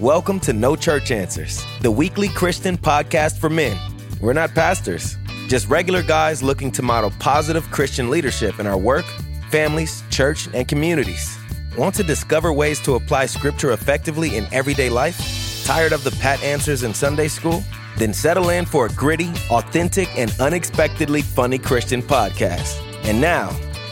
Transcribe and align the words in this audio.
Welcome 0.00 0.38
to 0.40 0.52
No 0.52 0.76
Church 0.76 1.10
Answers, 1.10 1.64
the 1.80 1.90
weekly 1.90 2.28
Christian 2.28 2.78
podcast 2.78 3.36
for 3.38 3.50
men. 3.50 3.76
We're 4.20 4.32
not 4.32 4.54
pastors, 4.54 5.16
just 5.48 5.68
regular 5.68 6.04
guys 6.04 6.40
looking 6.40 6.70
to 6.72 6.82
model 6.82 7.10
positive 7.18 7.68
Christian 7.72 8.08
leadership 8.08 8.60
in 8.60 8.68
our 8.68 8.78
work, 8.78 9.04
families, 9.50 10.04
church, 10.08 10.48
and 10.54 10.68
communities. 10.68 11.36
Want 11.76 11.96
to 11.96 12.04
discover 12.04 12.52
ways 12.52 12.78
to 12.82 12.94
apply 12.94 13.26
scripture 13.26 13.72
effectively 13.72 14.36
in 14.36 14.46
everyday 14.52 14.88
life? 14.88 15.64
Tired 15.64 15.92
of 15.92 16.04
the 16.04 16.12
pat 16.12 16.40
answers 16.44 16.84
in 16.84 16.94
Sunday 16.94 17.26
school? 17.26 17.64
Then 17.96 18.14
settle 18.14 18.50
in 18.50 18.66
for 18.66 18.86
a 18.86 18.90
gritty, 18.90 19.32
authentic, 19.50 20.16
and 20.16 20.32
unexpectedly 20.38 21.22
funny 21.22 21.58
Christian 21.58 22.02
podcast. 22.02 22.80
And 23.02 23.20
now, 23.20 23.50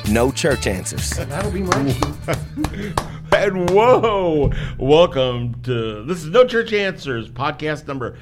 no 0.08 0.30
church 0.30 0.68
answers. 0.68 1.10
That'll 1.10 1.50
be 1.50 1.62
mine. 1.62 1.96
And 3.46 3.70
whoa, 3.70 4.50
welcome 4.76 5.62
to 5.62 6.02
this 6.02 6.24
is 6.24 6.30
No 6.30 6.44
Church 6.48 6.72
Answers 6.72 7.28
podcast 7.28 7.86
number 7.86 8.18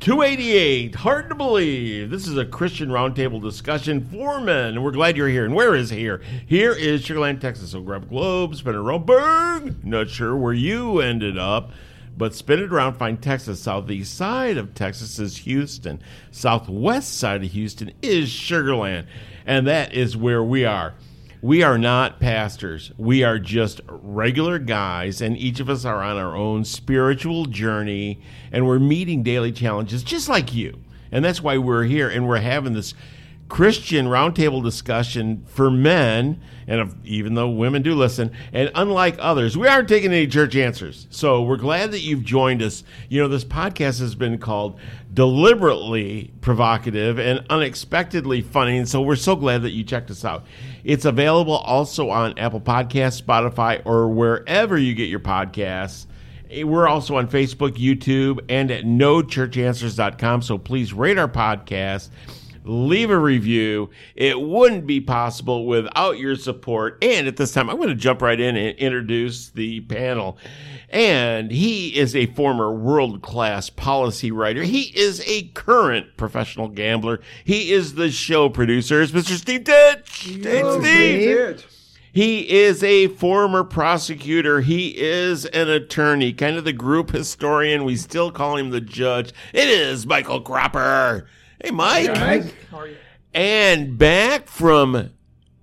288. 0.00 0.96
Hard 0.96 1.28
to 1.28 1.36
believe. 1.36 2.10
This 2.10 2.26
is 2.26 2.36
a 2.36 2.44
Christian 2.44 2.88
roundtable 2.88 3.40
discussion 3.40 4.04
for 4.04 4.40
men, 4.40 4.82
we're 4.82 4.90
glad 4.90 5.16
you're 5.16 5.28
here. 5.28 5.44
And 5.44 5.54
where 5.54 5.76
is 5.76 5.90
here? 5.90 6.22
Here 6.44 6.72
is 6.72 7.04
Sugar 7.04 7.20
Land, 7.20 7.40
Texas. 7.40 7.70
So 7.70 7.82
grab 7.82 8.02
a 8.02 8.06
globe, 8.06 8.56
spin 8.56 8.74
it 8.74 8.78
around. 8.78 9.06
Bang! 9.06 9.76
Not 9.84 10.10
sure 10.10 10.34
where 10.34 10.52
you 10.52 10.98
ended 10.98 11.38
up, 11.38 11.70
but 12.18 12.34
spin 12.34 12.58
it 12.58 12.72
around. 12.72 12.94
Find 12.94 13.22
Texas. 13.22 13.60
Southeast 13.60 14.12
side 14.12 14.56
of 14.56 14.74
Texas 14.74 15.20
is 15.20 15.36
Houston. 15.36 16.02
Southwest 16.32 17.16
side 17.16 17.44
of 17.44 17.52
Houston 17.52 17.92
is 18.02 18.28
Sugar 18.28 18.74
Land, 18.74 19.06
and 19.46 19.68
that 19.68 19.94
is 19.94 20.16
where 20.16 20.42
we 20.42 20.64
are. 20.64 20.94
We 21.44 21.62
are 21.62 21.76
not 21.76 22.20
pastors. 22.20 22.90
We 22.96 23.22
are 23.22 23.38
just 23.38 23.82
regular 23.86 24.58
guys, 24.58 25.20
and 25.20 25.36
each 25.36 25.60
of 25.60 25.68
us 25.68 25.84
are 25.84 26.02
on 26.02 26.16
our 26.16 26.34
own 26.34 26.64
spiritual 26.64 27.44
journey, 27.44 28.22
and 28.50 28.66
we're 28.66 28.78
meeting 28.78 29.22
daily 29.22 29.52
challenges 29.52 30.02
just 30.02 30.26
like 30.26 30.54
you. 30.54 30.78
And 31.12 31.22
that's 31.22 31.42
why 31.42 31.58
we're 31.58 31.84
here, 31.84 32.08
and 32.08 32.26
we're 32.26 32.38
having 32.38 32.72
this 32.72 32.94
Christian 33.50 34.06
roundtable 34.06 34.64
discussion 34.64 35.44
for 35.46 35.70
men, 35.70 36.40
and 36.66 36.80
if, 36.80 36.94
even 37.04 37.34
though 37.34 37.50
women 37.50 37.82
do 37.82 37.94
listen, 37.94 38.32
and 38.54 38.70
unlike 38.74 39.16
others, 39.18 39.54
we 39.54 39.68
aren't 39.68 39.86
taking 39.86 40.12
any 40.12 40.26
church 40.26 40.56
answers. 40.56 41.06
So 41.10 41.42
we're 41.42 41.58
glad 41.58 41.92
that 41.92 42.00
you've 42.00 42.24
joined 42.24 42.62
us. 42.62 42.84
You 43.10 43.20
know, 43.20 43.28
this 43.28 43.44
podcast 43.44 44.00
has 44.00 44.14
been 44.14 44.38
called 44.38 44.80
deliberately 45.14 46.32
provocative 46.40 47.18
and 47.18 47.46
unexpectedly 47.48 48.42
funny, 48.42 48.76
and 48.76 48.88
so 48.88 49.00
we're 49.00 49.16
so 49.16 49.36
glad 49.36 49.62
that 49.62 49.70
you 49.70 49.84
checked 49.84 50.10
us 50.10 50.24
out. 50.24 50.44
It's 50.82 51.04
available 51.04 51.54
also 51.54 52.10
on 52.10 52.38
Apple 52.38 52.60
Podcasts, 52.60 53.22
Spotify, 53.22 53.80
or 53.86 54.08
wherever 54.08 54.76
you 54.76 54.94
get 54.94 55.08
your 55.08 55.20
podcasts. 55.20 56.06
We're 56.62 56.86
also 56.86 57.16
on 57.16 57.28
Facebook, 57.28 57.76
YouTube, 57.76 58.40
and 58.48 58.70
at 58.70 58.84
nochurchanswers.com. 58.84 60.42
So 60.42 60.58
please 60.58 60.92
rate 60.92 61.18
our 61.18 61.28
podcast 61.28 62.10
leave 62.64 63.10
a 63.10 63.18
review. 63.18 63.90
It 64.16 64.40
wouldn't 64.40 64.86
be 64.86 65.00
possible 65.00 65.66
without 65.66 66.18
your 66.18 66.36
support. 66.36 66.98
And 67.02 67.26
at 67.28 67.36
this 67.36 67.52
time, 67.52 67.70
I'm 67.70 67.76
going 67.76 67.88
to 67.90 67.94
jump 67.94 68.22
right 68.22 68.40
in 68.40 68.56
and 68.56 68.76
introduce 68.78 69.50
the 69.50 69.82
panel. 69.82 70.38
And 70.88 71.50
he 71.50 71.96
is 71.96 72.16
a 72.16 72.26
former 72.26 72.72
world 72.72 73.22
class 73.22 73.70
policy 73.70 74.30
writer. 74.30 74.62
He 74.62 74.96
is 74.98 75.22
a 75.26 75.48
current 75.48 76.16
professional 76.16 76.68
gambler. 76.68 77.20
He 77.44 77.72
is 77.72 77.94
the 77.94 78.10
show 78.10 78.48
producer. 78.48 79.02
It's 79.02 79.12
Mr. 79.12 79.36
Steve 79.36 79.64
Ditch. 79.64 80.38
Hey, 80.42 80.80
Steve. 80.80 81.70
He 82.12 82.48
is 82.48 82.84
a 82.84 83.08
former 83.08 83.64
prosecutor. 83.64 84.60
He 84.60 84.96
is 84.96 85.46
an 85.46 85.68
attorney, 85.68 86.32
kind 86.32 86.56
of 86.56 86.64
the 86.64 86.72
group 86.72 87.10
historian. 87.10 87.84
We 87.84 87.96
still 87.96 88.30
call 88.30 88.56
him 88.56 88.70
the 88.70 88.80
judge. 88.80 89.32
It 89.52 89.68
is 89.68 90.06
Michael 90.06 90.40
Cropper. 90.40 91.26
Hey, 91.62 91.70
Mike. 91.70 92.08
Mike. 92.08 92.54
How 92.70 92.78
are 92.78 92.88
you? 92.88 92.96
And 93.32 93.98
back 93.98 94.48
from, 94.48 95.10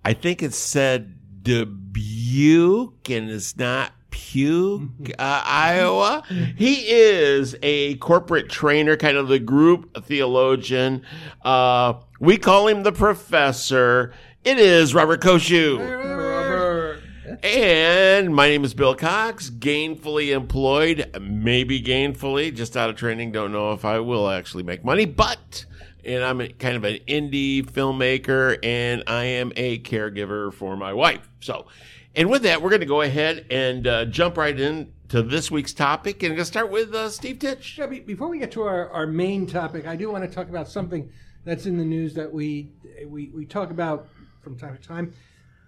I 0.03 0.13
think 0.13 0.43
it 0.43 0.53
said 0.53 1.43
Dubuque, 1.43 3.09
and 3.09 3.29
it's 3.29 3.57
not 3.57 3.93
Puke, 4.09 5.11
uh, 5.17 5.43
Iowa. 5.45 6.23
He 6.55 6.89
is 6.89 7.55
a 7.61 7.95
corporate 7.95 8.49
trainer, 8.49 8.97
kind 8.97 9.17
of 9.17 9.27
the 9.27 9.39
group 9.39 10.05
theologian. 10.05 11.03
Uh, 11.41 11.93
we 12.19 12.37
call 12.37 12.67
him 12.67 12.83
the 12.83 12.91
professor. 12.91 14.13
It 14.43 14.59
is 14.59 14.93
Robert 14.93 15.21
Koshu. 15.21 15.79
Robert. 15.79 17.01
And 17.43 18.35
my 18.35 18.49
name 18.49 18.63
is 18.63 18.73
Bill 18.73 18.95
Cox, 18.95 19.49
gainfully 19.49 20.35
employed, 20.35 21.09
maybe 21.21 21.81
gainfully, 21.81 22.53
just 22.53 22.75
out 22.75 22.89
of 22.89 22.97
training. 22.97 23.31
Don't 23.31 23.51
know 23.51 23.71
if 23.71 23.85
I 23.85 23.99
will 23.99 24.29
actually 24.29 24.63
make 24.63 24.83
money, 24.83 25.05
but 25.05 25.65
and 26.05 26.23
I'm 26.23 26.39
kind 26.53 26.75
of 26.75 26.83
an 26.83 26.99
indie 27.07 27.63
filmmaker, 27.63 28.57
and 28.63 29.03
I 29.07 29.25
am 29.25 29.51
a 29.55 29.79
caregiver 29.79 30.53
for 30.53 30.75
my 30.75 30.93
wife. 30.93 31.29
So, 31.39 31.67
and 32.15 32.29
with 32.29 32.43
that, 32.43 32.61
we're 32.61 32.69
going 32.69 32.81
to 32.81 32.85
go 32.85 33.01
ahead 33.01 33.45
and 33.49 33.87
uh, 33.87 34.05
jump 34.05 34.37
right 34.37 34.59
in 34.59 34.91
to 35.09 35.21
this 35.21 35.51
week's 35.51 35.73
topic, 35.73 36.23
and 36.23 36.31
I'm 36.31 36.35
going 36.37 36.43
to 36.43 36.45
start 36.45 36.71
with 36.71 36.93
uh, 36.93 37.09
Steve 37.09 37.39
Titch. 37.39 37.79
Before 38.05 38.27
we 38.27 38.39
get 38.39 38.51
to 38.51 38.63
our, 38.63 38.89
our 38.89 39.07
main 39.07 39.45
topic, 39.45 39.85
I 39.85 39.95
do 39.95 40.11
want 40.11 40.23
to 40.23 40.29
talk 40.29 40.49
about 40.49 40.67
something 40.69 41.11
that's 41.43 41.65
in 41.65 41.77
the 41.77 41.85
news 41.85 42.13
that 42.13 42.31
we 42.31 42.71
we, 43.07 43.31
we 43.33 43.45
talk 43.45 43.71
about 43.71 44.07
from 44.41 44.57
time 44.57 44.77
to 44.77 44.81
time. 44.81 45.13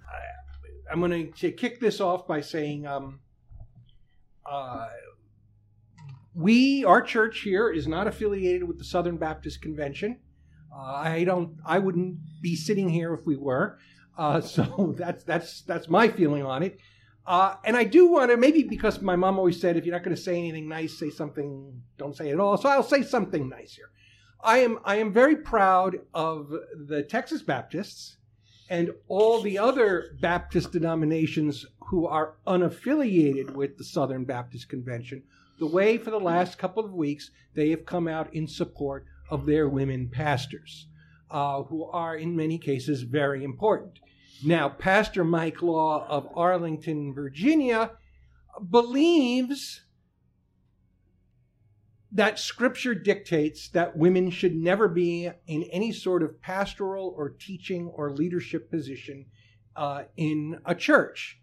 I, 0.08 0.92
I'm 0.92 1.00
going 1.00 1.34
to 1.34 1.52
kick 1.52 1.80
this 1.80 2.00
off 2.00 2.28
by 2.28 2.42
saying 2.42 2.86
um, 2.86 3.20
uh, 4.46 4.88
we, 6.36 6.84
our 6.86 7.02
church 7.02 7.42
here, 7.42 7.70
is 7.70 7.88
not 7.88 8.08
affiliated 8.08 8.68
with 8.68 8.78
the 8.78 8.84
Southern 8.84 9.18
Baptist 9.18 9.62
Convention. 9.62 10.20
Uh, 10.76 10.82
I 10.82 11.24
don't. 11.24 11.58
I 11.66 11.80
wouldn't 11.80 12.18
be 12.42 12.56
sitting 12.56 12.90
here 12.90 13.14
if 13.14 13.26
we 13.26 13.36
were. 13.36 13.78
Uh, 14.18 14.42
so 14.56 14.96
that's 14.98 15.24
that's 15.24 15.62
that's 15.62 15.88
my 15.88 16.08
feeling 16.08 16.44
on 16.44 16.64
it. 16.64 16.80
Uh, 17.26 17.56
and 17.64 17.78
I 17.78 17.86
do 17.86 18.08
want 18.12 18.32
to 18.32 18.38
maybe 18.38 18.64
because 18.64 19.02
my 19.02 19.16
mom 19.16 19.38
always 19.38 19.60
said 19.60 19.78
if 19.78 19.86
you're 19.86 19.96
not 19.96 20.04
going 20.04 20.16
to 20.16 20.22
say 20.22 20.38
anything 20.38 20.68
nice, 20.68 20.98
say 20.98 21.10
something. 21.10 21.82
Don't 21.98 22.16
say 22.16 22.30
it 22.30 22.34
at 22.34 22.40
all. 22.40 22.58
So 22.58 22.70
I'll 22.70 22.84
say 22.84 23.02
something 23.02 23.48
nice 23.48 23.76
here. 23.76 23.92
I 24.44 24.58
am 24.58 24.80
I 24.84 24.98
am 24.98 25.14
very 25.14 25.38
proud 25.38 26.00
of 26.14 26.52
the 26.88 27.04
Texas 27.04 27.42
Baptists 27.42 28.18
and 28.70 28.92
all 29.08 29.42
the 29.42 29.58
other 29.58 30.18
Baptist 30.20 30.72
denominations 30.72 31.66
who 31.88 32.08
are 32.08 32.36
unaffiliated 32.46 33.52
with 33.52 33.78
the 33.78 33.84
Southern 33.84 34.26
Baptist 34.26 34.68
Convention. 34.68 35.24
The 35.60 35.68
way 35.68 35.98
for 35.98 36.12
the 36.12 36.20
last 36.20 36.58
couple 36.58 36.84
of 36.84 36.94
weeks 36.94 37.32
they 37.54 37.70
have 37.70 37.86
come 37.86 38.08
out 38.08 38.34
in 38.34 38.48
support 38.48 39.06
of 39.30 39.46
their 39.46 39.68
women 39.68 40.10
pastors, 40.10 40.88
uh, 41.32 41.64
who 41.64 41.86
are 41.86 42.16
in 42.16 42.36
many 42.36 42.58
cases 42.58 43.04
very 43.04 43.44
important. 43.44 44.00
Now, 44.44 44.70
Pastor 44.70 45.24
Mike 45.24 45.62
Law 45.62 46.06
of 46.08 46.28
Arlington, 46.36 47.14
Virginia, 47.14 47.92
believes 48.70 49.82
that 52.12 52.38
scripture 52.38 52.94
dictates 52.94 53.70
that 53.70 53.98
women 53.98 54.30
should 54.30 54.56
never 54.56 54.88
be 54.88 55.30
in 55.48 55.64
any 55.64 55.92
sort 55.92 56.22
of 56.22 56.40
pastoral 56.42 57.14
or 57.18 57.30
teaching 57.30 57.88
or 57.88 58.12
leadership 58.12 58.70
position 58.70 59.26
uh, 59.76 60.04
in 60.16 60.60
a 60.66 60.76
church. 60.76 61.40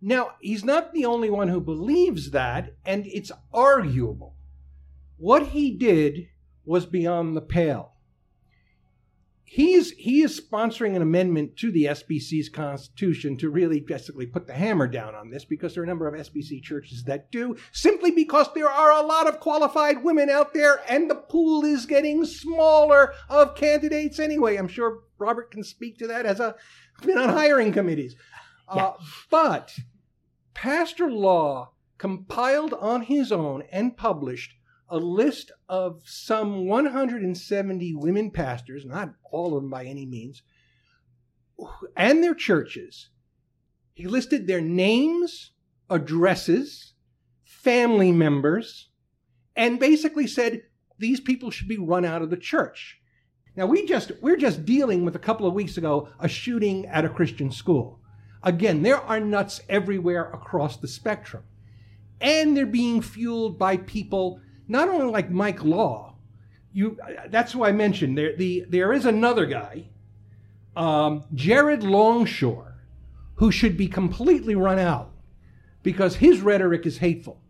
Now, 0.00 0.32
he's 0.40 0.64
not 0.64 0.92
the 0.92 1.04
only 1.04 1.28
one 1.28 1.48
who 1.48 1.60
believes 1.60 2.30
that, 2.30 2.74
and 2.84 3.06
it's 3.06 3.32
arguable. 3.52 4.36
What 5.16 5.48
he 5.48 5.76
did 5.76 6.28
was 6.64 6.86
beyond 6.86 7.36
the 7.36 7.42
pale. 7.42 7.92
He's, 9.46 9.90
he 9.92 10.22
is 10.22 10.40
sponsoring 10.40 10.96
an 10.96 11.02
amendment 11.02 11.56
to 11.58 11.70
the 11.70 11.84
SBC's 11.84 12.48
constitution 12.48 13.36
to 13.36 13.50
really 13.50 13.78
basically 13.78 14.26
put 14.26 14.46
the 14.46 14.54
hammer 14.54 14.88
down 14.88 15.14
on 15.14 15.30
this 15.30 15.44
because 15.44 15.74
there 15.74 15.82
are 15.82 15.84
a 15.84 15.88
number 15.88 16.08
of 16.08 16.14
SBC 16.14 16.62
churches 16.62 17.04
that 17.04 17.30
do, 17.30 17.56
simply 17.70 18.10
because 18.10 18.52
there 18.54 18.70
are 18.70 18.90
a 18.90 19.06
lot 19.06 19.28
of 19.28 19.40
qualified 19.40 20.02
women 20.02 20.28
out 20.28 20.54
there 20.54 20.82
and 20.88 21.08
the 21.08 21.14
pool 21.14 21.64
is 21.64 21.86
getting 21.86 22.24
smaller 22.24 23.12
of 23.28 23.54
candidates 23.54 24.18
anyway. 24.18 24.56
I'm 24.56 24.66
sure 24.66 25.00
Robert 25.18 25.50
can 25.50 25.62
speak 25.62 25.98
to 25.98 26.06
that 26.08 26.26
as 26.26 26.40
a 26.40 26.56
been 27.02 27.18
on 27.18 27.28
hiring 27.28 27.72
committees. 27.72 28.16
Uh, 28.68 28.92
but 29.30 29.76
Pastor 30.54 31.10
Law 31.10 31.72
compiled 31.98 32.72
on 32.74 33.02
his 33.02 33.30
own 33.30 33.62
and 33.70 33.96
published 33.96 34.54
a 34.88 34.98
list 34.98 35.50
of 35.68 36.02
some 36.04 36.66
170 36.66 37.94
women 37.94 38.30
pastors, 38.30 38.84
not 38.84 39.14
all 39.30 39.56
of 39.56 39.62
them 39.62 39.70
by 39.70 39.84
any 39.84 40.06
means, 40.06 40.42
and 41.96 42.22
their 42.22 42.34
churches. 42.34 43.10
He 43.92 44.06
listed 44.06 44.46
their 44.46 44.60
names, 44.60 45.52
addresses, 45.88 46.94
family 47.44 48.12
members, 48.12 48.90
and 49.56 49.78
basically 49.78 50.26
said 50.26 50.62
these 50.98 51.20
people 51.20 51.50
should 51.50 51.68
be 51.68 51.78
run 51.78 52.04
out 52.04 52.22
of 52.22 52.30
the 52.30 52.36
church. 52.36 53.00
Now 53.56 53.66
we 53.66 53.86
just 53.86 54.12
we're 54.20 54.36
just 54.36 54.64
dealing 54.64 55.04
with 55.04 55.14
a 55.14 55.20
couple 55.20 55.46
of 55.46 55.54
weeks 55.54 55.76
ago 55.76 56.08
a 56.18 56.28
shooting 56.28 56.86
at 56.86 57.04
a 57.04 57.08
Christian 57.08 57.50
school. 57.52 58.00
Again, 58.42 58.82
there 58.82 59.00
are 59.00 59.20
nuts 59.20 59.60
everywhere 59.68 60.24
across 60.30 60.76
the 60.76 60.88
spectrum. 60.88 61.44
and 62.20 62.56
they're 62.56 62.66
being 62.66 63.02
fueled 63.02 63.58
by 63.58 63.76
people 63.76 64.40
not 64.68 64.88
only 64.88 65.10
like 65.10 65.30
Mike 65.30 65.62
Law. 65.62 66.16
You, 66.72 66.98
that's 67.28 67.52
who 67.52 67.64
I 67.64 67.72
mentioned. 67.72 68.18
There, 68.18 68.34
the, 68.36 68.64
there 68.68 68.92
is 68.92 69.06
another 69.06 69.46
guy, 69.46 69.84
um, 70.76 71.24
Jared 71.32 71.84
Longshore, 71.84 72.74
who 73.36 73.52
should 73.52 73.76
be 73.76 73.86
completely 73.86 74.54
run 74.54 74.78
out 74.78 75.12
because 75.82 76.16
his 76.16 76.40
rhetoric 76.40 76.84
is 76.84 76.98
hateful. 76.98 77.40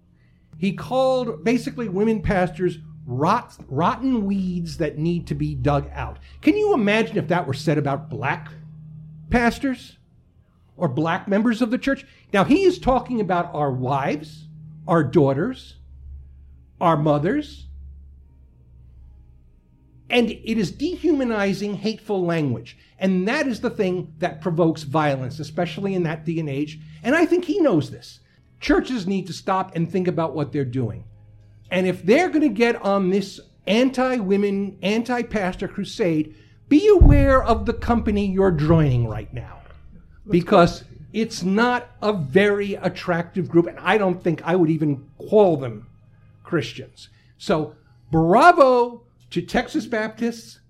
He 0.59 0.73
called 0.73 1.43
basically 1.43 1.89
women 1.89 2.21
pastors 2.21 2.79
rot, 3.07 3.57
rotten 3.69 4.25
weeds 4.27 4.77
that 4.79 4.99
need 4.99 5.27
to 5.29 5.35
be 5.35 5.55
dug 5.55 5.89
out. 5.93 6.19
Can 6.43 6.57
you 6.57 6.75
imagine 6.75 7.17
if 7.17 7.29
that 7.29 7.47
were 7.47 7.55
said 7.55 7.79
about 7.79 8.11
black 8.11 8.51
pastors 9.31 9.99
or 10.77 10.89
black 10.89 11.29
members 11.29 11.63
of 11.63 11.71
the 11.71 11.79
church? 11.79 12.07
Now, 12.33 12.45
he 12.45 12.65
is 12.65 12.79
talking 12.79 13.21
about 13.21 13.55
our 13.55 13.71
wives, 13.73 14.49
our 14.87 15.03
daughters, 15.03 15.77
our 16.81 16.97
mothers, 16.97 17.67
and 20.11 20.31
it 20.31 20.59
is 20.59 20.71
dehumanizing, 20.71 21.75
hateful 21.75 22.25
language. 22.25 22.77
And 22.99 23.27
that 23.27 23.47
is 23.47 23.61
the 23.61 23.71
thing 23.71 24.15
that 24.19 24.41
provokes 24.41 24.83
violence, 24.83 25.41
especially 25.41 25.95
in 25.95 26.05
that 26.05 26.25
day 26.25 26.39
and 26.39 26.49
age. 26.49 26.79
And 27.03 27.17
I 27.17 27.27
think 27.27 27.45
he 27.45 27.61
knows 27.61 27.91
this. 27.91 28.21
Churches 28.61 29.07
need 29.07 29.27
to 29.27 29.33
stop 29.33 29.75
and 29.75 29.91
think 29.91 30.07
about 30.07 30.35
what 30.35 30.53
they're 30.53 30.65
doing. 30.65 31.05
And 31.71 31.87
if 31.87 32.05
they're 32.05 32.29
going 32.29 32.43
to 32.43 32.49
get 32.49 32.81
on 32.83 33.11
this 33.11 33.41
anti 33.67 34.19
women, 34.19 34.79
anti 34.83 35.23
pastor 35.23 35.69
crusade, 35.69 36.37
be 36.69 36.87
aware 36.89 37.43
of 37.43 37.67
the 37.67 37.73
company 37.73 38.27
you're 38.27 38.51
joining 38.51 39.09
right 39.09 39.33
now. 39.33 39.63
Because 40.29 40.85
it's 41.13 41.43
not 41.43 41.89
a 42.01 42.13
very 42.13 42.75
attractive 42.75 43.49
group. 43.49 43.67
And 43.67 43.79
I 43.81 43.99
don't 43.99 44.23
think 44.23 44.43
I 44.45 44.55
would 44.55 44.71
even 44.71 45.09
call 45.19 45.57
them 45.57 45.87
Christians. 46.45 47.09
So, 47.39 47.75
bravo 48.13 49.03
to 49.31 49.43
Texas 49.43 49.87
Baptists. 49.87 50.61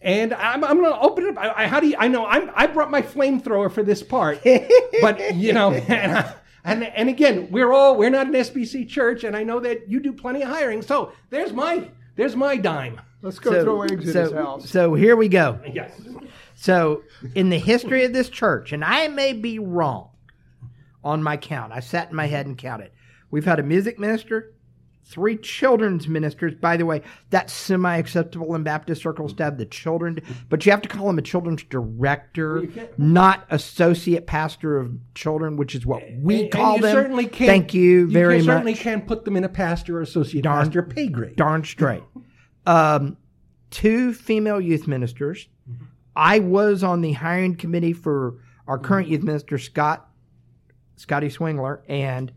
And 0.00 0.32
I'm, 0.34 0.62
I'm 0.62 0.78
going 0.78 0.92
to 0.92 1.00
open 1.00 1.24
it 1.24 1.36
up. 1.36 1.38
I, 1.38 1.64
I, 1.64 1.66
how 1.66 1.80
do 1.80 1.88
you, 1.88 1.96
I 1.98 2.08
know 2.08 2.26
I'm, 2.26 2.50
I 2.54 2.66
brought 2.66 2.90
my 2.90 3.02
flamethrower 3.02 3.70
for 3.70 3.82
this 3.82 4.02
part, 4.02 4.40
but 5.00 5.34
you 5.34 5.52
know, 5.52 5.72
and, 5.72 6.12
I, 6.12 6.34
and, 6.64 6.84
and 6.84 7.08
again, 7.08 7.48
we're 7.50 7.72
all, 7.72 7.96
we're 7.96 8.10
not 8.10 8.28
an 8.28 8.32
SBC 8.32 8.88
church. 8.88 9.24
And 9.24 9.36
I 9.36 9.42
know 9.42 9.58
that 9.60 9.88
you 9.88 10.00
do 10.00 10.12
plenty 10.12 10.42
of 10.42 10.48
hiring. 10.48 10.82
So 10.82 11.12
there's 11.30 11.52
my, 11.52 11.90
there's 12.16 12.36
my 12.36 12.56
dime. 12.56 13.00
Let's 13.22 13.38
go 13.38 13.50
So- 13.50 13.64
throw 13.64 13.82
eggs 13.82 14.06
in 14.06 14.12
so, 14.12 14.22
his 14.22 14.32
house. 14.32 14.70
So 14.70 14.94
here 14.94 15.16
we 15.16 15.28
go. 15.28 15.58
Yes. 15.72 15.92
So, 16.54 17.04
in 17.36 17.50
the 17.50 17.58
history 17.58 18.04
of 18.04 18.12
this 18.12 18.28
church, 18.28 18.72
and 18.72 18.84
I 18.84 19.06
may 19.06 19.32
be 19.32 19.60
wrong 19.60 20.10
on 21.04 21.22
my 21.22 21.36
count, 21.36 21.72
I 21.72 21.78
sat 21.78 22.10
in 22.10 22.16
my 22.16 22.26
head 22.26 22.46
and 22.46 22.58
counted. 22.58 22.90
We've 23.30 23.44
had 23.44 23.60
a 23.60 23.62
music 23.62 23.96
minister, 23.96 24.54
three 25.08 25.36
children's 25.38 26.06
ministers. 26.06 26.54
By 26.54 26.76
the 26.76 26.84
way, 26.84 27.02
that's 27.30 27.52
semi 27.52 27.96
acceptable 27.96 28.54
in 28.54 28.62
Baptist 28.62 29.02
circles 29.02 29.32
to 29.34 29.44
have 29.44 29.56
the 29.58 29.64
children, 29.66 30.20
but 30.48 30.64
you 30.66 30.70
have 30.72 30.82
to 30.82 30.88
call 30.88 31.08
him 31.08 31.18
a 31.18 31.22
children's 31.22 31.62
director, 31.64 32.64
not 32.98 33.46
associate 33.50 34.26
pastor 34.26 34.76
of 34.76 34.92
children, 35.14 35.56
which 35.56 35.74
is 35.74 35.86
what 35.86 36.02
we 36.20 36.42
And- 36.42 36.50
call 36.52 36.66
and 36.74 36.76
you 36.76 36.82
them. 36.82 36.92
Certainly 36.92 37.26
can't, 37.26 37.48
Thank 37.48 37.74
you 37.74 38.06
very 38.08 38.36
you 38.38 38.42
certainly 38.44 38.72
much. 38.72 38.80
can't 38.80 39.06
put 39.06 39.24
them 39.24 39.36
in 39.36 39.44
a 39.44 39.48
pastor 39.48 39.98
or 39.98 40.02
associate 40.02 40.42
Darn- 40.42 40.66
pastor 40.66 40.82
pay 40.82 41.08
grade. 41.08 41.36
Darn 41.36 41.64
straight. 41.64 42.02
Um, 42.66 43.16
two 43.70 44.12
female 44.12 44.60
youth 44.60 44.86
ministers. 44.86 45.48
I 46.14 46.40
was 46.40 46.82
on 46.82 47.00
the 47.00 47.12
hiring 47.12 47.54
committee 47.56 47.92
for 47.92 48.34
our 48.66 48.78
current 48.78 49.08
youth 49.08 49.22
minister, 49.22 49.56
Scott, 49.56 50.08
Scotty 50.96 51.28
Swingler, 51.28 51.80
and 51.88 52.32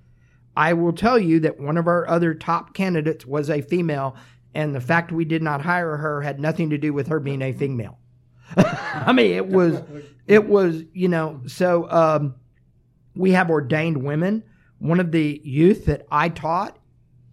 I 0.56 0.74
will 0.74 0.94
tell 0.94 1.18
you 1.18 1.40
that 1.42 1.60
one 1.60 1.78
of 1.78 1.88
our 1.88 2.08
other 2.10 2.34
top 2.34 2.74
candidates 2.74 3.26
was 3.26 3.50
a 3.50 3.62
female, 3.62 4.16
and 4.54 4.76
the 4.76 4.82
fact 4.82 5.12
we 5.12 5.26
did 5.26 5.42
not 5.42 5.62
hire 5.62 5.98
her 5.98 6.22
had 6.22 6.40
nothing 6.40 6.70
to 6.72 6.78
do 6.78 6.94
with 6.94 7.08
her 7.08 7.20
being 7.20 7.42
a 7.42 7.54
female. 7.54 7.98
I 8.58 9.14
mean, 9.14 9.32
it 9.32 9.48
was, 9.48 9.82
it 10.28 10.48
was, 10.50 10.84
you 10.94 11.08
know, 11.08 11.42
so 11.48 11.90
um, 11.90 12.36
we 13.16 13.32
have 13.32 13.50
ordained 13.50 14.04
women. 14.04 14.44
One 14.80 15.00
of 15.00 15.12
the 15.12 15.40
youth 15.44 15.86
that 15.86 16.06
I 16.12 16.30
taught, 16.30 16.78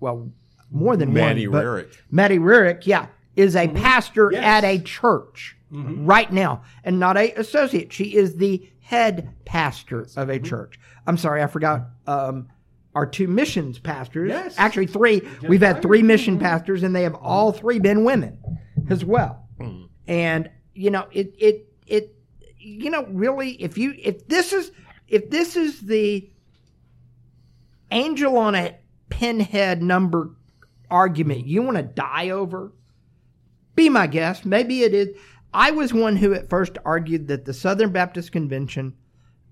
well, 0.00 0.31
more 0.70 0.97
than 0.97 1.12
Maddie 1.12 1.49
one, 1.49 1.59
but 1.59 1.65
Rarick. 1.65 1.97
Maddie 2.11 2.38
Rurick, 2.38 2.87
yeah, 2.87 3.06
is 3.35 3.56
a 3.56 3.69
pastor 3.69 4.31
Yes. 4.32 4.44
at 4.44 4.65
a 4.65 4.79
church 4.79 5.56
right 5.70 6.32
now 6.32 6.62
and 6.85 6.99
not 7.00 7.17
a 7.17 7.32
associate. 7.32 7.93
She 7.93 8.15
is 8.17 8.37
the 8.37 8.69
head 8.81 9.35
pastor 9.44 10.06
of 10.17 10.29
a 10.29 10.38
church. 10.38 10.79
I'm 11.06 11.17
sorry, 11.17 11.43
I 11.43 11.47
forgot 11.47 11.88
um, 12.06 12.49
our 12.98 13.06
two 13.06 13.28
missions 13.28 13.78
pastors. 13.78 14.28
Yes. 14.28 14.56
Actually, 14.58 14.88
three. 14.88 15.22
We've 15.48 15.62
had 15.62 15.80
three 15.80 16.02
mission 16.02 16.36
pastors, 16.36 16.82
and 16.82 16.96
they 16.96 17.04
have 17.04 17.14
all 17.14 17.52
three 17.52 17.78
been 17.78 18.02
women 18.02 18.36
as 18.90 19.04
well. 19.04 19.46
Hmm. 19.56 19.84
And 20.08 20.50
you 20.74 20.90
know, 20.90 21.06
it 21.12 21.32
it 21.38 21.72
it 21.86 22.16
you 22.58 22.90
know, 22.90 23.06
really, 23.06 23.50
if 23.62 23.78
you 23.78 23.94
if 23.96 24.26
this 24.26 24.52
is 24.52 24.72
if 25.06 25.30
this 25.30 25.54
is 25.54 25.80
the 25.82 26.28
angel 27.92 28.36
on 28.36 28.56
a 28.56 28.76
pinhead 29.10 29.80
number 29.80 30.32
argument 30.90 31.46
you 31.46 31.62
want 31.62 31.76
to 31.76 31.82
die 31.84 32.30
over, 32.30 32.72
be 33.76 33.88
my 33.88 34.08
guest. 34.08 34.44
Maybe 34.44 34.82
it 34.82 34.92
is. 34.92 35.16
I 35.54 35.70
was 35.70 35.94
one 35.94 36.16
who 36.16 36.34
at 36.34 36.50
first 36.50 36.78
argued 36.84 37.28
that 37.28 37.44
the 37.44 37.54
Southern 37.54 37.92
Baptist 37.92 38.32
Convention 38.32 38.94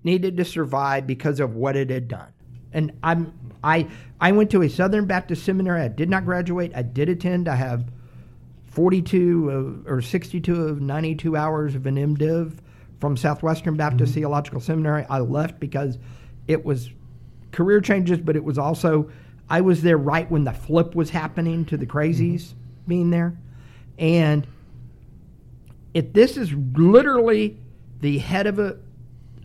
needed 0.03 0.35
to 0.35 0.43
survive 0.43 1.07
because 1.07 1.39
of 1.39 1.55
what 1.55 1.77
it 1.77 1.89
had 1.89 2.09
done. 2.09 2.33
And 2.73 2.91
I'm 3.03 3.33
I 3.63 3.87
I 4.19 4.31
went 4.31 4.51
to 4.51 4.61
a 4.61 4.69
Southern 4.69 5.05
Baptist 5.05 5.43
seminary. 5.43 5.81
I 5.81 5.87
did 5.87 6.09
not 6.09 6.25
graduate. 6.25 6.71
I 6.75 6.81
did 6.81 7.09
attend. 7.09 7.47
I 7.47 7.55
have 7.55 7.85
42 8.77 9.49
of, 9.49 9.87
or 9.87 10.01
62 10.01 10.67
of 10.67 10.81
92 10.81 11.35
hours 11.35 11.75
of 11.75 11.85
an 11.85 11.95
MDiv 11.95 12.57
from 12.99 13.17
Southwestern 13.17 13.75
Baptist 13.75 14.11
mm-hmm. 14.11 14.21
Theological 14.21 14.59
Seminary. 14.59 15.05
I 15.09 15.19
left 15.19 15.59
because 15.59 15.97
it 16.47 16.63
was 16.63 16.89
career 17.51 17.81
changes, 17.81 18.19
but 18.19 18.35
it 18.35 18.43
was 18.43 18.57
also 18.57 19.09
I 19.49 19.61
was 19.61 19.81
there 19.81 19.97
right 19.97 20.29
when 20.29 20.43
the 20.43 20.53
flip 20.53 20.93
was 20.93 21.09
happening 21.09 21.65
to 21.65 21.77
the 21.77 21.85
crazies 21.85 22.41
mm-hmm. 22.41 22.87
being 22.87 23.09
there, 23.09 23.35
and 23.97 24.45
if 25.93 26.13
this 26.13 26.37
is 26.37 26.53
literally 26.53 27.57
the 28.01 28.19
head 28.19 28.45
of 28.45 28.59
a 28.59 28.77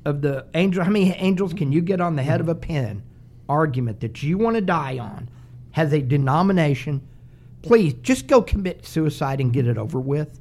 of 0.05 0.21
the 0.21 0.47
angel, 0.55 0.85
how 0.85 0.91
many 0.91 1.11
angels 1.13 1.55
can 1.55 1.73
you 1.73 1.81
get 1.81 2.01
on 2.01 2.17
the 2.17 2.23
head 2.23 2.41
of 2.41 2.47
mm-hmm. 2.47 2.57
a 2.57 2.67
pin? 2.67 3.03
Argument 3.53 4.01
that 4.01 4.23
you 4.23 4.39
want 4.39 4.57
to 4.57 4.63
die 4.63 4.99
on 4.99 5.29
has 5.73 5.93
a 5.93 6.01
denomination. 6.01 7.07
Please 7.61 7.93
just 8.03 8.27
go 8.27 8.41
commit 8.41 8.87
suicide 8.87 9.41
and 9.41 9.53
get 9.53 9.67
it 9.67 9.77
over 9.77 10.01
with, 10.01 10.41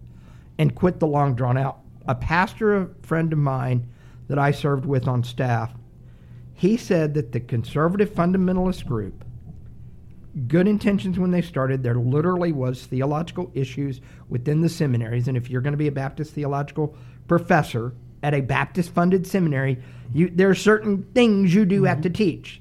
and 0.58 0.74
quit 0.74 1.00
the 1.00 1.08
long 1.08 1.36
drawn 1.36 1.58
out. 1.58 1.80
A 2.08 2.16
pastor, 2.16 2.78
a 2.78 2.88
friend 3.02 3.34
of 3.34 3.40
mine 3.40 3.86
that 4.30 4.40
I 4.40 4.52
served 4.52 4.86
with 4.86 5.08
on 5.08 5.24
staff, 5.24 5.74
he 6.54 6.78
said 6.78 7.14
that 7.16 7.34
the 7.34 7.42
conservative 7.42 8.12
fundamentalist 8.12 8.86
group 8.86 9.26
good 10.48 10.68
intentions 10.68 11.20
when 11.20 11.32
they 11.32 11.42
started. 11.42 11.84
There 11.84 11.96
literally 11.96 12.54
was 12.54 12.86
theological 12.86 13.52
issues 13.54 14.00
within 14.30 14.62
the 14.62 14.70
seminaries, 14.70 15.28
and 15.28 15.36
if 15.36 15.50
you're 15.50 15.62
going 15.62 15.74
to 15.74 15.78
be 15.78 15.88
a 15.88 15.92
Baptist 15.92 16.34
theological 16.34 16.96
professor 17.28 17.94
at 18.24 18.34
a 18.34 18.42
Baptist-funded 18.42 19.28
seminary, 19.28 19.78
you 20.14 20.30
there 20.30 20.50
are 20.50 20.56
certain 20.56 21.04
things 21.14 21.54
you 21.54 21.66
do 21.66 21.84
have 21.84 22.02
to 22.02 22.10
teach, 22.10 22.61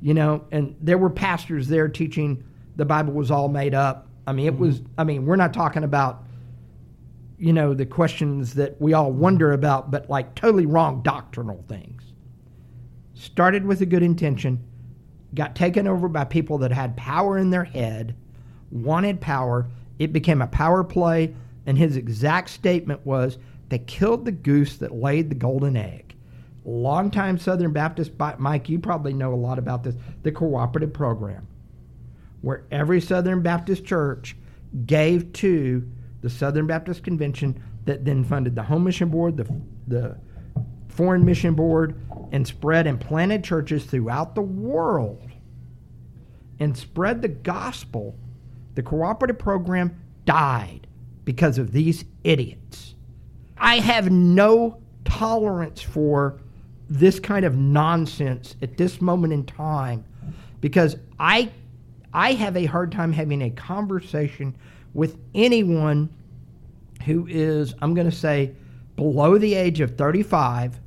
you 0.00 0.14
know. 0.14 0.44
And 0.50 0.76
there 0.80 0.98
were 0.98 1.10
pastors 1.10 1.68
there 1.68 1.88
teaching 1.88 2.44
the 2.76 2.84
Bible 2.84 3.12
was 3.12 3.30
all 3.30 3.48
made 3.48 3.74
up. 3.74 4.08
I 4.26 4.32
mean, 4.32 4.46
it 4.46 4.54
mm-hmm. 4.54 4.62
was. 4.62 4.82
I 4.96 5.04
mean, 5.04 5.26
we're 5.26 5.36
not 5.36 5.52
talking 5.54 5.84
about 5.84 6.24
you 7.38 7.52
know 7.52 7.74
the 7.74 7.86
questions 7.86 8.54
that 8.54 8.80
we 8.80 8.92
all 8.92 9.12
wonder 9.12 9.52
about, 9.52 9.90
but 9.90 10.08
like 10.10 10.34
totally 10.34 10.66
wrong 10.66 11.02
doctrinal 11.02 11.64
things. 11.68 12.02
Started 13.14 13.64
with 13.64 13.80
a 13.80 13.86
good 13.86 14.02
intention 14.02 14.64
got 15.34 15.54
taken 15.54 15.86
over 15.86 16.08
by 16.08 16.24
people 16.24 16.58
that 16.58 16.72
had 16.72 16.96
power 16.96 17.38
in 17.38 17.50
their 17.50 17.64
head, 17.64 18.16
wanted 18.70 19.20
power. 19.20 19.68
It 19.98 20.12
became 20.12 20.40
a 20.40 20.46
power 20.46 20.84
play, 20.84 21.34
and 21.66 21.76
his 21.76 21.96
exact 21.96 22.50
statement 22.50 23.04
was 23.04 23.38
they 23.68 23.78
killed 23.78 24.24
the 24.24 24.32
goose 24.32 24.76
that 24.78 24.94
laid 24.94 25.28
the 25.28 25.34
golden 25.34 25.76
egg. 25.76 26.07
Longtime 26.68 27.38
Southern 27.38 27.72
Baptist, 27.72 28.12
Mike, 28.36 28.68
you 28.68 28.78
probably 28.78 29.14
know 29.14 29.32
a 29.32 29.36
lot 29.36 29.58
about 29.58 29.82
this, 29.82 29.94
the 30.22 30.30
cooperative 30.30 30.92
program, 30.92 31.46
where 32.42 32.64
every 32.70 33.00
Southern 33.00 33.40
Baptist 33.40 33.86
church 33.86 34.36
gave 34.84 35.32
to 35.32 35.90
the 36.20 36.28
Southern 36.28 36.66
Baptist 36.66 37.02
Convention 37.02 37.62
that 37.86 38.04
then 38.04 38.22
funded 38.22 38.54
the 38.54 38.62
Home 38.62 38.84
Mission 38.84 39.08
Board, 39.08 39.38
the, 39.38 39.50
the 39.86 40.18
Foreign 40.88 41.24
Mission 41.24 41.54
Board, 41.54 41.98
and 42.32 42.46
spread 42.46 42.86
and 42.86 43.00
planted 43.00 43.42
churches 43.42 43.84
throughout 43.86 44.34
the 44.34 44.42
world 44.42 45.22
and 46.60 46.76
spread 46.76 47.22
the 47.22 47.28
gospel, 47.28 48.14
the 48.74 48.82
cooperative 48.82 49.38
program 49.38 49.98
died 50.26 50.86
because 51.24 51.56
of 51.56 51.72
these 51.72 52.04
idiots. 52.24 52.94
I 53.56 53.78
have 53.78 54.10
no 54.10 54.82
tolerance 55.06 55.80
for 55.80 56.40
this 56.88 57.20
kind 57.20 57.44
of 57.44 57.56
nonsense 57.56 58.56
at 58.62 58.76
this 58.76 59.00
moment 59.00 59.32
in 59.32 59.44
time 59.44 60.04
because 60.60 60.96
I 61.18 61.50
I 62.12 62.32
have 62.32 62.56
a 62.56 62.64
hard 62.64 62.90
time 62.90 63.12
having 63.12 63.42
a 63.42 63.50
conversation 63.50 64.56
with 64.94 65.18
anyone 65.34 66.08
who 67.04 67.26
is 67.28 67.74
I'm 67.82 67.94
going 67.94 68.10
to 68.10 68.16
say 68.16 68.52
below 68.96 69.38
the 69.38 69.54
age 69.54 69.80
of 69.80 69.96
35 69.96 70.80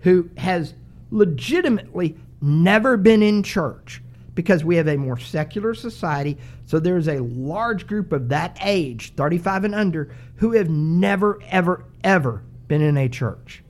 who 0.00 0.30
has 0.36 0.74
legitimately 1.10 2.16
never 2.40 2.96
been 2.96 3.22
in 3.22 3.42
church 3.42 4.02
because 4.34 4.64
we 4.64 4.76
have 4.76 4.88
a 4.88 4.96
more 4.96 5.18
secular 5.18 5.74
society. 5.74 6.38
So 6.64 6.78
there's 6.78 7.08
a 7.08 7.18
large 7.18 7.86
group 7.86 8.12
of 8.12 8.28
that 8.30 8.56
age, 8.62 9.12
35 9.14 9.64
and 9.64 9.74
under, 9.74 10.14
who 10.36 10.52
have 10.52 10.70
never, 10.70 11.38
ever, 11.50 11.84
ever 12.04 12.42
been 12.68 12.80
in 12.80 12.96
a 12.96 13.08
church. 13.08 13.62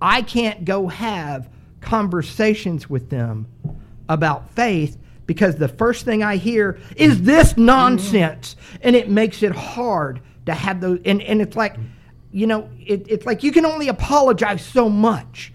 I 0.00 0.22
can't 0.22 0.64
go 0.64 0.88
have 0.88 1.48
conversations 1.80 2.88
with 2.88 3.10
them 3.10 3.46
about 4.08 4.50
faith 4.52 4.98
because 5.26 5.56
the 5.56 5.68
first 5.68 6.04
thing 6.04 6.22
I 6.22 6.36
hear 6.36 6.78
is 6.96 7.22
this 7.22 7.56
nonsense. 7.56 8.56
And 8.82 8.96
it 8.96 9.08
makes 9.08 9.42
it 9.42 9.52
hard 9.52 10.20
to 10.46 10.54
have 10.54 10.80
those. 10.80 10.98
And, 11.04 11.22
and 11.22 11.40
it's 11.40 11.56
like, 11.56 11.76
you 12.32 12.46
know, 12.46 12.68
it, 12.78 13.06
it's 13.08 13.26
like 13.26 13.42
you 13.42 13.52
can 13.52 13.64
only 13.64 13.88
apologize 13.88 14.64
so 14.64 14.88
much. 14.88 15.52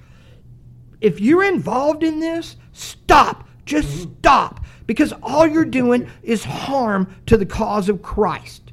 If 1.02 1.20
you're 1.20 1.44
involved 1.44 2.04
in 2.04 2.20
this, 2.20 2.56
stop. 2.72 3.48
Just 3.66 4.04
stop. 4.04 4.64
Because 4.88 5.14
all 5.24 5.46
you're 5.46 5.66
doing 5.66 6.10
is 6.24 6.44
harm 6.44 7.14
to 7.25 7.38
the 7.38 7.46
cause 7.46 7.90
of 7.90 8.02
Christ. 8.02 8.64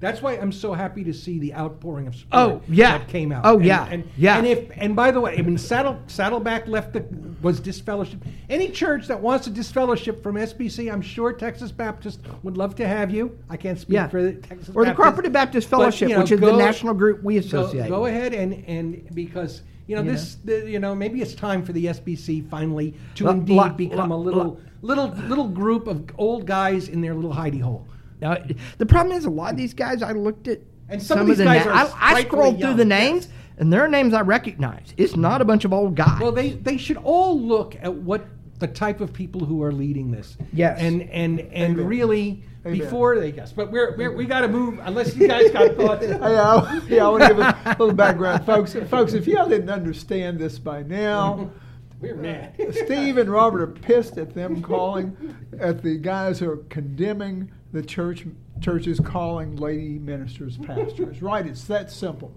That's 0.00 0.22
why 0.22 0.34
I'm 0.34 0.52
so 0.52 0.72
happy 0.74 1.02
to 1.04 1.12
see 1.12 1.38
the 1.38 1.52
outpouring 1.54 2.06
of 2.06 2.14
support 2.14 2.40
Oh, 2.40 2.62
yeah. 2.68 2.98
that 2.98 3.08
came 3.08 3.32
out. 3.32 3.42
Oh, 3.44 3.56
And- 3.56 3.64
yeah. 3.64 3.88
and, 3.90 4.04
Yeah. 4.16 4.38
And 4.38 4.46
if 4.46 4.70
and 4.76 4.94
by 4.94 5.10
the 5.10 5.20
way, 5.20 5.36
I 5.38 5.42
mean 5.42 5.58
Saddle 5.58 5.98
Saddleback 6.06 6.68
left 6.68 6.92
the 6.92 7.04
was 7.42 7.60
disfellowship. 7.60 8.24
Any 8.50 8.68
church 8.68 9.06
that 9.08 9.20
wants 9.20 9.44
to 9.44 9.50
disfellowship 9.50 10.22
from 10.22 10.36
SBC, 10.36 10.90
I'm 10.92 11.02
sure 11.02 11.32
Texas 11.32 11.70
Baptist 11.72 12.20
would 12.42 12.56
love 12.56 12.74
to 12.76 12.86
have 12.86 13.10
you. 13.10 13.38
I 13.50 13.56
can't 13.56 13.78
speak 13.78 13.94
Yeah. 13.94 14.08
for 14.08 14.22
the 14.22 14.32
Texas 14.32 14.48
Baptist 14.68 14.70
Or 14.70 14.82
the 14.84 14.86
Baptist, 14.90 14.96
Cooperative 15.02 15.32
Baptist 15.32 15.70
but, 15.70 15.76
Fellowship, 15.78 16.08
you 16.08 16.14
know, 16.14 16.20
which 16.22 16.32
is 16.32 16.40
go- 16.40 16.52
the 16.52 16.56
national 16.58 16.94
group 16.94 17.22
we 17.22 17.34
Go, 17.34 17.40
associate. 17.40 17.88
go 17.88 18.02
with. 18.02 18.12
ahead 18.12 18.34
and 18.34 18.64
and 18.66 19.02
because 19.14 19.62
you 19.86 19.96
know 19.96 20.02
You 20.02 20.10
this 20.12 20.36
the, 20.44 20.70
you 20.70 20.78
know 20.80 20.94
maybe 20.94 21.22
it's 21.22 21.34
time 21.34 21.62
for 21.64 21.72
the 21.72 21.86
SBC 21.86 22.42
finally 22.50 22.94
to 23.16 23.28
indeed 23.28 23.76
become 23.76 24.10
lo- 24.10 24.16
a 24.16 24.18
little 24.18 24.60
little 24.82 25.08
little 25.28 25.48
group 25.48 25.86
of 25.88 26.04
old 26.18 26.44
guys 26.46 26.88
in 26.88 27.00
their 27.00 27.14
little 27.14 27.32
hidey 27.34 27.60
hole. 27.60 27.86
Now, 28.20 28.36
the 28.78 28.86
problem 28.86 29.16
is 29.16 29.24
a 29.24 29.30
lot 29.30 29.52
of 29.52 29.56
these 29.56 29.74
guys. 29.74 30.02
I 30.02 30.12
looked 30.12 30.48
at 30.48 30.60
And 30.88 31.02
some 31.02 31.20
of 31.20 31.26
these 31.26 31.38
the 31.38 31.44
guys 31.44 31.64
na- 31.64 31.70
are 31.72 31.74
I, 31.74 31.82
I 31.82 31.86
frightfully 31.86 32.22
scrolled 32.24 32.54
through 32.58 32.68
young, 32.68 32.76
the 32.76 32.84
names, 32.84 33.28
and 33.58 33.72
there 33.72 33.82
are 33.84 33.88
names 33.88 34.14
I 34.14 34.20
recognize. 34.22 34.94
It's 34.96 35.16
not 35.16 35.40
a 35.40 35.44
bunch 35.44 35.64
of 35.64 35.72
old 35.72 35.94
guys. 35.94 36.20
Well, 36.20 36.32
they 36.32 36.50
they 36.50 36.76
should 36.76 36.96
all 36.98 37.38
look 37.40 37.76
at 37.80 37.92
what 37.92 38.26
the 38.58 38.66
type 38.68 39.00
of 39.00 39.12
people 39.12 39.44
who 39.44 39.62
are 39.62 39.72
leading 39.72 40.10
this. 40.10 40.36
Yes. 40.52 40.80
And 40.80 41.02
and 41.10 41.40
and 41.40 41.74
Amen. 41.74 41.86
really 41.86 42.42
Amen. 42.66 42.78
before 42.80 43.18
they 43.20 43.30
guess, 43.30 43.52
but 43.52 43.70
we're, 43.70 43.96
we're 43.96 44.10
we 44.16 44.26
got 44.26 44.40
to 44.40 44.48
move 44.48 44.80
unless 44.82 45.14
you 45.16 45.28
guys 45.28 45.50
got 45.52 45.74
thoughts. 45.76 46.04
Yeah, 46.04 46.18
I- 46.20 46.80
yeah, 46.88 47.06
I 47.06 47.08
want 47.08 47.22
to 47.22 47.28
give 47.28 47.38
a 47.38 47.76
little 47.78 47.92
background, 47.94 48.44
folks. 48.44 48.74
Folks, 48.90 49.12
if 49.14 49.26
y'all 49.28 49.48
didn't 49.48 49.70
understand 49.70 50.38
this 50.40 50.58
by 50.58 50.82
now, 50.82 51.50
We're 52.00 52.14
mad. 52.14 52.54
Uh, 52.60 52.70
Steve 52.70 53.18
and 53.18 53.28
Robert 53.28 53.60
are 53.60 53.66
pissed 53.66 54.18
at 54.18 54.32
them 54.32 54.62
calling, 54.62 55.34
at 55.58 55.82
the 55.82 55.96
guys 55.96 56.38
who 56.38 56.48
are 56.48 56.58
condemning 56.68 57.50
the 57.72 57.82
church 57.82 58.26
churches 58.60 59.00
calling 59.00 59.56
lady 59.56 59.98
ministers 59.98 60.56
pastors. 60.58 61.22
Right? 61.22 61.46
It's 61.46 61.64
that 61.64 61.90
simple. 61.90 62.32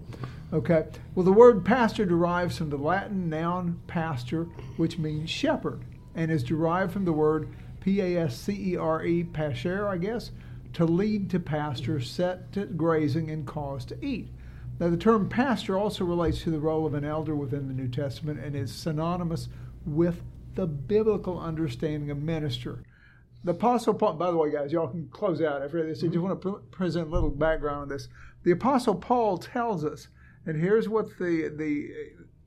Okay. 0.52 0.86
Well, 1.14 1.24
the 1.24 1.32
word 1.32 1.64
pastor 1.64 2.04
derives 2.04 2.58
from 2.58 2.70
the 2.70 2.76
Latin 2.76 3.30
noun 3.30 3.80
pastor, 3.86 4.44
which 4.76 4.98
means 4.98 5.30
shepherd, 5.30 5.82
and 6.14 6.30
is 6.30 6.44
derived 6.44 6.92
from 6.92 7.06
the 7.06 7.12
word 7.12 7.48
P-A-S-C-E-R-E, 7.80 9.24
pasher, 9.24 9.88
I 9.88 9.96
guess, 9.96 10.30
to 10.74 10.84
lead 10.84 11.30
to 11.30 11.40
pasture, 11.40 12.00
set 12.00 12.52
to 12.52 12.66
grazing, 12.66 13.30
and 13.30 13.46
cause 13.46 13.84
to 13.86 14.04
eat. 14.04 14.28
Now, 14.78 14.88
the 14.88 14.96
term 14.96 15.28
pastor 15.28 15.76
also 15.76 16.04
relates 16.04 16.42
to 16.42 16.50
the 16.50 16.60
role 16.60 16.86
of 16.86 16.94
an 16.94 17.04
elder 17.04 17.34
within 17.34 17.68
the 17.68 17.74
New 17.74 17.88
Testament 17.88 18.40
and 18.40 18.54
is 18.54 18.72
synonymous 18.72 19.48
with 19.84 20.22
the 20.54 20.66
biblical 20.66 21.38
understanding 21.38 22.10
of 22.10 22.18
minister. 22.18 22.82
The 23.44 23.52
Apostle 23.52 23.94
Paul, 23.94 24.14
by 24.14 24.30
the 24.30 24.36
way, 24.36 24.52
guys, 24.52 24.72
y'all 24.72 24.88
can 24.88 25.08
close 25.08 25.42
out 25.42 25.62
after 25.62 25.84
this. 25.84 26.04
I 26.04 26.06
just 26.06 26.18
want 26.18 26.40
to 26.42 26.62
present 26.70 27.08
a 27.08 27.10
little 27.10 27.30
background 27.30 27.82
on 27.82 27.88
this. 27.88 28.08
The 28.44 28.52
Apostle 28.52 28.94
Paul 28.94 29.38
tells 29.38 29.84
us, 29.84 30.08
and 30.46 30.60
here's 30.60 30.88
what 30.88 31.18
the 31.18 31.52
the 31.56 31.90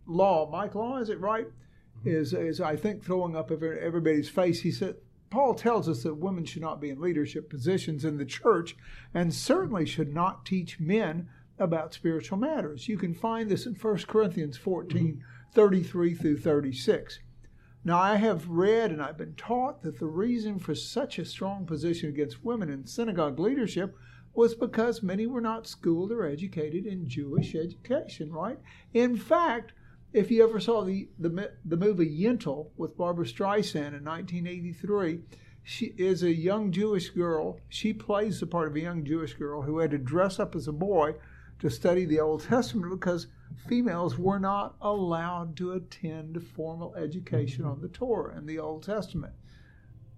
law, 0.06 0.50
Mike 0.50 0.75
Law, 0.75 0.98
is 0.98 1.10
it 1.10 1.20
right? 1.20 1.48
Mm-hmm. 1.48 2.10
Is 2.10 2.34
is 2.34 2.62
I 2.62 2.75
think 2.75 3.04
throwing 3.04 3.36
up 3.36 3.52
every, 3.52 3.80
everybody's 3.80 4.30
face. 4.30 4.62
He 4.62 4.72
said 4.72 4.96
Paul 5.30 5.54
tells 5.54 5.90
us 5.90 6.04
that 6.04 6.16
women 6.16 6.46
should 6.46 6.62
not 6.62 6.80
be 6.80 6.90
in 6.90 7.02
leadership 7.02 7.50
positions 7.50 8.06
in 8.06 8.18
the 8.18 8.25
church, 8.25 8.78
and 9.14 9.34
certainly 9.34 9.86
should 9.86 10.14
not 10.14 10.46
teach 10.46 10.80
men 10.80 11.28
about 11.60 11.94
spiritual 11.94 12.38
matters. 12.38 12.88
You 12.88 12.98
can 12.98 13.14
find 13.14 13.50
this 13.50 13.66
in 13.66 13.74
1 13.74 13.98
Corinthians 14.08 14.58
14, 14.58 15.04
mm-hmm. 15.04 15.22
33 15.54 16.14
through 16.14 16.38
36. 16.38 17.20
Now, 17.88 18.00
I 18.00 18.15
have 18.15 18.50
read 18.50 18.92
and 18.92 19.00
I've 19.00 19.20
been 19.20 19.36
taught 19.36 19.84
that 19.84 20.00
the 20.00 20.08
reason 20.08 20.58
for 20.58 20.74
such 20.74 21.20
a 21.20 21.25
strong 21.25 21.68
position 21.68 22.10
against 22.10 22.44
women 22.44 22.72
in 22.72 22.88
synagogue 22.88 23.38
leadership 23.38 23.96
was 24.34 24.56
because 24.56 25.04
many 25.04 25.27
were 25.27 25.39
not 25.39 25.68
schooled 25.68 26.12
or 26.12 26.25
educated 26.25 26.88
in 26.88 27.08
Jewish 27.08 27.54
education, 27.54 28.32
right? 28.32 28.58
In 28.96 29.15
fact, 29.15 29.74
if 30.13 30.32
you 30.32 30.44
ever 30.44 30.60
saw 30.60 30.84
the, 30.84 31.10
the, 31.20 31.51
the 31.63 31.77
movie 31.77 32.10
Yentl 32.10 32.72
with 32.75 32.98
Barbra 32.98 33.25
Streisand 33.25 33.96
in 33.96 34.04
1983, 34.04 35.20
she 35.62 35.94
is 35.98 36.24
a 36.24 36.34
young 36.34 36.72
Jewish 36.72 37.12
girl. 37.12 37.60
She 37.70 37.94
plays 37.94 38.39
the 38.39 38.48
part 38.48 38.68
of 38.68 38.75
a 38.75 38.82
young 38.82 39.06
Jewish 39.06 39.36
girl 39.36 39.62
who 39.62 39.77
had 39.77 39.92
to 39.92 40.00
dress 40.00 40.39
up 40.39 40.56
as 40.56 40.68
a 40.68 40.74
boy 40.74 41.13
to 41.60 41.70
study 41.70 42.06
the 42.06 42.20
Old 42.20 42.42
Testament 42.44 42.92
because 42.92 43.27
females 43.68 44.18
were 44.18 44.40
not 44.40 44.75
allowed 44.82 45.56
to 45.58 45.72
attend 45.74 46.42
formal 46.56 46.94
education 46.96 47.66
on 47.66 47.82
the 47.82 47.88
Torah 47.88 48.36
and 48.36 48.48
the 48.48 48.60
Old 48.60 48.84
Testament. 48.84 49.34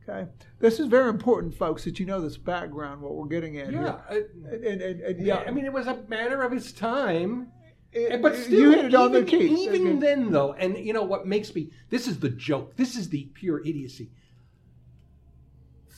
Okay, 0.10 0.30
this 0.60 0.80
is 0.80 0.88
very 0.88 1.10
important, 1.10 1.54
folks, 1.54 1.84
that 1.84 2.00
you 2.00 2.06
know 2.06 2.22
this 2.22 2.38
background, 2.38 3.02
what 3.02 3.16
we're 3.16 3.26
getting 3.28 3.58
at 3.58 3.72
Yeah. 3.74 3.80
here. 4.10 4.28
uh, 4.46 4.50
And, 4.54 4.82
and, 4.82 5.02
and, 5.02 5.26
yeah. 5.26 5.44
I 5.46 5.52
mean, 5.52 5.66
it 5.66 5.74
was 5.74 5.88
a 5.88 6.02
matter 6.08 6.42
of 6.44 6.54
its 6.54 6.72
time. 6.72 7.52
it- 7.92 8.22
But 8.22 8.36
still, 8.36 8.60
you 8.60 8.72
hit 8.72 8.86
it 8.86 8.96
on 8.96 9.12
the 9.12 9.20
even- 9.26 9.28
key. 9.40 9.64
Even 9.66 9.88
Okay. 9.88 10.00
then, 10.00 10.32
though, 10.32 10.54
and 10.54 10.78
you 10.78 10.94
know 10.94 11.04
what 11.04 11.26
makes 11.28 11.54
me 11.56 11.72
this 11.90 12.08
is 12.08 12.20
the 12.20 12.30
joke. 12.30 12.76
This 12.76 12.96
is 12.96 13.10
the 13.10 13.26
pure 13.34 13.60
idiocy. 13.66 14.12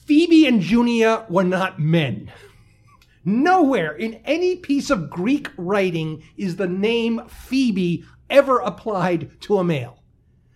Phoebe 0.05 0.47
and 0.47 0.61
Junia 0.61 1.25
were 1.29 1.43
not 1.43 1.79
men. 1.79 2.31
Nowhere 3.25 3.95
in 3.95 4.15
any 4.25 4.55
piece 4.55 4.89
of 4.89 5.09
Greek 5.09 5.49
writing 5.57 6.23
is 6.37 6.55
the 6.55 6.67
name 6.67 7.21
Phoebe 7.27 8.03
ever 8.29 8.59
applied 8.59 9.39
to 9.41 9.57
a 9.57 9.63
male. 9.63 10.03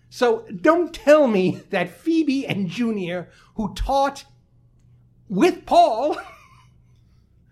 So 0.08 0.46
don't 0.60 0.94
tell 0.94 1.26
me 1.26 1.60
that 1.70 1.90
Phoebe 1.90 2.46
and 2.46 2.68
Junia, 2.68 3.26
who 3.56 3.74
taught 3.74 4.24
with 5.28 5.66
Paul, 5.66 6.16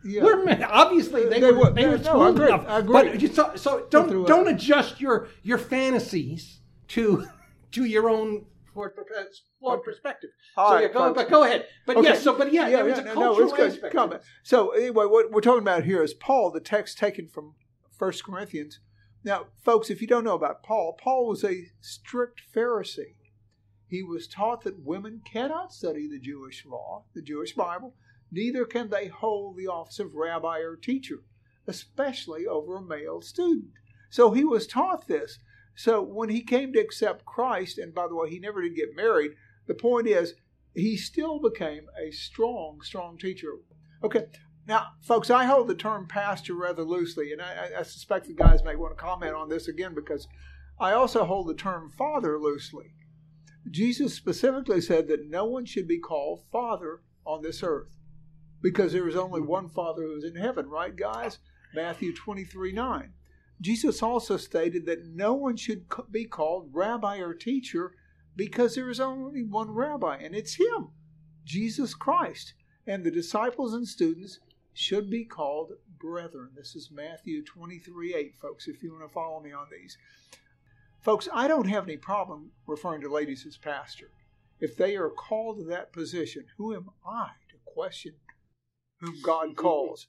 Yeah. 0.04 0.23
were 0.25 0.45
men. 0.45 0.62
Obviously, 0.64 1.28
they, 1.28 1.40
They 1.40 1.52
were. 1.52 1.59
were- 1.59 1.71
They 1.73 1.87
were 1.87 1.99
no, 1.99 2.26
agree. 2.26 2.47
enough. 2.47 2.64
I 2.69 2.78
agree. 2.78 2.92
But 3.19 3.35
so, 3.35 3.52
so 3.57 3.87
don't 3.90 4.26
don't 4.26 4.49
adjust 4.49 5.00
your 5.00 5.28
your 5.42 5.59
fantasies 5.59 6.61
to 6.88 7.26
to 7.73 7.85
your 7.85 8.09
own 8.09 8.47
flawed 8.73 8.95
per- 8.95 9.07
uh, 9.19 9.25
flawed 9.61 9.83
perspective. 9.83 10.31
All 10.57 10.69
so 10.71 10.75
right, 10.75 10.83
yeah, 10.83 10.93
go, 10.93 11.14
but 11.14 11.31
go 11.31 11.45
ahead. 11.45 11.67
But 11.87 11.99
Okay. 11.99 12.09
yes, 12.09 12.23
so 12.23 12.37
but 12.37 12.52
yeah, 12.52 12.71
there 12.71 12.85
was 12.85 12.99
a 12.99 13.05
no, 13.05 13.14
cultural 13.14 13.49
no, 13.49 13.55
it's 13.55 13.75
aspect. 13.75 13.95
Come 13.95 14.11
to 14.11 14.14
on. 14.17 14.21
this. 14.21 14.29
So 14.43 14.71
anyway, 14.71 15.07
what 15.07 15.31
we're 15.31 15.41
talking 15.41 15.62
about 15.62 15.85
here 15.85 16.02
is 16.02 16.14
Paul, 16.14 16.50
the 16.50 16.61
text 16.61 16.99
taken 16.99 17.29
from 17.29 17.55
First 17.99 18.25
Corinthians. 18.25 18.81
Now, 19.25 19.47
folks, 19.64 19.91
if 19.91 20.00
you 20.00 20.09
don't 20.09 20.25
know 20.25 20.35
about 20.35 20.62
Paul, 20.62 20.97
Paul 21.00 21.29
was 21.29 21.45
a 21.45 21.67
strict 21.81 22.43
Pharisee. 22.55 23.14
He 23.87 24.02
was 24.02 24.26
taught 24.26 24.64
that 24.64 24.85
women 24.85 25.21
cannot 25.31 25.73
study 25.73 26.09
the 26.09 26.19
Jewish 26.19 26.64
law, 26.67 27.05
the 27.14 27.23
Jewish 27.23 27.52
Bible, 27.55 27.95
neither 28.33 28.64
can 28.64 28.88
they 28.88 29.07
hold 29.07 29.57
the 29.57 29.69
office 29.69 29.99
of 29.99 30.14
rabbi 30.14 30.59
or 30.59 30.76
teacher, 30.76 31.23
especially 31.67 32.47
over 32.47 32.76
a 32.76 32.83
male 32.83 33.21
student. 33.21 33.73
So 34.11 34.33
he 34.33 34.45
was 34.45 34.67
taught 34.67 35.07
this. 35.07 35.38
So 35.75 36.02
when 36.02 36.29
he 36.29 36.43
came 36.43 36.73
to 36.73 36.81
accept 36.81 37.25
Christ, 37.25 37.79
and 37.79 37.95
by 37.95 38.07
the 38.09 38.14
way, 38.14 38.31
he 38.31 38.38
never 38.38 38.62
did 38.62 38.76
get 38.76 38.97
married, 38.97 39.33
the 39.67 39.75
point 39.75 40.07
is 40.07 40.35
he 40.75 40.97
still 40.97 41.41
became 41.41 41.87
a 42.00 42.11
strong, 42.11 42.81
strong 42.83 43.19
teacher. 43.19 43.52
Okay, 44.05 44.26
now, 44.67 44.88
folks, 45.02 45.31
I 45.31 45.45
hold 45.45 45.69
the 45.69 45.75
term 45.75 46.07
pastor 46.07 46.55
rather 46.55 46.85
loosely, 46.85 47.33
and 47.33 47.43
I, 47.43 47.71
I 47.79 47.83
suspect 47.83 48.26
the 48.26 48.35
guys 48.35 48.62
may 48.62 48.76
want 48.76 48.97
to 48.97 49.02
comment 49.02 49.35
on 49.35 49.49
this 49.49 49.69
again 49.69 49.95
because 49.95 50.29
I 50.79 50.93
also 50.93 51.25
hold 51.25 51.49
the 51.49 51.55
term 51.55 51.91
father 51.91 52.38
loosely. 52.38 52.95
Jesus 53.71 54.14
specifically 54.14 54.81
said 54.81 55.09
that 55.09 55.29
no 55.29 55.45
one 55.45 55.64
should 55.64 55.88
be 55.88 55.99
called 55.99 56.45
father 56.50 57.02
on 57.25 57.43
this 57.43 57.62
earth 57.62 57.97
because 58.61 58.93
there 58.93 59.09
is 59.09 59.17
only 59.17 59.41
one 59.41 59.69
father 59.69 60.02
who 60.02 60.17
is 60.17 60.25
in 60.25 60.37
heaven, 60.37 60.69
right, 60.69 60.95
guys? 60.95 61.38
Matthew 61.75 62.14
23 62.14 62.73
9. 62.73 63.12
Jesus 63.62 64.02
also 64.02 64.37
stated 64.37 64.87
that 64.87 65.07
no 65.07 65.35
one 65.35 65.57
should 65.57 65.85
be 66.11 66.25
called 66.25 66.71
rabbi 66.73 67.19
or 67.19 67.33
teacher 67.33 67.92
because 68.35 68.75
there 68.75 68.90
is 68.90 68.99
only 68.99 69.45
one 69.45 69.71
rabbi, 69.71 70.16
and 70.16 70.35
it's 70.35 70.54
Him, 70.54 70.88
Jesus 71.45 71.95
Christ. 71.95 72.54
And 72.87 73.04
the 73.04 73.11
disciples 73.11 73.73
and 73.73 73.87
students 73.87 74.40
should 74.73 75.09
be 75.09 75.25
called 75.25 75.75
brethren. 76.00 76.50
This 76.57 76.75
is 76.75 76.90
Matthew 76.90 77.45
23 77.45 78.14
8, 78.14 78.35
folks, 78.40 78.66
if 78.66 78.83
you 78.83 78.92
want 78.92 79.04
to 79.04 79.12
follow 79.12 79.40
me 79.40 79.52
on 79.52 79.66
these. 79.71 79.97
Folks, 81.00 81.28
I 81.33 81.47
don't 81.47 81.69
have 81.69 81.85
any 81.85 81.97
problem 81.97 82.50
referring 82.66 83.02
to 83.02 83.12
ladies 83.12 83.47
as 83.47 83.57
pastor. 83.57 84.11
If 84.61 84.76
they 84.76 84.97
are 84.97 85.11
called 85.11 85.59
to 85.59 85.64
that 85.66 85.92
position, 85.92 86.47
who 86.57 86.75
am 86.75 86.90
I 87.07 87.31
to 87.50 87.57
question 87.64 88.14
whom 88.99 89.21
God 89.23 89.54
calls? 89.57 90.09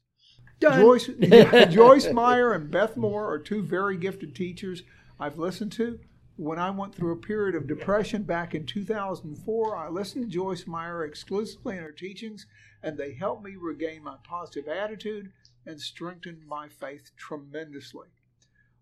Done. 0.64 0.80
Joyce, 0.80 1.10
yeah, 1.20 1.66
Joyce 1.66 2.10
Meyer 2.12 2.54
and 2.54 2.72
Beth 2.72 2.96
Moore 2.96 3.30
are 3.30 3.38
two 3.38 3.62
very 3.62 3.98
gifted 3.98 4.34
teachers 4.34 4.84
I've 5.20 5.38
listened 5.38 5.74
to. 5.74 6.00
When 6.38 6.58
I 6.58 6.72
went 6.72 6.96
through 6.96 7.12
a 7.12 7.18
period 7.18 7.54
of 7.54 7.68
depression 7.68 8.24
back 8.24 8.56
in 8.56 8.66
2004, 8.66 9.76
I 9.76 9.90
listened 9.90 10.26
to 10.26 10.32
Joyce 10.32 10.66
Meyer 10.66 11.04
exclusively 11.04 11.78
in 11.78 11.84
her 11.84 11.92
teachings, 11.92 12.48
and 12.82 12.98
they 12.98 13.14
helped 13.14 13.44
me 13.44 13.56
regain 13.56 14.04
my 14.04 14.16
positive 14.24 14.70
attitude 14.70 15.32
and 15.66 15.80
strengthened 15.80 16.48
my 16.48 16.70
faith 16.70 17.12
tremendously. 17.18 18.08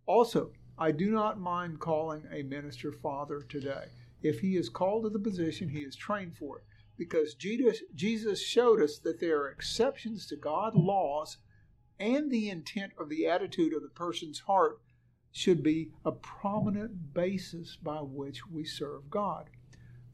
Also, 0.06 0.52
I 0.78 0.92
do 0.92 1.10
not 1.10 1.40
mind 1.40 1.80
calling 1.80 2.28
a 2.32 2.44
minister 2.44 2.92
father 2.92 3.42
today. 3.42 3.86
If 4.22 4.40
he 4.40 4.56
is 4.56 4.70
called 4.70 5.04
to 5.04 5.10
the 5.10 5.20
position, 5.20 5.70
he 5.70 5.80
is 5.80 5.96
trained 5.96 6.38
for 6.38 6.60
it. 6.60 6.64
Because 6.98 7.34
Jesus 7.34 8.40
showed 8.40 8.82
us 8.82 9.00
that 9.00 9.20
there 9.20 9.42
are 9.42 9.50
exceptions 9.50 10.28
to 10.28 10.36
God's 10.36 10.76
laws 10.76 11.38
and 12.02 12.32
the 12.32 12.50
intent 12.50 12.94
of 12.98 13.10
the 13.10 13.28
attitude 13.28 13.74
of 13.74 13.84
the 13.84 13.90
person's 13.90 14.40
heart 14.40 14.82
should 15.32 15.62
be 15.62 15.92
a 16.04 16.12
prominent 16.12 17.14
basis 17.14 17.78
by 17.82 18.00
which 18.00 18.48
we 18.48 18.66
serve 18.66 19.10
God. 19.10 19.50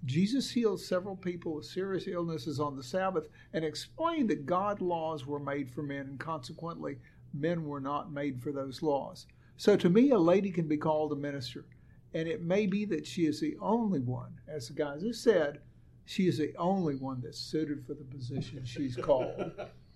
Jesus 0.06 0.51
healed 0.51 0.82
several 0.82 1.15
people 1.15 1.56
with 1.56 1.65
serious 1.65 2.08
illnesses 2.08 2.60
on 2.60 2.75
the 2.75 2.84
Sabbath 2.84 3.29
and 3.53 3.63
explained 3.63 4.29
that 4.29 4.46
God 4.46 4.82
laws 4.82 5.25
were 5.25 5.39
made 5.39 5.72
for 5.72 5.82
men 5.82 6.08
and 6.08 6.20
consequently 6.20 7.00
men 7.34 7.65
were 7.65 7.79
not 7.79 8.12
made 8.12 8.41
for 8.41 8.51
those 8.51 8.84
laws. 8.84 9.25
So 9.56 9.75
to 9.77 9.89
me, 9.89 10.12
a 10.12 10.20
lady 10.20 10.51
can 10.51 10.67
be 10.67 10.77
called 10.77 11.13
a 11.13 11.15
minister. 11.15 11.65
And 12.13 12.27
it 12.27 12.44
may 12.44 12.67
be 12.67 12.86
that 12.86 13.08
she 13.08 13.25
is 13.25 13.39
the 13.39 13.58
only 13.60 14.00
one, 14.00 14.39
as 14.48 14.67
the 14.67 14.74
guys 14.74 15.03
have 15.03 15.15
said, 15.15 15.62
she 16.06 16.27
is 16.27 16.38
the 16.38 16.56
only 16.58 16.96
one 16.96 17.22
that's 17.22 17.39
suited 17.39 17.86
for 17.86 17.94
the 17.94 18.03
position 18.03 18.63
she's 18.65 18.96
called. 18.96 19.51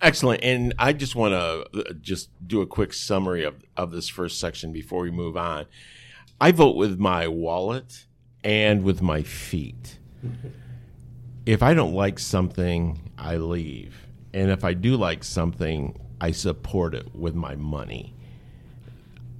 Excellent. 0.00 0.42
And 0.42 0.74
I 0.78 0.92
just 0.92 1.14
want 1.14 1.32
to 1.32 1.80
uh, 1.80 1.92
just 2.00 2.30
do 2.46 2.62
a 2.62 2.66
quick 2.66 2.92
summary 2.92 3.44
of, 3.44 3.62
of 3.76 3.90
this 3.90 4.08
first 4.08 4.40
section 4.40 4.72
before 4.72 5.02
we 5.02 5.10
move 5.10 5.36
on. 5.36 5.66
I 6.40 6.52
vote 6.52 6.76
with 6.76 6.98
my 6.98 7.28
wallet 7.28 8.06
and 8.42 8.82
with 8.82 9.02
my 9.02 9.22
feet. 9.22 9.98
if 11.46 11.62
I 11.62 11.74
don't 11.74 11.92
like 11.92 12.18
something, 12.18 13.10
I 13.18 13.36
leave. 13.36 14.06
And 14.32 14.50
if 14.50 14.64
I 14.64 14.72
do 14.72 14.96
like 14.96 15.22
something, 15.22 15.98
I 16.20 16.30
support 16.30 16.94
it 16.94 17.14
with 17.14 17.34
my 17.34 17.56
money. 17.56 18.14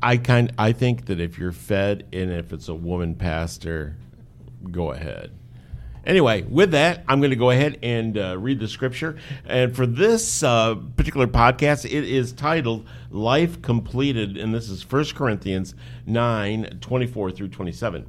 I 0.03 0.17
kind 0.17 0.53
I 0.59 0.73
think 0.73 1.07
that 1.07 1.21
if 1.21 1.39
you're 1.39 1.53
fed 1.53 2.07
and 2.13 2.31
if 2.31 2.53
it's 2.53 2.69
a 2.69 2.75
woman 2.75 3.15
pastor, 3.15 3.97
go 4.71 4.93
ahead. 4.93 5.31
Anyway, 6.07 6.43
with 6.43 6.71
that, 6.71 7.05
I'm 7.09 7.21
going 7.21 7.31
to 7.31 7.37
go 7.37 7.51
ahead 7.51 7.79
and 7.83 8.17
uh, 8.17 8.39
read 8.39 8.59
the 8.59 8.69
scripture. 8.69 9.19
And 9.45 9.75
for 9.75 9.87
this 9.87 10.43
uh, 10.43 10.77
particular 10.97 11.27
podcast, 11.27 11.85
it 11.85 12.05
is 12.05 12.33
titled 12.33 12.89
Life 13.11 13.61
Completed, 13.61 14.37
and 14.37 14.55
this 14.55 14.71
is 14.71 14.91
1 14.91 15.07
Corinthians 15.15 15.75
9 16.07 16.79
24 16.81 17.31
through 17.33 17.49
27. 17.49 18.07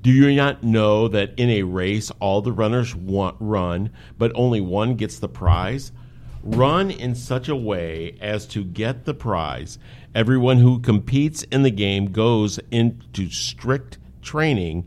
Do 0.00 0.12
you 0.12 0.34
not 0.36 0.62
know 0.62 1.08
that 1.08 1.34
in 1.36 1.50
a 1.50 1.64
race 1.64 2.12
all 2.20 2.40
the 2.40 2.52
runners 2.52 2.94
run, 2.94 3.90
but 4.16 4.30
only 4.36 4.60
one 4.60 4.94
gets 4.94 5.18
the 5.18 5.28
prize? 5.28 5.90
Run 6.44 6.92
in 6.92 7.16
such 7.16 7.48
a 7.48 7.56
way 7.56 8.16
as 8.20 8.46
to 8.46 8.62
get 8.62 9.04
the 9.04 9.14
prize. 9.14 9.78
Everyone 10.14 10.58
who 10.58 10.78
competes 10.78 11.42
in 11.42 11.64
the 11.64 11.70
game 11.70 12.12
goes 12.12 12.60
into 12.70 13.28
strict 13.28 13.98
training 14.22 14.86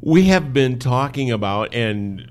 we 0.00 0.24
have 0.24 0.52
been 0.52 0.78
talking 0.78 1.32
about, 1.32 1.74
and 1.74 2.30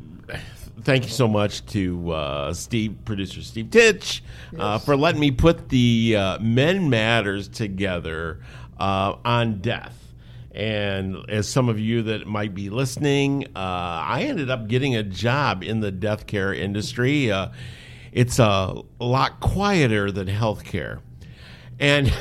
thank 0.82 1.04
you 1.04 1.10
so 1.10 1.28
much 1.28 1.66
to 1.68 2.12
uh, 2.12 2.54
Steve, 2.54 2.96
producer 3.04 3.42
Steve 3.42 3.70
Titch, 3.72 4.24
uh, 4.24 4.52
yes. 4.52 4.62
uh, 4.62 4.80
for 4.80 4.96
letting 4.96 5.20
me 5.20 5.32
put 5.32 5.70
the 5.70 6.16
uh, 6.18 6.40
Men 6.40 6.90
Matters 6.90 7.48
together 7.48 8.40
uh, 8.80 9.16
on 9.26 9.60
death. 9.60 9.96
And 10.52 11.18
as 11.30 11.48
some 11.48 11.70
of 11.70 11.80
you 11.80 12.02
that 12.04 12.26
might 12.26 12.56
be 12.56 12.70
listening, 12.70 13.46
uh, 13.56 13.60
I 13.60 14.24
ended 14.24 14.50
up 14.50 14.68
getting 14.68 14.96
a 14.96 15.04
job 15.04 15.62
in 15.62 15.82
the 15.82 15.92
death 15.92 16.26
care 16.26 16.54
industry. 16.54 17.32
it's 18.12 18.40
a 18.40 18.82
lot 19.00 19.40
quieter 19.40 20.10
than 20.10 20.28
healthcare. 20.28 21.02
And 21.80 22.12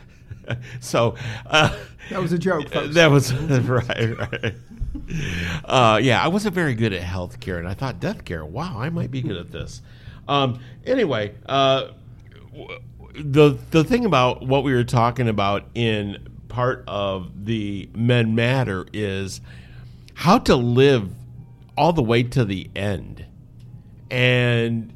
so 0.80 1.16
that 1.48 2.20
was 2.20 2.32
a 2.32 2.38
joke. 2.38 2.68
Folks. 2.68 2.88
That 2.94 3.10
was 3.10 3.32
right, 3.34 4.18
right 4.18 4.54
uh, 5.64 6.00
yeah, 6.02 6.22
I 6.22 6.28
wasn't 6.28 6.54
very 6.54 6.74
good 6.74 6.92
at 6.92 7.02
healthcare, 7.02 7.58
and 7.58 7.68
I 7.68 7.74
thought 7.74 8.00
death 8.00 8.24
care. 8.24 8.44
Wow, 8.44 8.78
I 8.78 8.90
might 8.90 9.10
be 9.10 9.22
good 9.22 9.36
at 9.36 9.50
this. 9.50 9.82
Um, 10.28 10.60
anyway, 10.84 11.34
uh, 11.46 11.88
the 13.14 13.58
the 13.70 13.84
thing 13.84 14.04
about 14.04 14.46
what 14.46 14.64
we 14.64 14.72
were 14.72 14.84
talking 14.84 15.28
about 15.28 15.64
in 15.74 16.28
part 16.48 16.84
of 16.86 17.44
the 17.44 17.88
Men 17.94 18.34
Matter 18.34 18.86
is 18.92 19.40
how 20.14 20.38
to 20.38 20.56
live 20.56 21.10
all 21.76 21.92
the 21.92 22.02
way 22.02 22.22
to 22.22 22.44
the 22.44 22.70
end, 22.76 23.24
and 24.10 24.92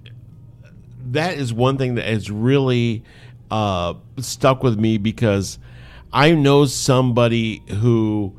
that 1.06 1.38
is 1.38 1.52
one 1.52 1.78
thing 1.78 1.94
that 1.94 2.04
has 2.04 2.30
really 2.30 3.02
uh, 3.50 3.94
stuck 4.18 4.62
with 4.62 4.78
me 4.78 4.98
because 4.98 5.58
I 6.12 6.32
know 6.32 6.66
somebody 6.66 7.62
who 7.68 8.34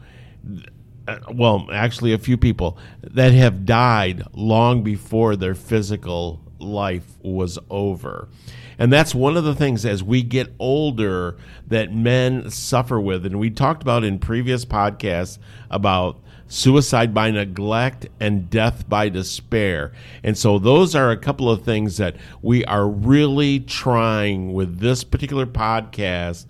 Uh, 1.07 1.19
well, 1.31 1.67
actually, 1.71 2.13
a 2.13 2.17
few 2.17 2.37
people 2.37 2.77
that 3.01 3.31
have 3.31 3.65
died 3.65 4.23
long 4.33 4.83
before 4.83 5.35
their 5.35 5.55
physical 5.55 6.41
life 6.59 7.17
was 7.21 7.57
over. 7.69 8.27
And 8.79 8.91
that's 8.91 9.15
one 9.15 9.37
of 9.37 9.43
the 9.43 9.55
things 9.55 9.85
as 9.85 10.03
we 10.03 10.21
get 10.21 10.53
older 10.59 11.37
that 11.67 11.93
men 11.93 12.49
suffer 12.51 12.99
with. 12.99 13.25
And 13.25 13.39
we 13.39 13.49
talked 13.49 13.81
about 13.81 14.03
in 14.03 14.19
previous 14.19 14.65
podcasts 14.65 15.39
about 15.71 16.19
suicide 16.47 17.13
by 17.13 17.31
neglect 17.31 18.07
and 18.19 18.49
death 18.49 18.87
by 18.87 19.09
despair. 19.09 19.91
And 20.23 20.37
so 20.37 20.59
those 20.59 20.95
are 20.95 21.11
a 21.11 21.17
couple 21.17 21.49
of 21.49 21.63
things 21.63 21.97
that 21.97 22.15
we 22.41 22.63
are 22.65 22.87
really 22.87 23.59
trying 23.59 24.53
with 24.53 24.79
this 24.79 25.03
particular 25.03 25.45
podcast 25.45 26.45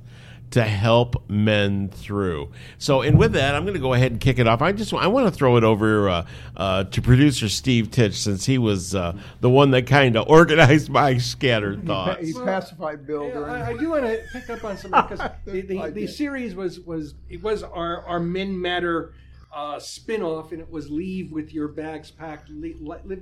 to 0.51 0.63
help 0.63 1.29
men 1.29 1.89
through. 1.89 2.51
So, 2.77 3.01
and 3.01 3.17
with 3.17 3.33
that, 3.33 3.55
I'm 3.55 3.63
going 3.63 3.73
to 3.73 3.79
go 3.79 3.93
ahead 3.93 4.11
and 4.11 4.21
kick 4.21 4.39
it 4.39 4.47
off. 4.47 4.61
I 4.61 4.71
just 4.71 4.93
I 4.93 5.07
want 5.07 5.27
to 5.27 5.31
throw 5.31 5.57
it 5.57 5.63
over 5.63 6.09
uh, 6.09 6.25
uh, 6.55 6.83
to 6.85 7.01
producer 7.01 7.49
Steve 7.49 7.91
Titch 7.91 8.15
since 8.15 8.45
he 8.45 8.57
was 8.57 8.95
uh, 8.95 9.17
the 9.41 9.49
one 9.49 9.71
that 9.71 9.87
kind 9.87 10.15
of 10.15 10.27
organized 10.29 10.89
my 10.89 11.17
scattered 11.17 11.85
thoughts. 11.85 12.25
He, 12.25 12.33
pacified 12.33 13.05
Bill. 13.05 13.27
Yeah, 13.27 13.41
I, 13.41 13.67
I, 13.69 13.77
do 13.77 13.89
want 13.89 14.03
to 14.03 14.23
pick 14.33 14.49
up 14.49 14.63
on 14.63 14.77
something 14.77 15.01
because 15.01 15.31
the, 15.45 15.61
the, 15.61 15.91
the, 15.91 16.07
series 16.07 16.55
was 16.55 16.79
was 16.81 17.15
it 17.29 17.41
was 17.41 17.63
our 17.63 18.05
our 18.05 18.19
Men 18.19 18.59
Matter 18.59 19.13
uh, 19.53 19.79
spin-off 19.79 20.51
and 20.51 20.61
it 20.61 20.69
was 20.69 20.89
leave 20.89 21.31
with 21.31 21.53
your 21.53 21.67
bags 21.67 22.11
packed 22.11 22.49
leave, 22.49 22.79
live, 22.79 23.21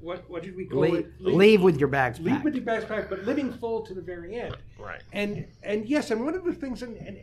what 0.00 0.28
what 0.30 0.42
did 0.42 0.56
we 0.56 0.66
call 0.66 0.80
leave, 0.82 0.94
it? 0.94 1.12
Leave, 1.20 1.34
leave, 1.36 1.62
with 1.62 1.78
your 1.78 1.88
bags 1.88 2.18
leave 2.20 2.32
packed. 2.34 2.44
with 2.44 2.54
your 2.54 2.64
bags 2.64 2.84
packed, 2.84 3.10
but 3.10 3.24
living 3.24 3.52
full 3.52 3.82
to 3.82 3.94
the 3.94 4.00
very 4.02 4.36
end. 4.36 4.56
Right. 4.78 5.02
And 5.12 5.46
and 5.62 5.86
yes, 5.88 6.10
and 6.10 6.24
one 6.24 6.34
of 6.34 6.44
the 6.44 6.52
things, 6.54 6.82
and, 6.82 6.96
and 6.96 7.18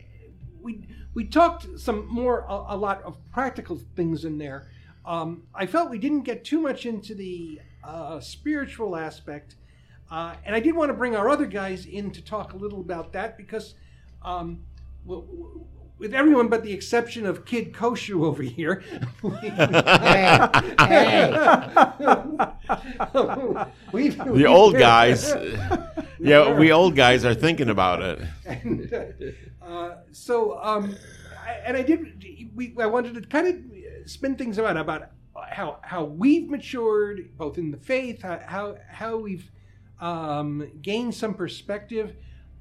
we 0.62 0.88
we 1.14 1.24
talked 1.26 1.66
some 1.78 2.06
more 2.08 2.44
a, 2.48 2.74
a, 2.74 2.76
lot 2.76 3.02
of 3.02 3.16
practical 3.32 3.80
things 3.96 4.24
in 4.24 4.38
there. 4.38 4.68
Um, 5.04 5.44
I 5.54 5.66
felt 5.66 5.90
we 5.90 5.98
didn't 5.98 6.22
get 6.22 6.44
too 6.44 6.60
much 6.60 6.86
into 6.86 7.14
the 7.14 7.60
uh, 7.84 8.20
spiritual 8.20 8.96
aspect 8.96 9.56
Uh, 10.10 10.34
and 10.44 10.54
I 10.56 10.60
did 10.60 10.74
want 10.74 10.88
to 10.90 10.94
bring 10.94 11.14
our 11.16 11.28
other 11.28 11.46
guys 11.46 11.86
in 11.86 12.10
to 12.12 12.22
talk 12.22 12.52
a 12.54 12.56
little 12.56 12.80
about 12.80 13.12
that 13.12 13.36
because, 13.36 13.74
um, 14.22 14.64
w- 15.06 15.26
w- 15.26 15.66
with 15.98 16.14
everyone 16.14 16.48
but 16.48 16.62
the 16.62 16.72
exception 16.72 17.26
of 17.26 17.44
Kid 17.44 17.72
Koshu 17.72 18.24
over 18.24 18.42
here, 18.42 18.82
Hey, 19.22 19.50
hey. 20.78 21.32
The 23.92 24.46
old 24.46 24.76
guys, 24.76 25.34
yeah, 26.20 26.58
we 26.58 26.72
old 26.72 26.94
guys 26.96 27.24
are 27.24 27.34
thinking 27.34 27.68
about 27.70 28.02
it. 28.02 28.20
and, 28.44 29.34
uh, 29.62 29.90
so, 30.12 30.58
um, 30.62 30.94
I, 31.46 31.52
and 31.64 31.76
I 31.76 31.82
did. 31.82 32.50
We, 32.54 32.74
I 32.78 32.86
wanted 32.86 33.14
to 33.14 33.22
kind 33.22 33.46
of 33.48 34.10
spin 34.10 34.36
things 34.36 34.58
around 34.58 34.76
about 34.76 35.10
how 35.48 35.78
how 35.82 36.04
we've 36.04 36.48
matured, 36.50 37.36
both 37.36 37.58
in 37.58 37.70
the 37.70 37.78
faith, 37.78 38.22
how 38.22 38.40
how, 38.44 38.76
how 38.90 39.16
we've 39.16 39.50
um, 40.00 40.70
gained 40.82 41.14
some 41.14 41.34
perspective. 41.34 42.14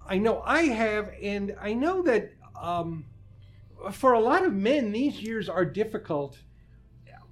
I 0.08 0.18
know 0.18 0.42
I 0.46 0.64
have, 0.64 1.12
and 1.22 1.56
I 1.62 1.74
know 1.74 2.02
that 2.04 2.32
um, 2.62 3.06
for 3.92 4.14
a 4.14 4.20
lot 4.20 4.46
of 4.46 4.54
men, 4.54 4.92
these 4.92 5.22
years 5.22 5.50
are 5.50 5.66
difficult 5.66 6.38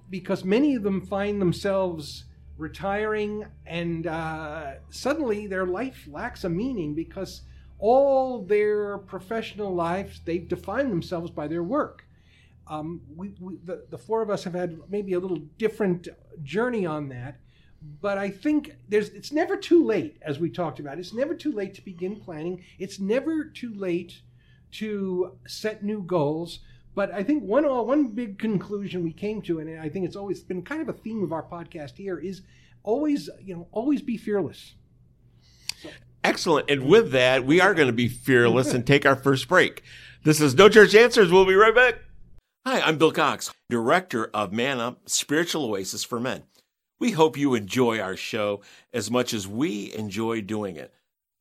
because 0.08 0.44
many 0.44 0.74
of 0.74 0.82
them 0.82 1.00
find 1.00 1.40
themselves 1.40 2.24
retiring 2.56 3.44
and 3.66 4.06
uh, 4.06 4.74
suddenly 4.88 5.46
their 5.46 5.66
life 5.66 6.06
lacks 6.10 6.44
a 6.44 6.48
meaning 6.48 6.94
because 6.94 7.42
all 7.78 8.42
their 8.42 8.98
professional 8.98 9.74
lives 9.74 10.20
they've 10.24 10.48
defined 10.48 10.90
themselves 10.90 11.30
by 11.30 11.46
their 11.46 11.62
work. 11.62 12.04
Um, 12.68 13.02
we, 13.14 13.34
we, 13.40 13.58
the, 13.64 13.86
the 13.90 13.98
four 13.98 14.22
of 14.22 14.30
us 14.30 14.44
have 14.44 14.54
had 14.54 14.78
maybe 14.88 15.12
a 15.12 15.20
little 15.20 15.40
different 15.58 16.08
journey 16.42 16.86
on 16.86 17.08
that 17.10 17.38
but 18.00 18.18
i 18.18 18.28
think 18.28 18.74
there's 18.88 19.10
it's 19.10 19.32
never 19.32 19.56
too 19.56 19.84
late 19.84 20.16
as 20.22 20.38
we 20.38 20.50
talked 20.50 20.80
about. 20.80 20.98
It's 20.98 21.12
never 21.12 21.34
too 21.34 21.52
late 21.52 21.74
to 21.74 21.84
begin 21.84 22.16
planning. 22.16 22.64
It's 22.78 22.98
never 22.98 23.44
too 23.44 23.74
late 23.74 24.22
to 24.72 25.38
set 25.46 25.82
new 25.82 26.02
goals 26.02 26.60
but 26.96 27.12
I 27.12 27.22
think 27.22 27.44
one 27.44 27.66
uh, 27.66 27.82
one 27.82 28.08
big 28.08 28.38
conclusion 28.38 29.04
we 29.04 29.12
came 29.12 29.42
to, 29.42 29.60
and 29.60 29.78
I 29.78 29.90
think 29.90 30.06
it's 30.06 30.16
always 30.16 30.40
been 30.40 30.62
kind 30.62 30.80
of 30.80 30.88
a 30.88 30.94
theme 30.94 31.22
of 31.22 31.30
our 31.30 31.42
podcast 31.42 31.98
here, 31.98 32.18
is 32.18 32.40
always 32.82 33.28
you 33.44 33.54
know 33.54 33.68
always 33.70 34.00
be 34.00 34.16
fearless. 34.16 34.74
Excellent. 36.24 36.70
And 36.70 36.86
with 36.86 37.12
that, 37.12 37.44
we 37.44 37.60
are 37.60 37.74
going 37.74 37.86
to 37.86 37.92
be 37.92 38.08
fearless 38.08 38.72
and 38.72 38.84
take 38.84 39.04
our 39.04 39.14
first 39.14 39.46
break. 39.46 39.84
This 40.24 40.40
is 40.40 40.54
No 40.54 40.70
Church 40.70 40.94
Answers. 40.94 41.30
We'll 41.30 41.44
be 41.44 41.54
right 41.54 41.74
back. 41.74 42.00
Hi, 42.66 42.80
I'm 42.80 42.96
Bill 42.96 43.12
Cox, 43.12 43.52
Director 43.68 44.30
of 44.32 44.52
Man 44.52 44.80
Up 44.80 45.08
Spiritual 45.08 45.66
Oasis 45.66 46.02
for 46.02 46.18
Men. 46.18 46.44
We 46.98 47.10
hope 47.10 47.36
you 47.36 47.54
enjoy 47.54 48.00
our 48.00 48.16
show 48.16 48.62
as 48.92 49.10
much 49.10 49.34
as 49.34 49.46
we 49.46 49.94
enjoy 49.94 50.40
doing 50.40 50.76
it. 50.76 50.92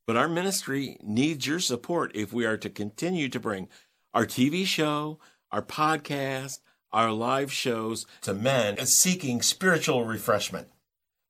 But 0.08 0.18
our 0.18 0.28
ministry 0.28 0.98
needs 1.02 1.48
your 1.48 1.60
support 1.60 2.12
if 2.16 2.32
we 2.32 2.46
are 2.46 2.58
to 2.58 2.70
continue 2.70 3.28
to 3.30 3.40
bring 3.40 3.70
our 4.14 4.26
TV 4.26 4.66
show, 4.66 5.20
our 5.52 5.64
podcast, 5.64 6.60
our 6.92 7.12
live 7.12 7.52
shows 7.52 8.06
to 8.22 8.34
men 8.34 8.78
seeking 8.86 9.42
spiritual 9.42 10.06
refreshment. 10.06 10.68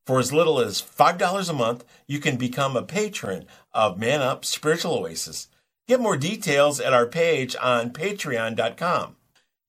For 0.05 0.19
as 0.19 0.31
little 0.31 0.59
as 0.59 0.81
$5 0.81 1.49
a 1.49 1.53
month, 1.53 1.83
you 2.05 2.19
can 2.19 2.37
become 2.37 2.75
a 2.75 2.83
patron 2.83 3.45
of 3.73 3.97
Man 3.97 4.21
Up 4.21 4.45
Spiritual 4.45 4.99
Oasis. 4.99 5.47
Get 5.87 5.99
more 5.99 6.17
details 6.17 6.79
at 6.79 6.93
our 6.93 7.07
page 7.07 7.55
on 7.61 7.91
patreon.com. 7.91 9.15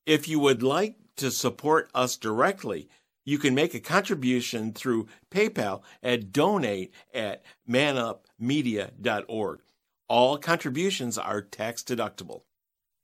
If 0.05 0.29
you 0.29 0.39
would 0.41 0.63
like 0.63 0.97
to 1.17 1.31
support 1.31 1.91
us 1.95 2.17
directly, 2.17 2.89
you 3.25 3.39
can 3.39 3.55
make 3.55 3.75
a 3.75 3.81
contribution 3.81 4.73
through 4.73 5.09
PayPal 5.31 5.83
at 6.03 6.33
donate 6.33 6.93
at 7.15 7.43
manupmedia.org. 8.41 9.61
All 10.09 10.39
contributions 10.39 11.19
are 11.19 11.43
tax 11.43 11.83
deductible. 11.83 12.43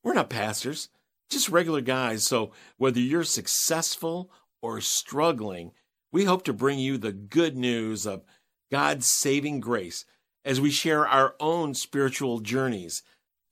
We're 0.04 0.14
not 0.14 0.30
pastors, 0.30 0.88
just 1.30 1.48
regular 1.48 1.80
guys, 1.80 2.24
so 2.24 2.52
whether 2.76 3.00
you're 3.00 3.24
successful 3.24 4.30
or 4.60 4.80
struggling, 4.80 5.72
we 6.12 6.24
hope 6.24 6.44
to 6.44 6.52
bring 6.52 6.78
you 6.78 6.98
the 6.98 7.12
good 7.12 7.56
news 7.56 8.06
of 8.06 8.22
God's 8.70 9.06
saving 9.06 9.60
grace 9.60 10.04
as 10.44 10.60
we 10.60 10.70
share 10.70 11.06
our 11.06 11.34
own 11.40 11.74
spiritual 11.74 12.40
journeys. 12.40 13.02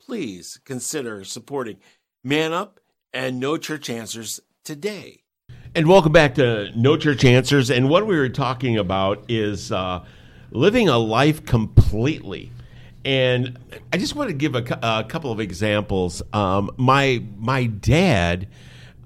Please 0.00 0.60
consider 0.64 1.24
supporting 1.24 1.78
Man 2.22 2.52
Up 2.52 2.80
and 3.12 3.40
No 3.40 3.56
Church 3.56 3.88
Answers 3.90 4.40
today. 4.64 5.22
And 5.74 5.88
welcome 5.88 6.12
back 6.12 6.34
to 6.34 6.70
No 6.76 6.96
Church 6.96 7.24
Answers. 7.24 7.70
And 7.70 7.88
what 7.88 8.06
we 8.06 8.16
were 8.16 8.28
talking 8.28 8.76
about 8.76 9.24
is 9.28 9.70
uh, 9.70 10.04
living 10.50 10.88
a 10.88 10.98
life 10.98 11.44
completely. 11.44 12.50
And 13.04 13.58
I 13.92 13.96
just 13.96 14.14
want 14.14 14.28
to 14.28 14.34
give 14.34 14.54
a, 14.54 14.78
a 14.82 15.04
couple 15.04 15.32
of 15.32 15.40
examples. 15.40 16.22
Um, 16.32 16.70
my 16.76 17.22
my 17.38 17.66
dad 17.66 18.48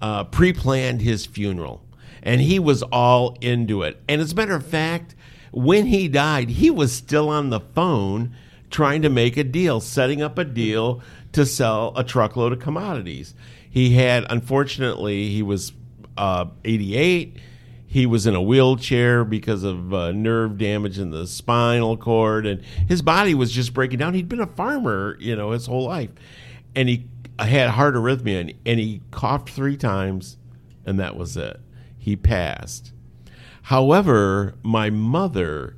uh, 0.02 0.24
pre-planned 0.24 1.00
his 1.00 1.26
funeral, 1.26 1.82
and 2.22 2.40
he 2.40 2.58
was 2.58 2.82
all 2.82 3.36
into 3.40 3.82
it. 3.82 4.02
And 4.08 4.20
as 4.20 4.32
a 4.32 4.34
matter 4.34 4.54
of 4.54 4.66
fact, 4.66 5.14
when 5.52 5.86
he 5.86 6.08
died, 6.08 6.50
he 6.50 6.70
was 6.70 6.92
still 6.92 7.28
on 7.28 7.50
the 7.50 7.60
phone 7.60 8.34
trying 8.70 9.02
to 9.02 9.08
make 9.08 9.36
a 9.36 9.44
deal, 9.44 9.80
setting 9.80 10.20
up 10.20 10.36
a 10.36 10.44
deal 10.44 11.00
to 11.32 11.46
sell 11.46 11.92
a 11.96 12.02
truckload 12.02 12.52
of 12.52 12.58
commodities. 12.58 13.34
He 13.70 13.94
had, 13.94 14.26
unfortunately, 14.30 15.28
he 15.28 15.42
was 15.42 15.72
uh, 16.16 16.46
88. 16.64 17.36
He 17.94 18.06
was 18.06 18.26
in 18.26 18.34
a 18.34 18.42
wheelchair 18.42 19.24
because 19.24 19.62
of 19.62 19.94
uh, 19.94 20.10
nerve 20.10 20.58
damage 20.58 20.98
in 20.98 21.10
the 21.10 21.28
spinal 21.28 21.96
cord, 21.96 22.44
and 22.44 22.60
his 22.88 23.02
body 23.02 23.34
was 23.34 23.52
just 23.52 23.72
breaking 23.72 24.00
down. 24.00 24.14
He'd 24.14 24.28
been 24.28 24.40
a 24.40 24.48
farmer, 24.48 25.16
you 25.20 25.36
know, 25.36 25.52
his 25.52 25.66
whole 25.66 25.84
life, 25.84 26.10
and 26.74 26.88
he 26.88 27.06
had 27.38 27.70
heart 27.70 27.94
arrhythmia, 27.94 28.40
and, 28.40 28.54
and 28.66 28.80
he 28.80 29.00
coughed 29.12 29.48
three 29.48 29.76
times, 29.76 30.38
and 30.84 30.98
that 30.98 31.16
was 31.16 31.36
it. 31.36 31.60
He 31.96 32.16
passed. 32.16 32.92
However, 33.62 34.56
my 34.64 34.90
mother 34.90 35.76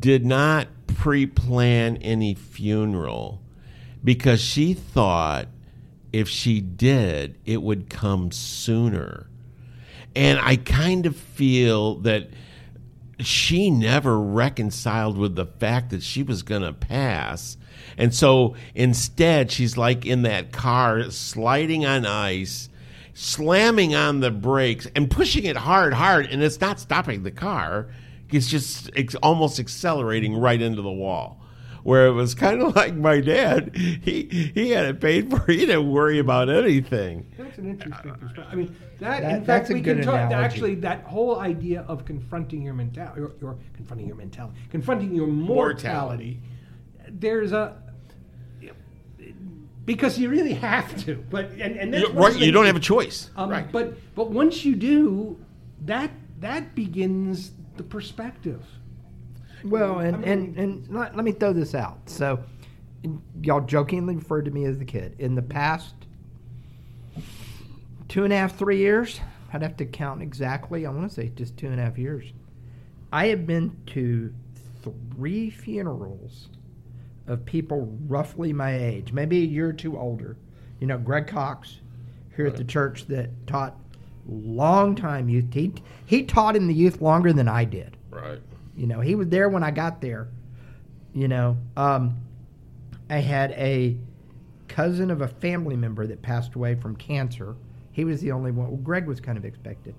did 0.00 0.24
not 0.24 0.68
pre 0.86 1.26
plan 1.26 1.98
any 1.98 2.32
funeral 2.32 3.42
because 4.02 4.40
she 4.40 4.72
thought 4.72 5.48
if 6.10 6.26
she 6.26 6.62
did, 6.62 7.38
it 7.44 7.60
would 7.60 7.90
come 7.90 8.32
sooner. 8.32 9.27
And 10.18 10.40
I 10.40 10.56
kind 10.56 11.06
of 11.06 11.14
feel 11.14 11.94
that 12.00 12.30
she 13.20 13.70
never 13.70 14.18
reconciled 14.18 15.16
with 15.16 15.36
the 15.36 15.46
fact 15.46 15.90
that 15.90 16.02
she 16.02 16.24
was 16.24 16.42
going 16.42 16.62
to 16.62 16.72
pass. 16.72 17.56
And 17.96 18.12
so 18.12 18.56
instead, 18.74 19.52
she's 19.52 19.76
like 19.76 20.04
in 20.04 20.22
that 20.22 20.50
car, 20.50 21.08
sliding 21.12 21.86
on 21.86 22.04
ice, 22.04 22.68
slamming 23.14 23.94
on 23.94 24.18
the 24.18 24.32
brakes 24.32 24.88
and 24.96 25.08
pushing 25.08 25.44
it 25.44 25.56
hard, 25.56 25.94
hard. 25.94 26.26
And 26.26 26.42
it's 26.42 26.60
not 26.60 26.80
stopping 26.80 27.22
the 27.22 27.30
car, 27.30 27.86
it's 28.28 28.48
just 28.48 28.90
it's 28.96 29.14
almost 29.14 29.60
accelerating 29.60 30.36
right 30.36 30.60
into 30.60 30.82
the 30.82 30.90
wall. 30.90 31.37
Where 31.88 32.06
it 32.06 32.12
was 32.12 32.34
kind 32.34 32.60
of 32.60 32.76
like 32.76 32.94
my 32.94 33.18
dad, 33.18 33.74
he 33.74 34.24
he 34.54 34.72
had 34.72 34.84
it 34.84 35.00
paid 35.00 35.30
for. 35.30 35.50
He 35.50 35.60
didn't 35.64 35.90
worry 35.90 36.18
about 36.18 36.50
anything. 36.50 37.26
That's 37.38 37.56
an 37.56 37.70
interesting 37.70 38.12
perspective. 38.12 38.44
I 38.52 38.54
mean, 38.56 38.76
that, 39.00 39.22
That- 39.22 39.34
in 39.36 39.44
fact, 39.46 39.70
we 39.70 39.80
can 39.80 40.02
talk. 40.02 40.30
Actually, 40.30 40.74
that 40.74 41.04
whole 41.04 41.40
idea 41.40 41.86
of 41.88 42.04
confronting 42.04 42.60
your 42.60 42.74
mentality, 42.74 43.22
your, 43.22 43.32
your 43.40 43.56
confronting 43.74 44.06
your 44.06 44.16
mentality, 44.16 44.54
confronting 44.70 45.14
your 45.14 45.28
mortality. 45.28 46.42
There's 47.08 47.52
a 47.52 47.74
because 49.86 50.18
you 50.18 50.28
really 50.28 50.52
have 50.52 50.94
to. 51.06 51.24
But 51.30 51.52
and, 51.52 51.74
and 51.78 51.94
that's 51.94 52.06
You- 52.06 52.12
right, 52.12 52.36
you 52.36 52.52
don't 52.52 52.66
have 52.66 52.76
a 52.76 52.80
choice. 52.80 53.30
Um, 53.34 53.48
right. 53.48 53.72
But 53.72 53.96
but 54.14 54.30
once 54.30 54.62
you 54.62 54.76
do, 54.76 55.38
that 55.86 56.10
that 56.40 56.74
begins 56.74 57.52
the 57.78 57.82
perspective. 57.82 58.62
Well, 59.64 59.98
and, 59.98 60.16
I 60.16 60.28
and, 60.28 60.56
mean- 60.56 60.58
and 60.58 60.88
let, 60.88 61.16
let 61.16 61.24
me 61.24 61.32
throw 61.32 61.52
this 61.52 61.74
out. 61.74 61.98
So, 62.06 62.40
y'all 63.42 63.60
jokingly 63.60 64.16
referred 64.16 64.44
to 64.46 64.50
me 64.50 64.64
as 64.64 64.78
the 64.78 64.84
kid. 64.84 65.16
In 65.18 65.34
the 65.34 65.42
past 65.42 65.94
two 68.08 68.24
and 68.24 68.32
a 68.32 68.36
half, 68.36 68.56
three 68.56 68.78
years, 68.78 69.20
I'd 69.52 69.62
have 69.62 69.76
to 69.78 69.86
count 69.86 70.22
exactly. 70.22 70.86
I 70.86 70.90
want 70.90 71.08
to 71.08 71.14
say 71.14 71.30
just 71.34 71.56
two 71.56 71.66
and 71.66 71.78
a 71.78 71.82
half 71.82 71.98
years. 71.98 72.32
I 73.12 73.28
have 73.28 73.46
been 73.46 73.76
to 73.88 74.32
three 75.16 75.50
funerals 75.50 76.48
of 77.26 77.44
people 77.44 77.96
roughly 78.06 78.52
my 78.52 78.74
age, 78.76 79.12
maybe 79.12 79.38
a 79.38 79.46
year 79.46 79.68
or 79.68 79.72
two 79.72 79.98
older. 79.98 80.36
You 80.80 80.86
know, 80.86 80.98
Greg 80.98 81.26
Cox 81.26 81.78
here 82.36 82.46
at 82.46 82.56
the 82.56 82.64
church 82.64 83.06
that 83.06 83.30
taught 83.46 83.76
long 84.28 84.94
time 84.94 85.28
youth. 85.28 85.52
He, 85.52 85.72
he 86.06 86.22
taught 86.24 86.56
in 86.56 86.68
the 86.68 86.74
youth 86.74 87.00
longer 87.00 87.32
than 87.32 87.48
I 87.48 87.64
did. 87.64 87.96
right. 88.10 88.40
You 88.78 88.86
know, 88.86 89.00
he 89.00 89.16
was 89.16 89.28
there 89.28 89.48
when 89.48 89.64
I 89.64 89.72
got 89.72 90.00
there. 90.00 90.28
You 91.12 91.26
know, 91.26 91.56
um, 91.76 92.16
I 93.10 93.16
had 93.16 93.50
a 93.52 93.96
cousin 94.68 95.10
of 95.10 95.20
a 95.20 95.28
family 95.28 95.76
member 95.76 96.06
that 96.06 96.22
passed 96.22 96.54
away 96.54 96.76
from 96.76 96.94
cancer. 96.94 97.56
He 97.90 98.04
was 98.04 98.20
the 98.20 98.30
only 98.30 98.52
one. 98.52 98.68
Well, 98.68 98.76
Greg 98.76 99.06
was 99.06 99.20
kind 99.20 99.36
of 99.36 99.44
expected. 99.44 99.94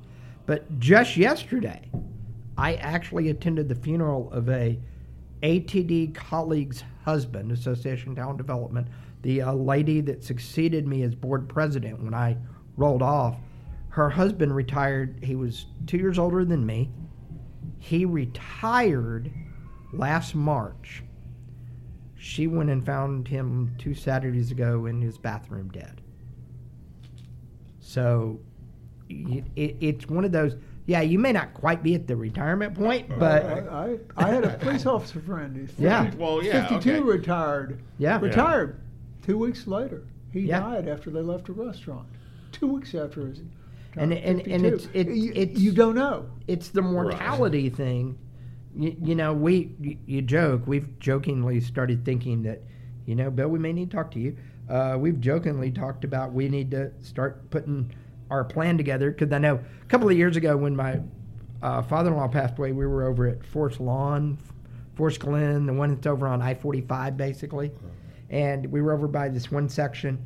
But 0.46 0.80
just 0.80 1.18
yesterday, 1.18 1.82
I 2.58 2.76
actually 2.76 3.30
attended 3.30 3.68
the 3.68 3.76
funeral 3.76 4.32
of 4.32 4.50
a 4.50 4.80
ATD 5.44 6.16
colleague's 6.16 6.84
husband, 7.04 7.52
Association 7.52 8.16
Talent 8.16 8.38
Development, 8.38 8.88
the 9.22 9.42
uh, 9.42 9.54
lady 9.54 10.00
that 10.02 10.24
succeeded 10.24 10.88
me 10.88 11.04
as 11.04 11.14
board 11.16 11.50
president 11.50 12.02
when 12.02 12.14
I 12.14 12.38
rolled 12.78 13.02
off, 13.02 13.36
her 13.90 14.10
husband 14.10 14.56
retired. 14.56 15.20
He 15.22 15.36
was 15.36 15.66
two 15.86 15.98
years 15.98 16.18
older 16.18 16.46
than 16.46 16.66
me. 16.66 16.90
He 17.80 18.06
retired 18.06 19.32
last 19.94 20.36
March. 20.36 21.04
She 22.18 22.48
went 22.48 22.70
and 22.70 22.86
found 22.86 23.28
him 23.28 23.74
two 23.78 23.94
Saturdays 23.94 24.52
ago 24.52 24.86
in 24.86 25.02
his 25.02 25.18
bathroom 25.18 25.70
dead. 25.70 26.02
So 27.80 28.40
it, 29.10 29.46
it, 29.56 29.78
it's 29.80 30.08
one 30.08 30.26
of 30.26 30.32
those. 30.32 30.56
Yeah, 30.86 31.02
you 31.02 31.20
may 31.20 31.32
not 31.32 31.54
quite 31.54 31.82
be 31.84 31.96
at 31.96 32.08
the 32.08 32.16
retirement 32.16 32.76
point, 32.76 33.08
but 33.20 33.46
I, 33.46 33.60
I, 33.92 33.98
I 34.18 34.30
had 34.30 34.44
a 34.44 34.58
police 34.58 34.86
officer 34.88 35.20
friend. 35.22 35.56
He's 35.56 35.70
50, 35.70 35.84
Yeah. 35.84 36.12
Well, 36.16 36.44
yeah, 36.44 36.68
52 36.68 36.90
okay. 36.92 37.00
retired. 37.00 37.80
Yeah. 38.00 38.20
Retired. 38.20 38.80
Two 39.26 39.38
weeks 39.38 39.68
later, 39.68 40.04
he 40.32 40.42
Yeah. 40.42 40.60
died 40.62 40.88
after 40.88 41.10
they 41.12 41.22
left 41.22 41.48
a 41.50 41.54
restaurant. 41.54 42.08
Two 42.52 42.68
weeks 42.68 42.96
after 42.96 43.28
his. 43.28 43.42
And- 43.96 44.14
and- 44.14 44.42
and 44.48 44.66
it's- 44.66 44.88
it's- 44.94 45.16
you, 45.18 45.32
it's- 45.36 45.58
you 45.60 45.72
don't 45.72 45.96
know. 45.96 46.26
it's 46.48 46.70
the 46.70 46.82
mortality 46.82 47.70
thing. 47.70 48.18
You, 48.76 48.96
you 49.04 49.16
know, 49.16 49.34
we 49.34 49.76
you, 49.80 49.98
you 50.06 50.22
joke. 50.22 50.64
We've 50.68 50.98
jokingly 51.00 51.60
started 51.60 52.06
thinking 52.06 52.44
that, 52.44 52.62
you 53.06 53.16
know, 53.16 53.30
Bill, 53.32 53.48
we 53.50 53.60
may 53.60 53.74
need 53.74 53.90
to 53.92 53.96
talk 53.98 54.12
to 54.12 54.20
you. 54.20 54.36
Uh, 54.70 54.98
we've 55.00 55.20
jokingly 55.20 55.72
talked 55.72 56.04
about 56.04 56.34
we 56.34 56.48
need 56.50 56.70
to 56.72 56.92
start 57.02 57.50
putting 57.50 57.92
our 58.30 58.44
plan 58.44 58.78
together 58.78 59.10
because 59.12 59.32
I 59.34 59.40
know 59.40 59.56
a 59.56 59.86
couple 59.88 60.08
of 60.10 60.16
years 60.18 60.38
ago 60.38 60.56
when 60.56 60.76
my 60.76 61.00
uh, 61.64 61.82
father-in-law 61.82 62.28
passed 62.30 62.58
away, 62.60 62.72
we 62.72 62.86
were 62.88 63.04
over 63.08 63.28
at 63.28 63.44
Forest 63.46 63.80
Lawn, 63.80 64.38
Forest 64.96 65.20
Glen, 65.22 65.66
the 65.66 65.74
one 65.74 65.94
that's 65.96 66.06
over 66.08 66.28
on 66.28 66.42
I-45, 66.42 67.18
basically, 67.18 67.72
and 68.30 68.66
we 68.72 68.82
were 68.82 68.94
over 68.94 69.08
by 69.08 69.30
this 69.30 69.52
one 69.52 69.68
section, 69.68 70.20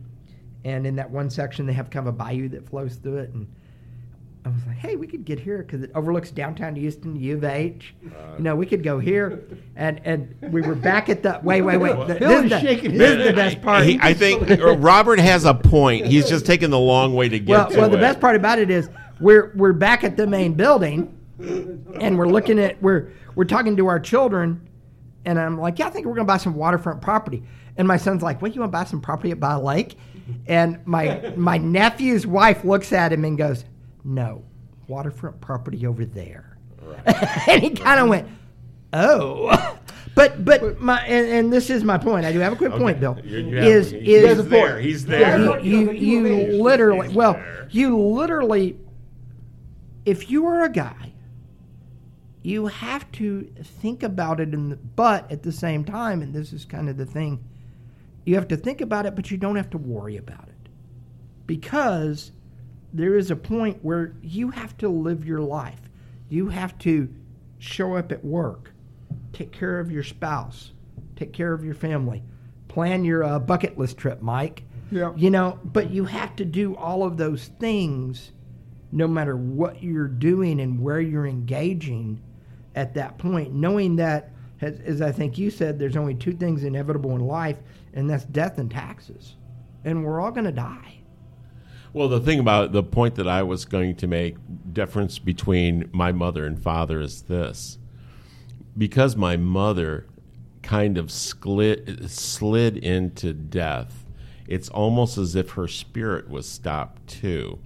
and 0.66 0.88
in 0.88 0.96
that 0.96 1.10
one 1.10 1.30
section 1.30 1.66
they 1.66 1.74
have 1.74 1.90
kind 1.90 2.08
of 2.08 2.14
a 2.14 2.18
bayou 2.18 2.50
that 2.50 2.68
flows 2.68 2.96
through 2.96 3.18
it, 3.18 3.30
and 3.32 3.48
I 4.46 4.50
was 4.50 4.66
like, 4.68 4.76
hey, 4.76 4.98
we 4.98 5.08
could 5.08 5.24
get 5.24 5.40
here 5.40 5.60
because 5.60 5.84
it 5.84 5.92
overlooks 5.96 6.30
downtown 6.30 6.76
Houston, 6.76 7.16
U 7.16 7.38
of 7.38 7.46
H. 7.46 7.96
you 8.02 8.44
know, 8.44 8.58
we 8.58 8.66
could 8.66 8.84
go 8.84 9.00
here. 9.00 9.42
And 9.78 10.02
and 10.04 10.36
we 10.52 10.62
were 10.62 10.76
back 10.76 11.08
at 11.08 11.24
the, 11.24 11.40
wait, 11.44 11.62
wait, 11.62 11.78
wait. 11.78 11.96
The- 12.08 12.16
Bill 12.16 12.30
this, 12.30 12.40
is 12.40 12.44
is 12.44 12.50
the, 12.50 12.60
shaking 12.60 12.92
his 12.92 13.00
this 13.00 13.20
is 13.20 13.28
the 13.28 13.34
best 13.34 13.62
part. 13.62 13.86
He, 13.86 13.98
I 14.02 14.14
think 14.14 14.52
uh, 14.52 14.76
Robert 14.78 15.20
has 15.20 15.46
a 15.46 15.54
point. 15.54 16.08
He's 16.08 16.28
just 16.28 16.46
taking 16.46 16.72
the 16.72 16.80
long 16.80 17.16
way 17.16 17.30
to 17.30 17.40
get 17.40 17.50
well, 17.50 17.70
to 17.70 17.78
well, 17.80 17.90
the 17.90 17.98
best 17.98 18.20
part 18.20 18.36
about 18.36 18.60
it 18.60 18.70
is 18.70 18.90
we're, 19.22 19.54
we're 19.56 19.74
back 19.74 20.04
at 20.04 20.18
the 20.18 20.28
main 20.28 20.54
building 20.56 21.18
and 21.40 22.18
we're 22.18 22.28
looking 22.28 22.60
at, 22.60 22.82
we're, 22.82 23.12
we're 23.36 23.46
talking 23.46 23.78
to 23.78 23.88
our 23.88 24.00
children. 24.00 24.68
And 25.24 25.40
I'm 25.40 25.58
like, 25.58 25.80
yeah, 25.80 25.88
I 25.88 25.90
think 25.90 26.06
we're 26.06 26.16
going 26.16 26.28
to 26.28 26.32
buy 26.32 26.38
some 26.38 26.56
waterfront 26.56 27.02
property. 27.02 27.44
And 27.78 27.88
my 27.88 27.96
son's 27.96 28.22
like, 28.22 28.42
what, 28.42 28.54
you 28.54 28.60
want 28.60 28.74
to 28.74 28.78
buy 28.78 28.84
some 28.84 29.00
property 29.00 29.32
at 29.32 29.40
by 29.40 29.54
a 29.54 29.60
lake? 29.60 29.98
And 30.48 30.80
my, 30.86 31.34
my 31.36 31.58
nephew's 31.58 32.26
wife 32.26 32.64
looks 32.64 32.94
at 32.94 33.12
him 33.12 33.26
and 33.26 33.38
goes, 33.38 33.66
no, 34.04 34.44
waterfront 34.88 35.42
property 35.42 35.86
over 35.86 36.06
there. 36.06 36.58
and 37.06 37.62
he 37.62 37.70
kind 37.72 38.00
of 38.00 38.10
went, 38.10 38.28
oh. 38.94 39.80
But 40.16 40.46
but 40.46 40.80
my 40.80 41.04
and, 41.08 41.28
and 41.28 41.52
this 41.52 41.72
is 41.72 41.84
my 41.84 41.98
point. 41.98 42.24
I 42.24 42.32
do 42.32 42.38
have 42.38 42.54
a 42.54 42.56
quick 42.56 42.74
point, 42.74 43.00
Bill. 43.00 43.18
You- 43.24 43.40
you 43.40 43.56
have- 43.58 43.66
is 43.66 43.90
he- 43.90 44.14
is 44.14 44.38
he's 44.38 44.48
there. 44.48 44.80
He's 44.80 45.06
there. 45.08 45.60
you, 45.60 45.92
you, 45.92 45.92
you 45.92 46.62
literally 46.64 47.10
well 47.10 47.34
there. 47.34 47.68
you 47.72 47.98
literally 47.98 48.78
if 50.06 50.30
you 50.30 50.46
are 50.46 50.66
a 50.66 50.70
guy 50.70 51.14
you 52.44 52.68
have 52.68 53.12
to 53.14 53.50
think 53.82 54.04
about 54.04 54.40
it 54.40 54.54
in 54.54 54.70
the 54.70 54.76
but 54.76 55.32
at 55.32 55.42
the 55.42 55.52
same 55.52 55.84
time 55.84 56.22
and 56.22 56.32
this 56.32 56.54
is 56.54 56.64
kind 56.64 56.90
of 56.90 56.98
the 56.98 57.06
thing 57.08 57.44
you 58.26 58.36
have 58.36 58.48
to 58.48 58.58
think 58.58 58.82
about 58.82 59.06
it 59.06 59.16
but 59.16 59.32
you 59.32 59.38
don't 59.38 59.56
have 59.56 59.70
to 59.70 59.78
worry 59.78 60.18
about 60.18 60.48
it. 60.48 60.70
Because 61.46 62.32
there 62.94 63.18
is 63.18 63.32
a 63.32 63.36
point 63.36 63.80
where 63.84 64.14
you 64.22 64.52
have 64.52 64.78
to 64.78 64.88
live 64.88 65.26
your 65.26 65.42
life. 65.42 65.90
You 66.30 66.50
have 66.50 66.78
to 66.80 67.10
show 67.64 67.96
up 67.96 68.12
at 68.12 68.24
work 68.24 68.74
take 69.32 69.52
care 69.52 69.80
of 69.80 69.92
your 69.92 70.04
spouse 70.04 70.74
take 71.16 71.32
care 71.32 71.54
of 71.54 71.64
your 71.64 71.74
family 71.74 72.22
plan 72.68 73.06
your 73.06 73.24
uh, 73.24 73.40
bucket 73.40 73.78
list 73.78 73.98
trip 73.98 74.22
mike. 74.22 74.64
Yeah. 74.92 75.14
you 75.16 75.30
know 75.30 75.60
but 75.64 75.90
you 75.90 76.06
have 76.06 76.36
to 76.36 76.46
do 76.46 76.76
all 76.76 77.04
of 77.04 77.18
those 77.18 77.48
things 77.60 78.32
no 78.92 79.08
matter 79.08 79.36
what 79.36 79.82
you're 79.82 80.08
doing 80.08 80.60
and 80.60 80.80
where 80.80 81.00
you're 81.00 81.26
engaging 81.26 82.22
at 82.76 82.94
that 82.96 83.18
point 83.18 83.54
knowing 83.54 83.96
that 83.96 84.32
as, 84.62 84.80
as 84.82 85.02
i 85.02 85.12
think 85.12 85.38
you 85.38 85.50
said 85.50 85.80
there's 85.80 85.98
only 85.98 86.16
two 86.16 86.34
things 86.34 86.64
inevitable 86.64 87.16
in 87.16 87.22
life 87.22 87.58
and 87.94 88.10
that's 88.10 88.26
death 88.26 88.58
and 88.58 88.72
taxes 88.72 89.36
and 89.86 90.04
we're 90.04 90.20
all 90.22 90.32
going 90.32 90.46
to 90.46 90.52
die 90.52 91.00
Well, 91.94 92.10
the 92.10 92.20
thing 92.20 92.40
about 92.40 92.72
the 92.72 92.82
point 92.84 93.16
that 93.16 93.28
I 93.28 93.44
was 93.44 93.66
going 93.66 93.96
to 93.98 94.08
make, 94.08 94.36
difference 94.74 95.20
between 95.20 95.90
my 95.94 96.12
mother 96.12 96.46
and 96.46 96.60
father 96.60 97.00
is 97.00 97.22
this. 97.24 97.78
Because 98.76 99.16
my 99.16 99.38
mother 99.38 100.08
kind 100.64 100.98
of 100.98 101.12
slid, 101.12 102.10
slid 102.10 102.78
into 102.78 103.32
death, 103.34 104.06
it's 104.48 104.70
almost 104.70 105.20
as 105.20 105.36
if 105.36 105.52
her 105.52 105.68
spirit 105.68 106.30
was 106.30 106.50
stopped 106.50 107.06
too. 107.08 107.60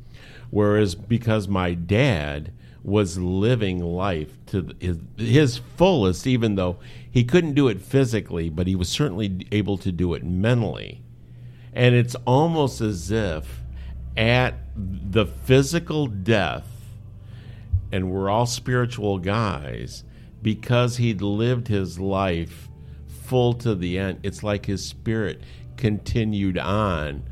Whereas 0.49 0.93
because 0.95 1.47
my 1.47 1.73
dad 1.73 2.51
was 2.83 3.17
living 3.17 3.79
life 3.79 4.37
to 4.47 4.75
his, 4.79 4.97
his 5.17 5.57
fullest, 5.57 6.27
even 6.27 6.55
though 6.55 6.79
he 7.17 7.23
couldn't 7.23 7.55
do 7.55 7.67
it 7.67 7.81
physically, 7.81 8.47
but 8.47 8.67
he 8.67 8.75
was 8.75 8.87
certainly 8.87 9.47
able 9.51 9.75
to 9.75 9.91
do 9.91 10.13
it 10.13 10.23
mentally. 10.23 11.01
And 11.73 11.95
it's 11.95 12.13
almost 12.27 12.79
as 12.79 13.09
if 13.09 13.63
at 14.15 14.53
the 14.75 15.25
physical 15.25 16.05
death, 16.05 16.67
and 17.91 18.11
we're 18.11 18.29
all 18.29 18.45
spiritual 18.45 19.17
guys, 19.17 20.03
because 20.43 20.97
he'd 20.97 21.23
lived 21.23 21.69
his 21.69 21.99
life 21.99 22.69
full 23.07 23.53
to 23.53 23.73
the 23.73 23.97
end, 23.97 24.19
it's 24.21 24.43
like 24.43 24.67
his 24.67 24.85
spirit 24.85 25.41
continued 25.75 26.59
on. 26.59 27.23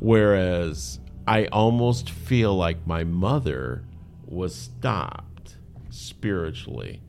Whereas 0.00 1.00
I 1.26 1.46
almost 1.46 2.10
feel 2.10 2.54
like 2.54 2.86
my 2.86 3.04
mother 3.04 3.84
was 4.26 4.54
stopped 4.54 5.56
spiritually 5.88 7.00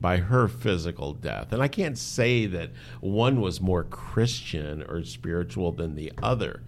by 0.00 0.18
her 0.18 0.48
physical 0.48 1.12
death. 1.12 1.52
And 1.52 1.62
I 1.62 1.68
can't 1.68 1.98
say 1.98 2.46
that 2.46 2.70
one 3.00 3.40
was 3.40 3.60
more 3.60 3.84
Christian 3.84 4.82
or 4.82 5.02
spiritual 5.04 5.72
than 5.72 5.96
the 5.96 6.12
other, 6.22 6.62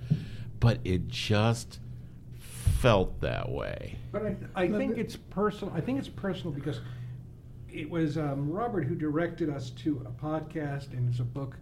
but 0.59 0.79
it 0.85 1.09
just 1.09 1.79
felt 2.81 3.21
that 3.21 3.51
way. 3.51 3.99
But 4.11 4.23
I, 4.23 4.37
I 4.55 4.69
think 4.69 4.99
it's 4.99 5.17
personal. 5.17 5.73
I 5.75 5.81
think 5.81 5.99
it's 5.99 6.09
personal 6.09 6.53
because 6.53 6.81
it 7.73 7.89
was 7.89 8.19
um, 8.19 8.51
Robert 8.51 8.85
who 8.85 8.95
directed 8.95 9.51
us 9.51 9.71
to 9.71 10.05
a 10.07 10.25
podcast 10.25 10.93
and 10.93 11.09
it's 11.09 11.21
a 11.21 11.25
book. 11.25 11.57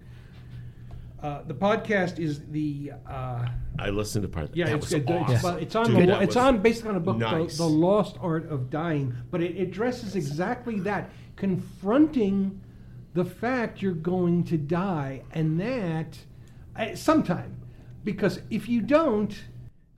Uh, 1.22 1.42
the 1.48 1.54
podcast 1.54 2.20
is 2.20 2.40
the 2.50 2.92
uh, 3.08 3.44
I 3.76 3.90
listened 3.90 4.22
to 4.22 4.28
part. 4.28 4.54
yeah, 4.54 4.66
that 4.66 4.76
it's, 4.76 4.86
was 4.86 4.92
it's, 4.92 5.10
awesome. 5.10 5.42
well, 5.42 5.56
it's 5.56 5.74
on 5.74 5.86
Dude, 5.86 6.08
the, 6.08 6.20
it's 6.20 6.36
on 6.36 6.58
based 6.62 6.86
on 6.86 6.94
a 6.94 7.00
book 7.00 7.16
nice. 7.16 7.58
the, 7.58 7.64
the 7.64 7.68
Lost 7.68 8.16
Art 8.20 8.48
of 8.48 8.70
Dying, 8.70 9.14
but 9.32 9.42
it 9.42 9.60
addresses 9.60 10.14
exactly 10.14 10.78
that 10.80 11.10
confronting 11.38 12.60
the 13.14 13.24
fact 13.24 13.80
you're 13.80 13.92
going 13.92 14.44
to 14.44 14.58
die 14.58 15.22
and 15.32 15.58
that 15.60 16.18
uh, 16.76 16.94
sometime 16.94 17.56
because 18.04 18.40
if 18.50 18.68
you 18.68 18.80
don't, 18.80 19.34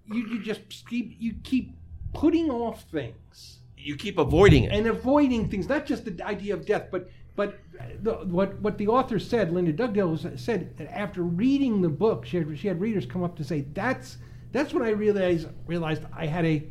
you, 0.07 0.26
you 0.29 0.42
just 0.42 0.61
keep 0.88 1.16
you 1.18 1.35
keep 1.42 1.74
putting 2.12 2.50
off 2.50 2.85
things 2.90 3.61
You 3.76 3.96
keep 3.96 4.18
avoiding 4.18 4.64
it. 4.64 4.72
and 4.72 4.87
avoiding 4.87 5.48
things, 5.48 5.68
not 5.68 5.87
just 5.87 6.05
the 6.05 6.22
idea 6.24 6.55
of 6.55 6.66
death, 6.66 6.88
but 6.90 7.11
but 7.37 7.59
the, 8.03 8.12
what 8.26 8.61
what 8.61 8.76
the 8.76 8.88
author 8.88 9.18
said, 9.18 9.53
Lydia 9.53 9.72
Dugdale 9.72 10.16
said 10.38 10.76
that 10.76 10.92
after 10.92 11.22
reading 11.22 11.81
the 11.81 11.88
book, 11.88 12.26
she 12.26 12.37
had, 12.38 12.59
she 12.59 12.68
had 12.68 12.81
readers 12.81 13.07
come 13.07 13.22
up 13.24 13.37
to 13.37 13.44
say 13.44 13.62
that's 13.72 14.18
that's 14.53 14.74
when 14.74 14.83
I 14.83 14.90
realized 14.90 15.48
realized 15.66 16.03
I 16.14 16.26
had 16.26 16.44
a 16.44 16.62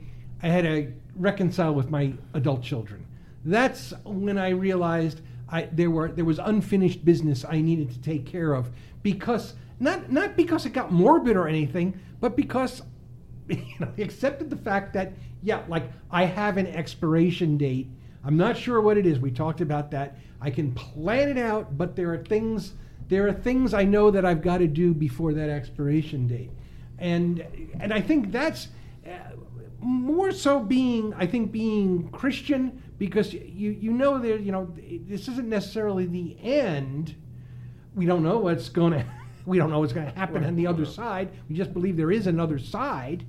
I 0.44 0.48
had 0.48 0.64
to 0.66 0.94
reconcile 1.16 1.74
with 1.74 1.90
my 1.90 2.14
adult 2.36 2.62
children. 2.64 3.06
That's 3.46 3.94
when 4.04 4.38
I 4.38 4.50
realized 4.50 5.22
I 5.50 5.70
there 5.72 5.90
were 5.90 6.12
there 6.12 6.26
was 6.26 6.40
unfinished 6.40 7.04
business 7.06 7.46
I 7.48 7.62
needed 7.62 7.92
to 7.92 8.02
take 8.02 8.26
care 8.26 8.54
of 8.54 8.70
because 9.02 9.54
not 9.80 10.12
not 10.12 10.36
because 10.36 10.66
it 10.66 10.74
got 10.74 10.92
morbid 10.92 11.36
or 11.36 11.48
anything, 11.48 12.00
but 12.20 12.36
because 12.36 12.82
you 13.48 13.64
know, 13.80 13.92
he 13.96 14.04
accepted 14.04 14.50
the 14.50 14.58
fact 14.58 14.94
that 14.94 15.14
yeah, 15.42 15.64
like 15.68 15.90
I 16.12 16.26
have 16.26 16.58
an 16.58 16.68
expiration 16.68 17.58
date. 17.58 17.88
I'm 18.24 18.36
not 18.36 18.58
sure 18.58 18.82
what 18.82 18.98
it 18.98 19.06
is. 19.06 19.20
We 19.20 19.32
talked 19.32 19.62
about 19.62 19.92
that. 19.92 20.18
I 20.42 20.50
can 20.50 20.74
plan 20.74 21.30
it 21.30 21.38
out, 21.38 21.78
but 21.78 21.96
there 21.96 22.14
are 22.14 22.18
things 22.18 22.74
there 23.08 23.28
are 23.28 23.34
things 23.34 23.74
I 23.74 23.86
know 23.86 24.12
that 24.12 24.26
I've 24.26 24.42
got 24.42 24.60
to 24.60 24.68
do 24.68 24.94
before 24.94 25.34
that 25.34 25.50
expiration 25.50 26.28
date, 26.28 26.52
and 27.00 27.44
and 27.80 27.94
I 27.94 28.02
think 28.02 28.32
that's 28.32 28.68
uh, 29.08 29.12
more 29.82 30.32
so 30.32 30.60
being, 30.60 31.14
I 31.16 31.26
think, 31.26 31.52
being 31.52 32.10
Christian 32.10 32.82
because 33.00 33.34
you 33.34 33.72
you 33.72 33.92
know 33.92 34.20
there 34.20 34.38
you 34.38 34.52
know 34.52 34.72
this 35.08 35.28
isn't 35.28 35.50
necessarily 35.50 36.06
the 36.06 36.38
end. 36.44 37.16
We 37.96 38.06
don't 38.06 38.22
know 38.22 38.38
what's 38.38 38.70
going 38.70 38.94
to 39.00 39.06
we 39.46 39.58
don't 39.58 39.72
know 39.72 39.80
what's 39.80 39.94
going 39.94 40.06
to 40.06 40.14
happen 40.14 40.46
on 40.46 40.56
the 40.56 40.68
other 40.68 40.86
side. 40.86 41.32
We 41.50 41.56
just 41.56 41.74
believe 41.74 41.98
there 41.98 42.12
is 42.12 42.28
another 42.28 42.60
side. 42.60 43.26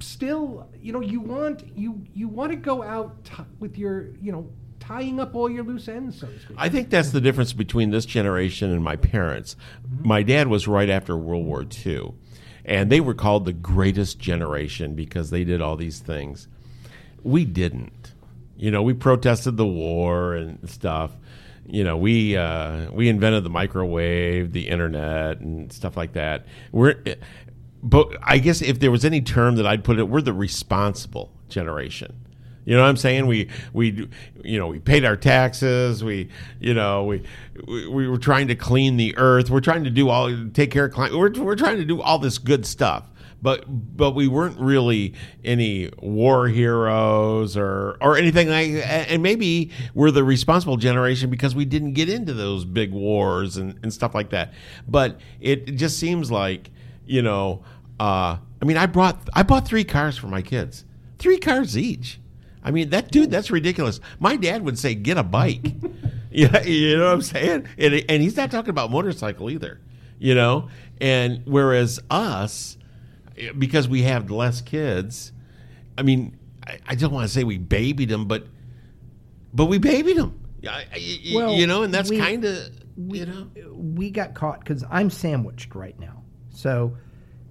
Still, 0.00 0.68
you 0.82 0.92
know, 0.92 1.00
you 1.00 1.20
want 1.20 1.64
you 1.74 2.04
you 2.12 2.28
want 2.28 2.50
to 2.50 2.56
go 2.56 2.82
out 2.82 3.24
t- 3.24 3.44
with 3.58 3.78
your 3.78 4.08
you 4.20 4.32
know 4.32 4.50
tying 4.80 5.18
up 5.18 5.34
all 5.34 5.48
your 5.48 5.64
loose 5.64 5.88
ends, 5.88 6.20
so 6.20 6.26
to 6.26 6.38
speak. 6.38 6.56
I 6.58 6.68
think 6.68 6.90
that's 6.90 7.10
the 7.10 7.20
difference 7.20 7.54
between 7.54 7.90
this 7.90 8.04
generation 8.04 8.70
and 8.70 8.84
my 8.84 8.96
parents. 8.96 9.56
Mm-hmm. 9.88 10.06
My 10.06 10.22
dad 10.22 10.48
was 10.48 10.68
right 10.68 10.90
after 10.90 11.16
World 11.16 11.46
War 11.46 11.64
II, 11.86 12.12
and 12.64 12.90
they 12.90 13.00
were 13.00 13.14
called 13.14 13.46
the 13.46 13.54
greatest 13.54 14.18
generation 14.18 14.94
because 14.94 15.30
they 15.30 15.44
did 15.44 15.62
all 15.62 15.76
these 15.76 16.00
things. 16.00 16.48
We 17.22 17.46
didn't. 17.46 18.12
You 18.56 18.70
know, 18.70 18.82
we 18.82 18.94
protested 18.94 19.56
the 19.56 19.66
war 19.66 20.34
and 20.34 20.68
stuff. 20.68 21.12
You 21.66 21.84
know, 21.84 21.96
we 21.96 22.36
uh, 22.36 22.90
we 22.92 23.08
invented 23.08 23.44
the 23.44 23.50
microwave, 23.50 24.52
the 24.52 24.68
internet, 24.68 25.40
and 25.40 25.72
stuff 25.72 25.96
like 25.96 26.12
that. 26.12 26.46
We're, 26.72 27.02
but 27.82 28.16
I 28.22 28.38
guess 28.38 28.62
if 28.62 28.80
there 28.80 28.90
was 28.90 29.04
any 29.04 29.20
term 29.20 29.56
that 29.56 29.66
I'd 29.66 29.84
put 29.84 29.98
it, 29.98 30.08
we're 30.08 30.22
the 30.22 30.32
responsible 30.32 31.32
generation. 31.48 32.26
You 32.66 32.74
know 32.74 32.82
what 32.82 32.88
I'm 32.88 32.96
saying? 32.96 33.26
We 33.26 33.48
we 33.72 34.08
you 34.42 34.58
know 34.58 34.66
we 34.66 34.80
paid 34.80 35.04
our 35.04 35.16
taxes. 35.16 36.02
We 36.02 36.28
you 36.58 36.74
know 36.74 37.04
we 37.04 37.22
we, 37.66 37.86
we 37.86 38.08
were 38.08 38.18
trying 38.18 38.48
to 38.48 38.56
clean 38.56 38.96
the 38.96 39.16
earth. 39.16 39.50
We're 39.50 39.60
trying 39.60 39.84
to 39.84 39.90
do 39.90 40.08
all 40.08 40.28
take 40.52 40.72
care 40.72 40.86
of 40.86 40.92
climate. 40.92 41.16
We're 41.16 41.30
we're 41.42 41.54
trying 41.54 41.78
to 41.78 41.84
do 41.84 42.02
all 42.02 42.18
this 42.18 42.38
good 42.38 42.66
stuff. 42.66 43.04
But 43.42 43.64
but 43.68 44.12
we 44.12 44.28
weren't 44.28 44.58
really 44.58 45.14
any 45.44 45.90
war 45.98 46.48
heroes 46.48 47.56
or 47.56 47.96
or 48.00 48.16
anything 48.16 48.48
like. 48.48 48.70
And 48.86 49.22
maybe 49.22 49.70
we're 49.94 50.10
the 50.10 50.24
responsible 50.24 50.76
generation 50.76 51.30
because 51.30 51.54
we 51.54 51.64
didn't 51.64 51.92
get 51.92 52.08
into 52.08 52.32
those 52.32 52.64
big 52.64 52.92
wars 52.92 53.56
and, 53.56 53.78
and 53.82 53.92
stuff 53.92 54.14
like 54.14 54.30
that. 54.30 54.54
But 54.88 55.20
it 55.40 55.76
just 55.76 55.98
seems 55.98 56.30
like 56.30 56.70
you 57.06 57.22
know. 57.22 57.62
Uh, 57.98 58.36
I 58.60 58.64
mean, 58.64 58.76
I 58.76 58.86
brought 58.86 59.28
I 59.32 59.42
bought 59.42 59.66
three 59.66 59.84
cars 59.84 60.18
for 60.18 60.26
my 60.26 60.42
kids, 60.42 60.84
three 61.18 61.38
cars 61.38 61.78
each. 61.78 62.20
I 62.62 62.70
mean, 62.70 62.90
that 62.90 63.12
dude, 63.12 63.30
that's 63.30 63.50
ridiculous. 63.50 64.00
My 64.18 64.36
dad 64.36 64.62
would 64.64 64.78
say, 64.78 64.94
get 64.94 65.16
a 65.16 65.22
bike. 65.22 65.72
yeah, 66.36 66.62
you 66.64 66.98
know 66.98 67.06
what 67.06 67.14
I'm 67.14 67.22
saying? 67.22 67.66
And, 67.78 68.04
and 68.10 68.22
he's 68.22 68.36
not 68.36 68.50
talking 68.50 68.68
about 68.68 68.90
motorcycle 68.90 69.48
either, 69.48 69.80
you 70.18 70.34
know? 70.34 70.68
And 71.00 71.40
whereas 71.46 71.98
us, 72.10 72.75
because 73.58 73.88
we 73.88 74.02
have 74.02 74.30
less 74.30 74.60
kids, 74.60 75.32
I 75.96 76.02
mean, 76.02 76.38
I, 76.66 76.78
I 76.86 76.94
don't 76.94 77.12
want 77.12 77.26
to 77.26 77.32
say 77.32 77.44
we 77.44 77.58
babied 77.58 78.08
them, 78.08 78.26
but 78.26 78.46
but 79.52 79.66
we 79.66 79.78
babied 79.78 80.16
them. 80.16 80.40
Well, 81.34 81.54
you 81.54 81.66
know, 81.66 81.82
and 81.82 81.92
that's 81.94 82.10
kind 82.10 82.44
of, 82.44 82.58
you 82.96 83.26
know. 83.26 83.48
we 83.72 84.10
got 84.10 84.34
caught 84.34 84.60
because 84.60 84.84
I'm 84.90 85.10
sandwiched 85.10 85.74
right 85.74 85.98
now. 85.98 86.22
So, 86.50 86.96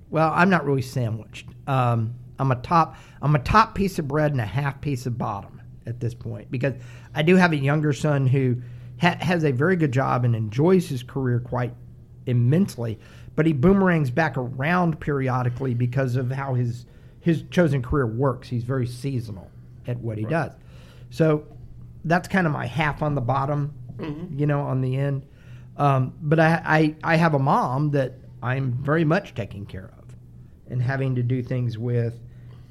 well, 0.09 0.31
I'm 0.33 0.49
not 0.49 0.65
really 0.65 0.81
sandwiched. 0.81 1.47
Um, 1.67 2.15
I'm 2.37 2.51
a 2.51 2.55
top. 2.55 2.95
I'm 3.21 3.35
a 3.35 3.39
top 3.39 3.75
piece 3.75 3.99
of 3.99 4.07
bread 4.07 4.31
and 4.31 4.41
a 4.41 4.45
half 4.45 4.81
piece 4.81 5.05
of 5.05 5.17
bottom 5.17 5.61
at 5.85 5.99
this 5.99 6.13
point 6.13 6.51
because 6.51 6.73
I 7.13 7.21
do 7.21 7.35
have 7.35 7.53
a 7.53 7.57
younger 7.57 7.93
son 7.93 8.27
who 8.27 8.61
ha- 8.99 9.17
has 9.19 9.43
a 9.43 9.51
very 9.51 9.75
good 9.75 9.91
job 9.91 10.25
and 10.25 10.35
enjoys 10.35 10.89
his 10.89 11.03
career 11.03 11.39
quite 11.39 11.73
immensely, 12.25 12.99
but 13.35 13.45
he 13.45 13.53
boomerangs 13.53 14.09
back 14.09 14.37
around 14.37 14.99
periodically 14.99 15.73
because 15.73 16.15
of 16.15 16.31
how 16.31 16.53
his 16.53 16.85
his 17.19 17.43
chosen 17.49 17.81
career 17.81 18.05
works. 18.05 18.47
He's 18.47 18.63
very 18.63 18.85
seasonal 18.85 19.49
at 19.87 19.97
what 19.97 20.17
he 20.17 20.25
does. 20.25 20.51
So 21.09 21.45
that's 22.03 22.27
kind 22.27 22.45
of 22.45 22.53
my 22.53 22.67
half 22.67 23.01
on 23.01 23.15
the 23.15 23.21
bottom, 23.21 23.73
you 24.37 24.45
know, 24.45 24.61
on 24.61 24.81
the 24.81 24.95
end. 24.95 25.25
Um, 25.77 26.13
but 26.21 26.39
I, 26.39 26.61
I, 26.63 26.95
I 27.03 27.15
have 27.15 27.33
a 27.33 27.39
mom 27.39 27.91
that 27.91 28.13
I'm 28.43 28.73
very 28.73 29.03
much 29.03 29.33
taking 29.33 29.65
care 29.65 29.91
of 29.97 30.15
and 30.69 30.81
having 30.81 31.15
to 31.15 31.23
do 31.23 31.41
things 31.41 31.77
with 31.77 32.19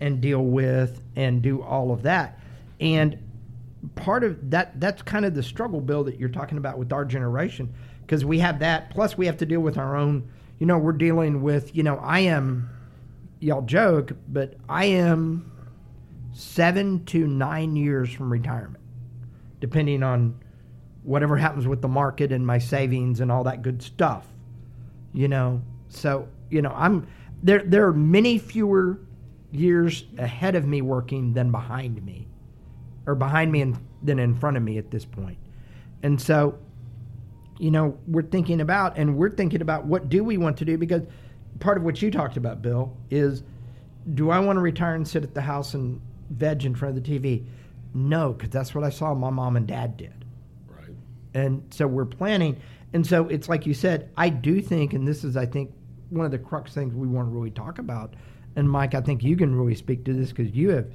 and 0.01 0.21
deal 0.21 0.45
with 0.45 1.03
and 1.17 1.43
do 1.43 1.63
all 1.63 1.91
of 1.91 2.03
that. 2.03 2.39
And 2.81 3.19
part 3.97 4.25
of 4.25 4.51
that, 4.51 4.81
that's 4.81 5.03
kind 5.03 5.25
of 5.25 5.35
the 5.35 5.43
struggle, 5.43 5.81
Bill, 5.81 6.05
that 6.05 6.19
you're 6.19 6.29
talking 6.29 6.59
about 6.59 6.79
with 6.79 6.93
our 6.93 7.05
generation, 7.05 7.75
because 8.03 8.25
we 8.25 8.39
have 8.39 8.61
that. 8.61 8.91
Plus, 8.91 9.19
we 9.19 9.27
have 9.27 9.37
to 9.39 9.47
deal 9.47 9.61
with 9.61 9.79
our 9.79 9.97
own, 9.97 10.29
you 10.59 10.67
know, 10.67 10.79
we're 10.79 10.93
dealing 10.93 11.43
with, 11.43 11.75
you 11.75 11.83
know, 11.83 11.97
I 11.97 12.21
am, 12.21 12.71
y'all 13.41 13.63
joke, 13.63 14.13
but 14.29 14.55
I 14.69 14.87
am 14.87 15.51
seven 16.33 17.05
to 17.07 17.27
nine 17.27 17.77
years 17.77 18.13
from 18.13 18.31
retirement, 18.31 18.83
depending 19.61 20.03
on 20.03 20.39
whatever 21.03 21.37
happens 21.37 21.67
with 21.67 21.83
the 21.83 21.89
market 21.89 22.33
and 22.33 22.47
my 22.47 22.59
savings 22.59 23.21
and 23.21 23.31
all 23.31 23.45
that 23.45 23.63
good 23.63 23.83
stuff. 23.83 24.27
You 25.13 25.29
know, 25.29 25.63
so 25.89 26.29
you 26.51 26.63
know, 26.63 26.73
I'm 26.75 27.07
there. 27.43 27.63
There 27.63 27.87
are 27.87 27.93
many 27.93 28.39
fewer 28.39 28.99
years 29.53 30.05
ahead 30.19 30.57
of 30.57 30.67
me 30.67 30.83
working 30.83 31.33
than 31.35 31.51
behind 31.51 32.05
me, 32.05 32.27
or 33.07 33.15
behind 33.15 33.53
me 33.53 33.63
and 33.63 33.79
than 34.03 34.19
in 34.19 34.35
front 34.35 34.57
of 34.57 34.63
me 34.63 34.79
at 34.79 34.91
this 34.91 35.05
point. 35.05 35.39
And 36.03 36.21
so, 36.21 36.59
you 37.59 37.71
know, 37.71 37.99
we're 38.07 38.23
thinking 38.23 38.61
about 38.61 38.97
and 38.97 39.17
we're 39.17 39.31
thinking 39.31 39.63
about 39.63 39.87
what 39.87 40.09
do 40.09 40.25
we 40.25 40.37
want 40.37 40.57
to 40.59 40.65
do 40.65 40.77
because 40.77 41.03
part 41.61 41.77
of 41.77 41.85
what 41.85 42.03
you 42.03 42.11
talked 42.11 42.37
about, 42.37 42.63
Bill, 42.63 42.97
is 43.11 43.43
do 44.15 44.31
I 44.31 44.39
want 44.41 44.57
to 44.57 44.61
retire 44.61 44.95
and 44.95 45.07
sit 45.07 45.23
at 45.23 45.35
the 45.35 45.41
house 45.41 45.75
and 45.75 46.01
veg 46.31 46.65
in 46.65 46.75
front 46.75 46.97
of 46.97 47.05
the 47.05 47.19
TV? 47.19 47.45
No, 47.95 48.33
because 48.33 48.51
that's 48.51 48.75
what 48.75 48.85
I 48.85 48.91
saw 48.91 49.15
my 49.15 49.31
mom 49.31 49.57
and 49.57 49.67
dad 49.67 49.97
did. 49.97 50.25
Right. 50.69 50.91
And 51.33 51.63
so 51.71 51.87
we're 51.87 52.05
planning. 52.05 52.61
And 52.93 53.07
so 53.07 53.29
it's 53.29 53.49
like 53.49 53.67
you 53.67 53.75
said, 53.75 54.11
I 54.17 54.29
do 54.29 54.61
think, 54.61 54.93
and 54.93 55.07
this 55.07 55.25
is, 55.25 55.37
I 55.37 55.47
think, 55.47 55.73
one 56.11 56.27
of 56.27 56.33
the 56.33 56.39
crux 56.39 56.75
things 56.75 56.95
we 56.95 57.07
want 57.07 57.29
to 57.29 57.35
really 57.35 57.51
talk 57.51 57.79
about. 57.79 58.15
And 58.57 58.69
Mike, 58.71 58.95
I 58.95 59.01
think 59.01 59.23
you 59.23 59.37
can 59.37 59.55
really 59.55 59.75
speak 59.75 60.05
to 60.05 60.13
this 60.13 60.31
because 60.31 60.53
you 60.55 60.71
have 60.71 60.87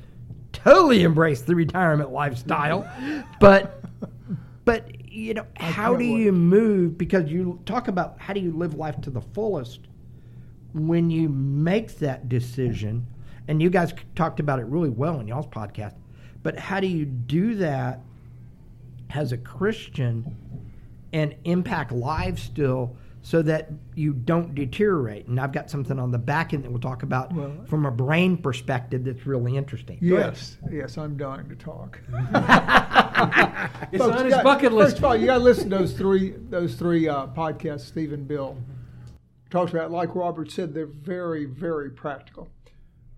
totally 0.52 1.04
embraced 1.04 1.46
the 1.46 1.56
retirement 1.56 2.12
lifestyle. 2.12 2.90
but, 3.40 3.84
but 4.66 4.90
you 5.20 5.34
know, 5.34 5.46
how 5.56 5.96
do 5.96 6.04
you 6.04 6.32
move? 6.32 6.98
Because 6.98 7.30
you 7.30 7.60
talk 7.66 7.88
about 7.88 8.20
how 8.20 8.34
do 8.34 8.40
you 8.40 8.52
live 8.52 8.74
life 8.76 9.00
to 9.02 9.10
the 9.10 9.22
fullest 9.22 9.82
when 10.74 11.10
you 11.10 11.30
make 11.30 11.98
that 11.98 12.30
decision. 12.30 13.06
And 13.48 13.62
you 13.62 13.70
guys 13.70 13.94
talked 14.16 14.40
about 14.40 14.60
it 14.60 14.66
really 14.66 14.90
well 14.90 15.20
in 15.20 15.28
y'all's 15.28 15.48
podcast. 15.48 15.96
But 16.44 16.58
how 16.58 16.80
do 16.80 16.88
you 16.88 17.06
do 17.06 17.56
that 17.56 18.02
as 19.10 19.32
a 19.32 19.38
Christian 19.38 20.36
and 21.12 21.36
impact 21.44 21.92
lives 21.92 22.44
still 22.44 22.96
so 23.22 23.42
that 23.42 23.70
you 23.96 24.14
don't 24.14 24.56
deteriorate. 24.56 25.28
And 25.28 25.40
I've 25.40 25.52
got 25.52 25.70
something 25.70 26.00
on 26.00 26.10
the 26.12 26.18
back 26.18 26.54
end 26.54 26.64
that 26.64 26.72
we'll 26.72 26.80
talk 26.80 27.04
about 27.04 27.34
Well- 27.34 27.52
from 27.68 27.86
a 27.86 27.92
brain 27.92 28.38
perspective 28.38 29.04
that's 29.04 29.26
really 29.26 29.58
interesting. 29.58 29.98
Yes, 30.02 30.58
yes, 30.72 30.98
I'm 30.98 31.18
dying 31.18 31.50
to 31.50 31.56
talk. 31.56 32.00
It's 33.92 34.02
Folks, 34.02 34.14
on 34.16 34.20
you 34.20 34.26
his 34.26 34.34
got- 34.36 34.44
bucket 34.46 34.72
First 34.72 34.98
of 35.00 35.04
all, 35.06 35.16
you 35.16 35.26
got 35.26 35.40
to 35.40 35.44
listen 35.44 35.70
to 35.72 35.78
those 35.80 35.94
three 35.94 36.36
those 36.50 36.76
three 36.76 37.10
uh, 37.10 37.28
podcasts. 37.28 37.82
Stephen 37.82 38.24
Bill 38.24 38.56
talks 39.50 39.72
about, 39.72 39.92
like 39.92 40.16
Robert 40.16 40.50
said, 40.52 40.74
they're 40.74 40.86
very 40.86 41.44
very 41.46 41.90
practical. 41.90 42.48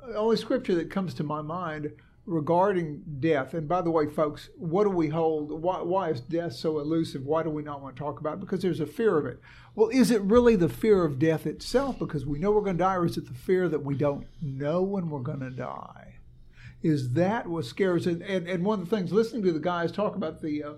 The 0.07 0.15
only 0.15 0.37
scripture 0.37 0.73
that 0.75 0.89
comes 0.89 1.13
to 1.15 1.23
my 1.23 1.41
mind 1.41 1.91
regarding 2.25 3.03
death, 3.19 3.53
and 3.53 3.67
by 3.67 3.81
the 3.81 3.91
way, 3.91 4.07
folks, 4.07 4.49
what 4.55 4.83
do 4.83 4.89
we 4.89 5.09
hold? 5.09 5.51
Why, 5.51 5.81
why 5.81 6.09
is 6.09 6.21
death 6.21 6.53
so 6.53 6.79
elusive? 6.79 7.25
Why 7.25 7.43
do 7.43 7.49
we 7.49 7.63
not 7.63 7.81
want 7.81 7.95
to 7.95 7.99
talk 7.99 8.19
about 8.19 8.33
it? 8.33 8.39
Because 8.39 8.61
there's 8.61 8.79
a 8.79 8.85
fear 8.85 9.17
of 9.17 9.25
it. 9.25 9.39
Well, 9.75 9.89
is 9.89 10.11
it 10.11 10.21
really 10.21 10.55
the 10.55 10.69
fear 10.69 11.03
of 11.03 11.19
death 11.19 11.45
itself 11.45 11.97
because 11.97 12.25
we 12.25 12.39
know 12.39 12.51
we're 12.51 12.61
going 12.61 12.77
to 12.77 12.83
die, 12.83 12.95
or 12.95 13.05
is 13.05 13.17
it 13.17 13.27
the 13.27 13.33
fear 13.33 13.67
that 13.69 13.83
we 13.83 13.95
don't 13.95 14.27
know 14.41 14.81
when 14.81 15.09
we're 15.09 15.19
going 15.19 15.39
to 15.39 15.49
die? 15.49 16.11
is 16.83 17.13
that 17.13 17.47
what 17.47 17.65
scares 17.65 18.07
and, 18.07 18.21
and 18.23 18.47
and 18.47 18.63
one 18.63 18.81
of 18.81 18.89
the 18.89 18.95
things 18.95 19.11
listening 19.11 19.43
to 19.43 19.51
the 19.51 19.59
guys 19.59 19.91
talk 19.91 20.15
about 20.15 20.41
the 20.41 20.63
uh, 20.63 20.73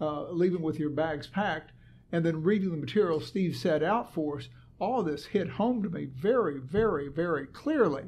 uh, 0.00 0.30
leaving 0.30 0.62
with 0.62 0.78
your 0.78 0.90
bags 0.90 1.26
packed 1.26 1.72
and 2.12 2.24
then 2.24 2.42
reading 2.42 2.70
the 2.70 2.76
material 2.76 3.20
Steve 3.20 3.56
set 3.56 3.82
out 3.82 4.12
for 4.12 4.38
us 4.38 4.48
all 4.78 5.02
this 5.02 5.26
hit 5.26 5.48
home 5.48 5.82
to 5.82 5.88
me 5.88 6.04
very 6.04 6.58
very 6.58 7.08
very 7.08 7.46
clearly 7.46 8.04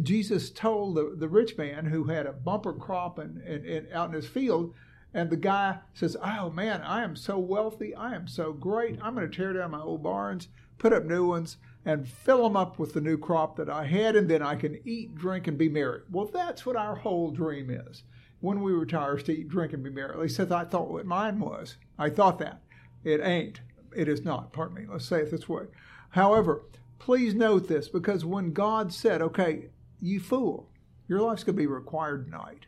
Jesus 0.00 0.50
told 0.50 0.94
the, 0.96 1.14
the 1.16 1.28
rich 1.28 1.56
man 1.58 1.86
who 1.86 2.04
had 2.04 2.26
a 2.26 2.32
bumper 2.32 2.72
crop 2.72 3.18
and, 3.18 3.38
and, 3.42 3.66
and 3.66 3.92
out 3.92 4.08
in 4.08 4.14
his 4.14 4.26
field 4.26 4.74
and 5.14 5.28
the 5.28 5.36
guy 5.36 5.78
says 5.92 6.16
oh 6.22 6.48
man 6.50 6.80
I 6.80 7.04
am 7.04 7.16
so 7.16 7.38
wealthy 7.38 7.94
I 7.94 8.14
am 8.14 8.26
so 8.26 8.52
great 8.52 8.98
I'm 9.02 9.14
going 9.14 9.30
to 9.30 9.36
tear 9.36 9.52
down 9.52 9.72
my 9.72 9.80
old 9.80 10.02
barns 10.02 10.48
put 10.78 10.92
up 10.92 11.04
new 11.04 11.26
ones 11.26 11.58
and 11.84 12.08
fill 12.08 12.42
them 12.42 12.56
up 12.56 12.78
with 12.78 12.92
the 12.92 13.00
new 13.00 13.16
crop 13.16 13.56
that 13.56 13.70
I 13.70 13.86
had, 13.86 14.16
and 14.16 14.28
then 14.28 14.42
I 14.42 14.54
can 14.54 14.80
eat, 14.84 15.14
drink, 15.14 15.46
and 15.46 15.58
be 15.58 15.68
merry. 15.68 16.02
Well, 16.10 16.26
that's 16.26 16.64
what 16.64 16.76
our 16.76 16.96
whole 16.96 17.30
dream 17.30 17.70
is. 17.70 18.02
When 18.40 18.62
we 18.62 18.72
retire, 18.72 19.16
to 19.16 19.32
eat, 19.32 19.48
drink, 19.48 19.72
and 19.72 19.82
be 19.82 19.90
merry. 19.90 20.12
At 20.12 20.20
least 20.20 20.38
that's 20.38 20.50
I 20.50 20.64
thought 20.64 20.90
what 20.90 21.06
mine 21.06 21.38
was. 21.38 21.76
I 21.98 22.10
thought 22.10 22.38
that. 22.40 22.62
It 23.04 23.20
ain't. 23.20 23.60
It 23.94 24.08
is 24.08 24.24
not. 24.24 24.52
Pardon 24.52 24.74
me. 24.76 24.86
Let's 24.90 25.04
say 25.04 25.20
it 25.20 25.30
this 25.30 25.48
way. 25.48 25.66
However, 26.10 26.62
please 26.98 27.34
note 27.34 27.68
this 27.68 27.88
because 27.88 28.24
when 28.24 28.52
God 28.52 28.92
said, 28.92 29.22
okay, 29.22 29.66
you 30.02 30.20
fool, 30.20 30.68
Your 31.08 31.20
life's 31.20 31.44
going 31.44 31.56
to 31.56 31.62
be 31.62 31.66
required 31.66 32.26
tonight. 32.26 32.66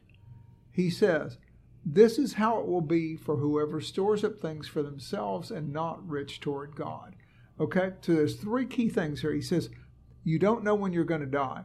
He 0.70 0.89
says, 0.89 1.37
This 1.85 2.18
is 2.18 2.35
how 2.35 2.61
it 2.61 2.66
will 2.66 2.80
be 2.80 3.16
for 3.16 3.37
whoever 3.37 3.80
stores 3.80 4.24
up 4.24 4.39
things 4.39 4.68
for 4.68 4.82
themselves 4.82 5.51
and 5.51 5.72
not 5.72 6.09
rich 6.09 6.41
toward 6.41 6.76
God. 6.76 7.16
Okay? 7.59 7.93
So 8.01 8.14
there's 8.14 8.37
three 8.37 8.66
key 8.66 8.89
things 8.89 9.20
here. 9.20 9.32
He 9.32 9.43
says, 9.43 9.68
You 10.22 10.39
don't 10.39 10.64
know 10.64 10.74
when 10.74 10.93
you're 10.93 11.05
going 11.05 11.20
to 11.20 11.26
die. 11.26 11.64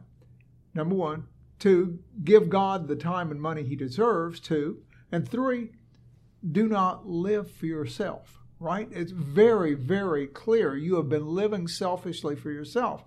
Number 0.74 0.94
one. 0.94 1.26
Two, 1.60 1.98
give 2.24 2.48
God 2.48 2.88
the 2.88 2.96
time 2.96 3.30
and 3.30 3.40
money 3.40 3.62
he 3.62 3.76
deserves. 3.76 4.40
Two. 4.40 4.78
And 5.12 5.28
three, 5.28 5.72
do 6.48 6.66
not 6.66 7.06
live 7.06 7.50
for 7.50 7.66
yourself, 7.66 8.38
right? 8.58 8.88
It's 8.90 9.12
very, 9.12 9.74
very 9.74 10.26
clear. 10.26 10.74
You 10.74 10.96
have 10.96 11.10
been 11.10 11.26
living 11.26 11.68
selfishly 11.68 12.34
for 12.34 12.50
yourself. 12.50 13.04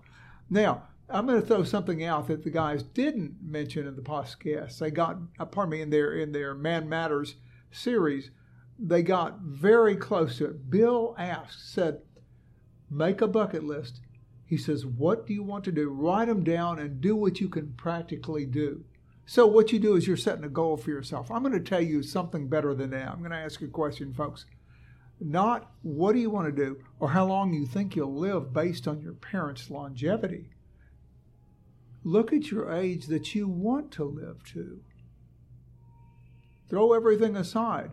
Now, 0.48 0.84
I'm 1.14 1.26
going 1.26 1.40
to 1.40 1.46
throw 1.46 1.62
something 1.62 2.04
out 2.04 2.26
that 2.28 2.42
the 2.42 2.50
guys 2.50 2.82
didn't 2.82 3.36
mention 3.40 3.86
in 3.86 3.96
the 3.96 4.02
podcast. 4.02 4.78
They 4.78 4.90
got, 4.90 5.18
uh, 5.38 5.44
pardon 5.46 5.70
me, 5.70 5.80
in 5.80 5.90
their 5.90 6.14
in 6.14 6.32
their 6.32 6.54
Man 6.54 6.88
Matters 6.88 7.36
series, 7.70 8.30
they 8.78 9.02
got 9.02 9.40
very 9.40 9.96
close 9.96 10.38
to 10.38 10.46
it. 10.46 10.70
Bill 10.70 11.14
asked, 11.16 11.72
said, 11.72 12.02
make 12.90 13.20
a 13.20 13.28
bucket 13.28 13.64
list 13.64 14.00
he 14.46 14.56
says, 14.58 14.84
What 14.84 15.26
do 15.26 15.34
you 15.34 15.42
want 15.42 15.64
to 15.64 15.72
do? 15.72 15.88
Write 15.88 16.28
them 16.28 16.44
down 16.44 16.78
and 16.78 17.00
do 17.00 17.16
what 17.16 17.40
you 17.40 17.48
can 17.48 17.72
practically 17.72 18.44
do. 18.44 18.84
So, 19.26 19.46
what 19.46 19.72
you 19.72 19.78
do 19.78 19.96
is 19.96 20.06
you're 20.06 20.16
setting 20.16 20.44
a 20.44 20.50
goal 20.50 20.76
for 20.76 20.90
yourself. 20.90 21.30
I'm 21.30 21.42
going 21.42 21.54
to 21.54 21.60
tell 21.60 21.80
you 21.80 22.02
something 22.02 22.48
better 22.48 22.74
than 22.74 22.90
that. 22.90 23.08
I'm 23.08 23.20
going 23.20 23.30
to 23.30 23.36
ask 23.36 23.60
you 23.60 23.68
a 23.68 23.70
question, 23.70 24.12
folks. 24.12 24.44
Not 25.18 25.70
what 25.82 26.12
do 26.12 26.18
you 26.18 26.28
want 26.28 26.54
to 26.54 26.64
do 26.64 26.78
or 27.00 27.10
how 27.10 27.24
long 27.24 27.54
you 27.54 27.66
think 27.66 27.96
you'll 27.96 28.14
live 28.14 28.52
based 28.52 28.86
on 28.86 29.00
your 29.00 29.14
parents' 29.14 29.70
longevity. 29.70 30.50
Look 32.04 32.32
at 32.32 32.50
your 32.50 32.70
age 32.70 33.06
that 33.06 33.34
you 33.34 33.48
want 33.48 33.90
to 33.92 34.04
live 34.04 34.44
to. 34.52 34.80
Throw 36.68 36.92
everything 36.92 37.34
aside. 37.34 37.92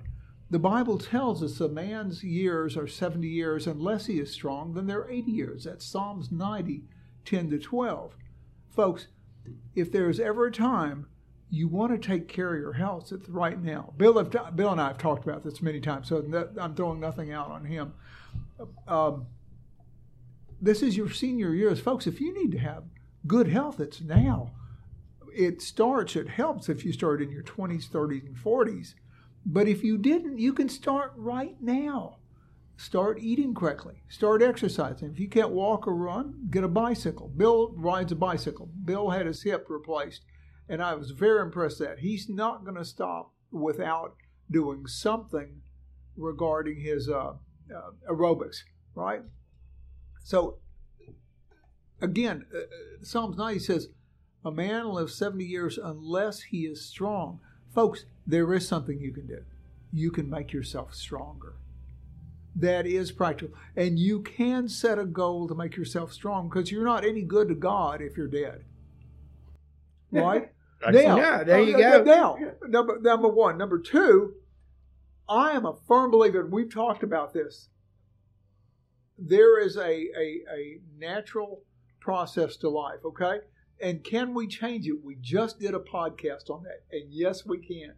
The 0.49 0.59
Bible 0.59 0.97
tells 0.97 1.41
us 1.41 1.61
a 1.61 1.69
man's 1.69 2.25
years 2.25 2.75
are 2.75 2.87
70 2.87 3.25
years 3.25 3.67
unless 3.67 4.07
he 4.07 4.19
is 4.19 4.31
strong, 4.31 4.73
then 4.73 4.85
they're 4.85 5.09
80 5.09 5.31
years. 5.31 5.63
That's 5.63 5.85
Psalms 5.85 6.29
90, 6.29 6.83
10 7.23 7.49
to 7.51 7.57
12. 7.57 8.17
Folks, 8.69 9.07
if 9.75 9.93
there's 9.93 10.19
ever 10.19 10.47
a 10.47 10.51
time 10.51 11.07
you 11.49 11.69
want 11.69 11.93
to 11.93 12.07
take 12.07 12.27
care 12.27 12.53
of 12.53 12.59
your 12.59 12.73
health, 12.73 13.13
it's 13.13 13.29
right 13.29 13.61
now. 13.61 13.93
Bill, 13.95 14.21
Bill 14.23 14.71
and 14.71 14.81
I 14.81 14.87
have 14.87 14.97
talked 14.97 15.23
about 15.23 15.43
this 15.43 15.61
many 15.61 15.79
times, 15.79 16.09
so 16.09 16.17
I'm 16.59 16.75
throwing 16.75 16.99
nothing 16.99 17.31
out 17.31 17.49
on 17.49 17.63
him. 17.63 17.93
Um, 18.89 19.27
this 20.61 20.81
is 20.81 20.97
your 20.97 21.09
senior 21.09 21.53
years. 21.53 21.79
Folks, 21.79 22.07
if 22.07 22.19
you 22.19 22.33
need 22.33 22.51
to 22.51 22.59
have 22.59 22.83
good 23.27 23.47
health, 23.47 23.79
it's 23.79 24.01
now. 24.01 24.51
It 25.33 25.61
starts, 25.61 26.15
it 26.15 26.29
helps 26.29 26.67
if 26.67 26.83
you 26.83 26.91
start 26.91 27.21
in 27.21 27.31
your 27.31 27.43
20s, 27.43 27.89
30s, 27.89 28.25
and 28.25 28.35
40s 28.35 28.93
but 29.45 29.67
if 29.67 29.83
you 29.83 29.97
didn't, 29.97 30.37
you 30.37 30.53
can 30.53 30.69
start 30.69 31.13
right 31.15 31.55
now. 31.61 32.17
Start 32.77 33.19
eating 33.19 33.53
correctly. 33.53 34.03
Start 34.09 34.41
exercising. 34.41 35.11
If 35.11 35.19
you 35.19 35.27
can't 35.27 35.51
walk 35.51 35.87
or 35.87 35.95
run, 35.95 36.47
get 36.49 36.63
a 36.63 36.67
bicycle. 36.67 37.27
Bill 37.27 37.73
rides 37.75 38.11
a 38.11 38.15
bicycle. 38.15 38.69
Bill 38.83 39.09
had 39.09 39.25
his 39.25 39.43
hip 39.43 39.67
replaced, 39.69 40.23
and 40.67 40.81
I 40.81 40.95
was 40.95 41.11
very 41.11 41.41
impressed 41.41 41.79
that 41.79 41.99
he's 41.99 42.29
not 42.29 42.63
going 42.63 42.77
to 42.77 42.85
stop 42.85 43.33
without 43.51 44.15
doing 44.49 44.87
something 44.87 45.61
regarding 46.15 46.81
his 46.81 47.07
uh, 47.09 47.33
uh, 47.75 47.91
aerobics, 48.09 48.57
right? 48.95 49.21
So, 50.23 50.57
again, 52.01 52.45
uh, 52.53 52.59
uh 52.59 52.61
Psalms 53.03 53.37
90 53.37 53.59
says, 53.59 53.89
A 54.43 54.51
man 54.51 54.89
lives 54.89 55.15
70 55.15 55.43
years 55.43 55.77
unless 55.77 56.41
he 56.43 56.65
is 56.65 56.85
strong. 56.85 57.39
Folks, 57.73 58.05
there 58.27 58.53
is 58.53 58.67
something 58.67 58.99
you 58.99 59.13
can 59.13 59.27
do. 59.27 59.43
You 59.93 60.11
can 60.11 60.29
make 60.29 60.53
yourself 60.53 60.93
stronger. 60.93 61.55
That 62.55 62.85
is 62.85 63.11
practical. 63.11 63.55
And 63.75 63.97
you 63.97 64.21
can 64.21 64.67
set 64.67 64.99
a 64.99 65.05
goal 65.05 65.47
to 65.47 65.55
make 65.55 65.77
yourself 65.77 66.11
strong 66.11 66.49
because 66.49 66.71
you're 66.71 66.85
not 66.85 67.05
any 67.05 67.21
good 67.21 67.47
to 67.47 67.55
God 67.55 68.01
if 68.01 68.17
you're 68.17 68.27
dead. 68.27 68.65
Right? 70.11 70.51
now, 70.91 71.17
yeah, 71.17 71.43
there 71.43 71.61
you 71.61 71.77
go. 71.77 72.03
Now, 72.03 72.37
number, 72.67 72.99
number 72.99 73.29
one. 73.29 73.57
Number 73.57 73.79
two, 73.79 74.33
I 75.29 75.51
am 75.51 75.65
a 75.65 75.77
firm 75.87 76.11
believer, 76.11 76.41
and 76.41 76.51
we've 76.51 76.73
talked 76.73 77.03
about 77.03 77.33
this. 77.33 77.69
There 79.17 79.59
is 79.59 79.77
a, 79.77 79.81
a, 79.81 80.41
a 80.53 80.79
natural 80.97 81.61
process 82.01 82.57
to 82.57 82.69
life, 82.69 82.99
okay? 83.05 83.39
And 83.81 84.03
can 84.03 84.33
we 84.33 84.47
change 84.47 84.87
it? 84.87 85.03
We 85.03 85.15
just 85.21 85.59
did 85.59 85.73
a 85.73 85.79
podcast 85.79 86.49
on 86.49 86.63
that, 86.63 86.83
and 86.91 87.11
yes, 87.11 87.45
we 87.45 87.59
can. 87.59 87.93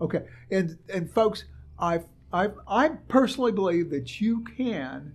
Okay, 0.00 0.24
and 0.50 0.78
and 0.92 1.10
folks, 1.10 1.44
I 1.78 2.00
I 2.32 2.48
I 2.66 2.88
personally 3.08 3.52
believe 3.52 3.90
that 3.90 4.20
you 4.20 4.42
can 4.42 5.14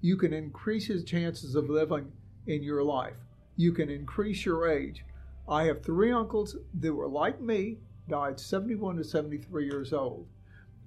you 0.00 0.16
can 0.16 0.32
increase 0.32 0.86
his 0.86 1.04
chances 1.04 1.54
of 1.54 1.70
living 1.70 2.12
in 2.46 2.62
your 2.62 2.82
life. 2.82 3.16
You 3.56 3.72
can 3.72 3.90
increase 3.90 4.44
your 4.44 4.68
age. 4.68 5.04
I 5.48 5.64
have 5.64 5.82
three 5.82 6.12
uncles 6.12 6.56
that 6.80 6.92
were 6.92 7.08
like 7.08 7.40
me, 7.40 7.78
died 8.08 8.38
71 8.38 8.96
to 8.96 9.04
73 9.04 9.64
years 9.64 9.92
old. 9.92 10.26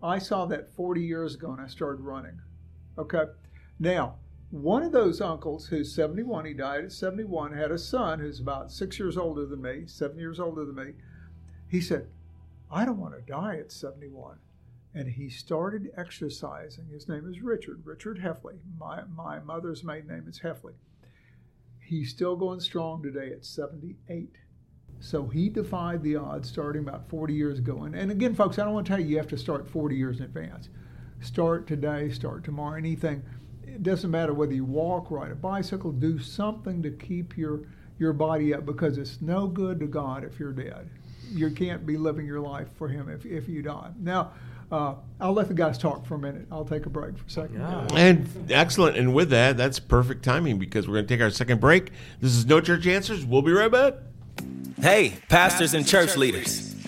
I 0.01 0.19
saw 0.19 0.45
that 0.45 0.73
40 0.73 1.01
years 1.01 1.35
ago 1.35 1.51
and 1.51 1.61
I 1.61 1.67
started 1.67 2.01
running. 2.01 2.39
Okay. 2.97 3.25
Now, 3.79 4.15
one 4.51 4.83
of 4.83 4.91
those 4.91 5.21
uncles, 5.21 5.67
who's 5.67 5.95
71, 5.95 6.45
he 6.45 6.53
died 6.53 6.83
at 6.83 6.91
71, 6.91 7.53
had 7.53 7.71
a 7.71 7.77
son 7.77 8.19
who's 8.19 8.41
about 8.41 8.71
six 8.71 8.99
years 8.99 9.17
older 9.17 9.45
than 9.45 9.61
me, 9.61 9.83
seven 9.87 10.19
years 10.19 10.41
older 10.41 10.65
than 10.65 10.75
me. 10.75 10.91
He 11.69 11.79
said, 11.79 12.07
I 12.69 12.83
don't 12.83 12.99
want 12.99 13.15
to 13.15 13.21
die 13.21 13.55
at 13.57 13.71
71. 13.71 14.37
And 14.93 15.07
he 15.07 15.29
started 15.29 15.91
exercising. 15.95 16.87
His 16.91 17.07
name 17.07 17.29
is 17.29 17.41
Richard, 17.41 17.81
Richard 17.85 18.19
Heffley. 18.19 18.57
My, 18.77 19.03
my 19.15 19.39
mother's 19.39 19.85
maiden 19.85 20.09
name 20.09 20.27
is 20.27 20.39
Heffley. 20.39 20.73
He's 21.79 22.09
still 22.09 22.35
going 22.35 22.59
strong 22.59 23.01
today 23.01 23.31
at 23.31 23.45
78. 23.45 24.35
So 24.99 25.27
he 25.27 25.47
defied 25.47 26.03
the 26.03 26.17
odds 26.17 26.49
starting 26.49 26.81
about 26.81 27.09
40 27.09 27.33
years 27.33 27.59
ago. 27.59 27.83
And, 27.83 27.95
and 27.95 28.11
again, 28.11 28.35
folks, 28.35 28.59
I 28.59 28.65
don't 28.65 28.73
want 28.73 28.85
to 28.85 28.91
tell 28.91 28.99
you 28.99 29.07
you 29.07 29.17
have 29.17 29.27
to 29.29 29.37
start 29.37 29.69
40 29.69 29.95
years 29.95 30.19
in 30.19 30.25
advance. 30.25 30.67
Start 31.21 31.67
today, 31.67 32.09
start 32.09 32.43
tomorrow, 32.43 32.77
anything. 32.77 33.23
It 33.73 33.83
doesn't 33.83 34.11
matter 34.11 34.33
whether 34.33 34.53
you 34.53 34.65
walk, 34.65 35.11
ride 35.11 35.31
a 35.31 35.35
bicycle, 35.35 35.91
do 35.91 36.19
something 36.19 36.83
to 36.83 36.91
keep 36.91 37.37
your, 37.37 37.61
your 37.99 38.13
body 38.13 38.53
up 38.53 38.65
because 38.65 38.97
it's 38.97 39.21
no 39.21 39.47
good 39.47 39.79
to 39.79 39.87
God 39.87 40.23
if 40.23 40.39
you're 40.39 40.53
dead 40.53 40.89
you 41.33 41.49
can't 41.49 41.85
be 41.85 41.97
living 41.97 42.25
your 42.25 42.39
life 42.39 42.67
for 42.75 42.87
Him 42.87 43.09
if, 43.09 43.25
if 43.25 43.47
you 43.47 43.61
die. 43.61 43.91
Now, 43.99 44.31
uh, 44.71 44.95
I'll 45.19 45.33
let 45.33 45.47
the 45.47 45.53
guys 45.53 45.77
talk 45.77 46.05
for 46.05 46.15
a 46.15 46.19
minute. 46.19 46.47
I'll 46.51 46.65
take 46.65 46.85
a 46.85 46.89
break 46.89 47.17
for 47.17 47.25
a 47.25 47.29
second. 47.29 47.59
Yeah. 47.59 47.87
And 47.93 48.51
excellent. 48.51 48.97
And 48.97 49.13
with 49.13 49.29
that, 49.31 49.57
that's 49.57 49.79
perfect 49.79 50.23
timing 50.23 50.59
because 50.59 50.87
we're 50.87 50.95
going 50.95 51.07
to 51.07 51.13
take 51.13 51.21
our 51.21 51.29
second 51.29 51.59
break. 51.59 51.91
This 52.19 52.35
is 52.35 52.45
No 52.45 52.61
Church 52.61 52.87
Answers. 52.87 53.25
We'll 53.25 53.41
be 53.41 53.51
right 53.51 53.71
back. 53.71 53.95
Hey, 54.79 55.15
pastors 55.27 55.73
and 55.73 55.85
church 55.85 56.15
leaders. 56.15 56.70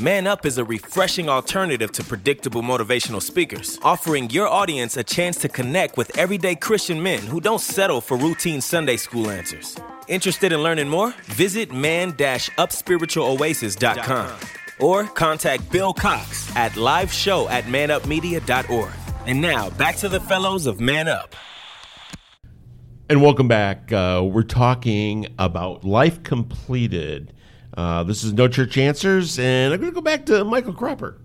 Man 0.00 0.26
Up 0.26 0.46
is 0.46 0.56
a 0.56 0.64
refreshing 0.64 1.28
alternative 1.28 1.92
to 1.92 2.02
predictable 2.02 2.62
motivational 2.62 3.20
speakers, 3.20 3.78
offering 3.82 4.30
your 4.30 4.48
audience 4.48 4.96
a 4.96 5.04
chance 5.04 5.36
to 5.38 5.50
connect 5.50 5.98
with 5.98 6.16
everyday 6.16 6.54
Christian 6.54 7.02
men 7.02 7.20
who 7.20 7.42
don't 7.42 7.60
settle 7.60 8.00
for 8.00 8.16
routine 8.16 8.62
Sunday 8.62 8.96
school 8.96 9.28
answers. 9.28 9.76
Interested 10.08 10.50
in 10.50 10.62
learning 10.62 10.88
more? 10.88 11.12
Visit 11.24 11.72
man-upspiritualoasis.com 11.72 14.38
or 14.80 15.04
contact 15.04 15.70
Bill 15.70 15.92
Cox 15.92 16.56
at 16.56 16.74
live 16.76 17.12
show 17.12 17.50
at 17.50 17.64
manupmedia.org. 17.64 18.92
And 19.26 19.42
now, 19.42 19.68
back 19.70 19.96
to 19.96 20.08
the 20.08 20.20
fellows 20.20 20.66
of 20.66 20.80
Man 20.80 21.06
Up. 21.06 21.36
And 23.10 23.20
welcome 23.20 23.46
back. 23.46 23.92
Uh, 23.92 24.22
we're 24.24 24.42
talking 24.42 25.26
about 25.38 25.84
life 25.84 26.22
completed 26.22 27.34
uh, 27.76 28.02
this 28.04 28.24
is 28.24 28.32
No 28.32 28.48
Church 28.48 28.76
Answers, 28.76 29.38
and 29.38 29.72
I'm 29.72 29.80
going 29.80 29.92
to 29.92 29.94
go 29.94 30.00
back 30.00 30.26
to 30.26 30.44
Michael 30.44 30.74
Cropper. 30.74 31.18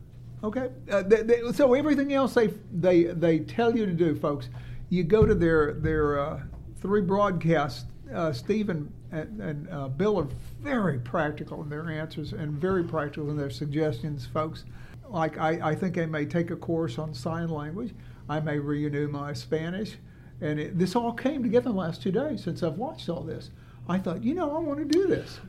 Okay. 0.44 0.70
Uh, 0.90 1.02
they, 1.02 1.24
they, 1.24 1.52
so 1.52 1.74
everything 1.74 2.14
else 2.14 2.34
they 2.34 2.48
they 2.72 3.06
they 3.06 3.40
tell 3.40 3.76
you 3.76 3.86
to 3.86 3.92
do, 3.94 4.16
folks, 4.16 4.50
you 4.90 5.04
go 5.04 5.26
to 5.26 5.34
their 5.34 5.74
their 5.74 6.20
uh, 6.20 6.40
three 6.82 7.02
broadcasts. 7.02 7.86
Uh, 8.14 8.32
Stephen 8.32 8.94
and, 9.12 9.42
and 9.42 9.70
uh, 9.70 9.88
Bill 9.90 10.18
are 10.20 10.28
very 10.62 11.00
practical 11.00 11.62
in 11.62 11.70
their 11.70 11.90
answers 11.90 12.34
and 12.34 12.54
very 12.54 12.84
practical 12.84 13.30
in 13.30 13.38
their 13.38 13.50
suggestions, 13.50 14.26
folks. 14.26 14.64
Like 15.10 15.38
I, 15.38 15.72
I 15.72 15.76
think 15.76 15.98
I 15.98 16.06
may 16.06 16.26
take 16.26 16.52
a 16.52 16.56
course 16.56 16.98
on 16.98 17.14
sign 17.14 17.50
language, 17.50 17.94
I 18.30 18.40
may 18.40 18.60
renew 18.60 19.08
my 19.08 19.34
Spanish. 19.34 19.98
And 20.40 20.60
it, 20.60 20.78
this 20.78 20.96
all 20.96 21.14
came 21.14 21.42
together 21.42 21.70
the 21.70 21.76
last 21.76 22.02
two 22.02 22.12
days 22.12 22.44
since 22.44 22.62
I've 22.62 22.78
watched 22.78 23.10
all 23.10 23.24
this. 23.24 23.50
I 23.90 23.98
thought, 23.98 24.24
you 24.24 24.36
know, 24.36 24.56
I 24.56 24.60
want 24.60 24.80
to 24.80 24.86
do 24.86 25.08
this. 25.08 25.40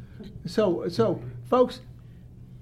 So, 0.47 0.89
so 0.89 1.23
folks, 1.49 1.81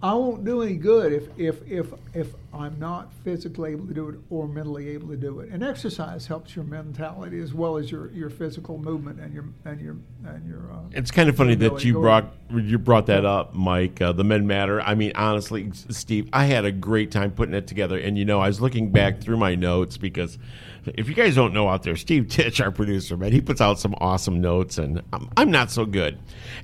I 0.03 0.12
won't 0.12 0.44
do 0.44 0.61
any 0.61 0.74
good 0.74 1.11
if, 1.11 1.28
if, 1.38 1.66
if, 1.66 1.86
if 2.12 2.34
I'm 2.53 2.78
not 2.78 3.12
physically 3.24 3.72
able 3.72 3.86
to 3.86 3.94
do 3.94 4.09
it 4.11 4.16
or 4.28 4.47
mentally 4.47 4.90
able 4.90 5.09
to 5.09 5.16
do 5.16 5.40
it. 5.40 5.49
And 5.49 5.64
exercise 5.64 6.26
helps 6.26 6.55
your 6.55 6.66
mentality 6.66 7.40
as 7.40 7.55
well 7.55 7.78
as 7.78 7.90
your, 7.90 8.11
your 8.12 8.28
physical 8.28 8.76
movement 8.76 9.20
and 9.20 9.32
your 9.32 9.47
and 9.64 9.80
your 9.80 9.97
and 10.26 10.47
your. 10.47 10.70
Uh, 10.70 10.80
It's 10.92 11.11
kind 11.11 11.30
of 11.30 11.36
funny 11.36 11.55
that 11.57 11.82
you 11.82 11.94
brought 11.94 12.34
you 12.55 12.78
brought 12.78 13.07
that 13.07 13.24
up, 13.24 13.55
Mike. 13.55 14.03
Uh, 14.03 14.12
the 14.12 14.24
men 14.24 14.47
matter. 14.47 14.82
I 14.82 14.94
mean, 14.94 15.12
honestly, 15.14 15.70
Steve, 15.72 16.28
I 16.30 16.44
had 16.44 16.66
a 16.66 16.72
great 16.72 17.11
time 17.11 17.30
putting 17.30 17.55
it 17.55 17.66
together. 17.66 17.99
And 17.99 18.18
you 18.18 18.26
know, 18.26 18.40
I 18.40 18.49
was 18.49 18.61
looking 18.61 18.90
back 18.90 19.20
through 19.22 19.38
my 19.38 19.55
notes 19.55 19.97
because 19.97 20.38
if 20.84 21.09
you 21.09 21.14
guys 21.14 21.34
don't 21.34 21.55
know 21.55 21.68
out 21.68 21.82
there, 21.84 21.97
Steve 21.97 22.28
Titch, 22.28 22.61
our 22.61 22.70
producer, 22.70 23.16
man, 23.16 23.32
he 23.32 23.40
puts 23.40 23.62
out 23.62 23.78
some 23.78 23.94
awesome 23.99 24.42
notes, 24.42 24.76
and 24.76 25.03
I'm, 25.12 25.30
I'm 25.38 25.51
not 25.51 25.70
so 25.70 25.86
good. 25.86 26.18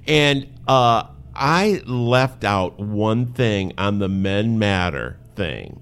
And 0.06 0.46
uh, 0.68 1.04
I 1.34 1.82
left 1.86 2.44
out 2.44 2.78
one 2.78 3.26
thing 3.32 3.72
on 3.78 3.98
the 3.98 4.08
men 4.08 4.58
matter 4.58 5.18
thing 5.34 5.80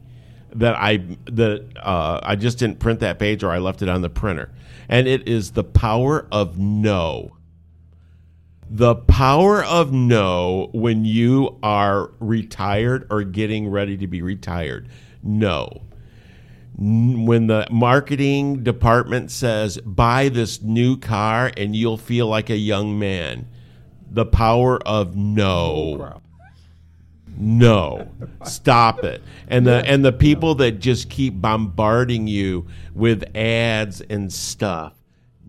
that 0.54 0.74
I 0.76 0.98
that 1.26 1.66
uh, 1.76 2.20
I 2.22 2.36
just 2.36 2.58
didn't 2.58 2.78
print 2.78 3.00
that 3.00 3.18
page 3.18 3.42
or 3.42 3.50
I 3.50 3.58
left 3.58 3.82
it 3.82 3.88
on 3.88 4.02
the 4.02 4.10
printer, 4.10 4.52
and 4.88 5.06
it 5.06 5.28
is 5.28 5.52
the 5.52 5.64
power 5.64 6.26
of 6.30 6.58
no. 6.58 7.36
The 8.72 8.94
power 8.94 9.64
of 9.64 9.92
no 9.92 10.70
when 10.72 11.04
you 11.04 11.58
are 11.60 12.12
retired 12.20 13.06
or 13.10 13.24
getting 13.24 13.68
ready 13.68 13.96
to 13.96 14.06
be 14.06 14.22
retired. 14.22 14.88
No. 15.22 15.82
When 16.78 17.48
the 17.48 17.66
marketing 17.70 18.62
department 18.62 19.32
says, 19.32 19.78
buy 19.78 20.28
this 20.28 20.62
new 20.62 20.96
car 20.96 21.50
and 21.56 21.74
you'll 21.74 21.98
feel 21.98 22.28
like 22.28 22.48
a 22.48 22.56
young 22.56 22.96
man. 22.96 23.48
The 24.10 24.26
power 24.26 24.78
of 24.86 25.14
no. 25.16 26.20
No. 27.36 28.08
Stop 28.44 29.04
it. 29.04 29.22
And 29.48 29.66
the 29.66 29.84
and 29.86 30.04
the 30.04 30.12
people 30.12 30.56
that 30.56 30.80
just 30.80 31.08
keep 31.08 31.40
bombarding 31.40 32.26
you 32.26 32.66
with 32.94 33.24
ads 33.36 34.00
and 34.02 34.32
stuff. 34.32 34.94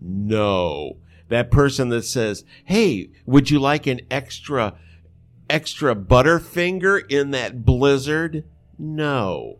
No. 0.00 0.96
That 1.28 1.50
person 1.50 1.88
that 1.90 2.04
says, 2.04 2.44
"Hey, 2.64 3.10
would 3.26 3.50
you 3.50 3.58
like 3.58 3.86
an 3.86 4.00
extra 4.10 4.74
extra 5.50 5.94
butterfinger 5.94 7.10
in 7.10 7.30
that 7.32 7.64
blizzard?" 7.64 8.44
No. 8.78 9.58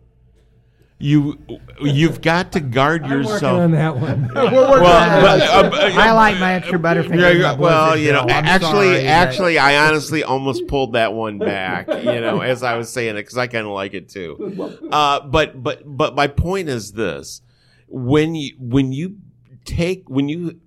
You 0.99 1.37
you've 1.81 2.21
got 2.21 2.53
to 2.53 2.59
guard 2.61 3.03
I'm 3.03 3.11
yourself. 3.11 3.59
on 3.59 3.71
that 3.71 3.97
one. 3.97 4.29
Well, 4.33 4.79
but, 5.21 5.41
uh, 5.41 5.99
I 5.99 6.11
like 6.11 6.39
my 6.39 6.53
extra 6.53 6.79
butterfinger. 6.79 7.19
yeah, 7.19 7.29
in 7.29 7.41
yeah, 7.41 7.51
my 7.53 7.59
well, 7.59 7.97
you 7.97 8.11
know, 8.13 8.21
I'm 8.21 8.29
actually, 8.45 8.69
sorry, 8.71 8.95
but- 8.97 9.05
actually, 9.05 9.57
I 9.57 9.87
honestly 9.87 10.23
almost 10.23 10.67
pulled 10.67 10.93
that 10.93 11.13
one 11.13 11.39
back. 11.39 11.87
You 11.87 12.21
know, 12.21 12.41
as 12.41 12.63
I 12.63 12.77
was 12.77 12.89
saying 12.89 13.11
it 13.17 13.21
because 13.21 13.37
I 13.37 13.47
kind 13.47 13.65
of 13.65 13.73
like 13.73 13.93
it 13.93 14.07
too. 14.09 14.79
Uh, 14.91 15.21
but 15.27 15.61
but 15.61 15.81
but 15.85 16.15
my 16.15 16.27
point 16.27 16.69
is 16.69 16.93
this: 16.93 17.41
when 17.87 18.35
you 18.35 18.55
when 18.59 18.93
you 18.93 19.17
take 19.65 20.09
when 20.09 20.29
you 20.29 20.59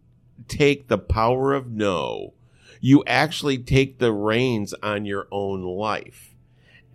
take 0.49 0.89
the 0.89 0.99
power 0.99 1.55
of 1.55 1.71
no, 1.71 2.35
you 2.81 3.03
actually 3.07 3.59
take 3.59 3.99
the 3.99 4.13
reins 4.13 4.75
on 4.83 5.05
your 5.07 5.29
own 5.31 5.63
life. 5.63 6.35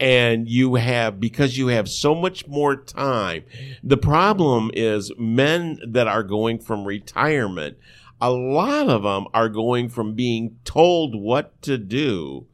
And 0.01 0.49
you 0.49 0.75
have, 0.75 1.19
because 1.19 1.59
you 1.59 1.67
have 1.67 1.87
so 1.87 2.15
much 2.15 2.47
more 2.47 2.75
time. 2.75 3.43
The 3.83 3.97
problem 3.97 4.71
is 4.73 5.11
men 5.15 5.79
that 5.87 6.07
are 6.07 6.23
going 6.23 6.57
from 6.57 6.85
retirement, 6.85 7.77
a 8.19 8.31
lot 8.31 8.89
of 8.89 9.03
them 9.03 9.27
are 9.33 9.47
going 9.47 9.89
from 9.89 10.15
being 10.15 10.57
told 10.65 11.13
what 11.13 11.61
to 11.61 11.77
do 11.77 12.47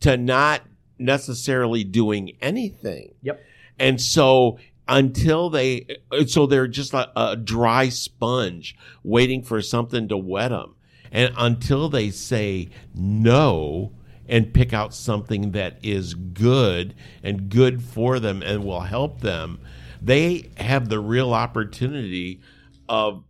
to 0.00 0.16
not 0.16 0.62
necessarily 0.98 1.84
doing 1.84 2.32
anything. 2.40 3.14
Yep. 3.22 3.40
And 3.78 4.00
so 4.00 4.58
until 4.88 5.50
they, 5.50 5.86
so 6.26 6.46
they're 6.46 6.66
just 6.66 6.94
a, 6.94 7.10
a 7.14 7.36
dry 7.36 7.90
sponge 7.90 8.76
waiting 9.04 9.42
for 9.42 9.62
something 9.62 10.08
to 10.08 10.16
wet 10.16 10.50
them. 10.50 10.74
And 11.12 11.32
until 11.36 11.88
they 11.88 12.10
say 12.10 12.70
no 12.94 13.92
and 14.28 14.52
pick 14.52 14.72
out 14.72 14.94
something 14.94 15.52
that 15.52 15.78
is 15.82 16.14
good 16.14 16.94
and 17.22 17.48
good 17.48 17.82
for 17.82 18.20
them 18.20 18.42
and 18.42 18.64
will 18.64 18.80
help 18.80 19.20
them, 19.20 19.58
they 20.00 20.50
have 20.58 20.88
the 20.88 21.00
real 21.00 21.32
opportunity 21.32 22.40
of 22.88 23.24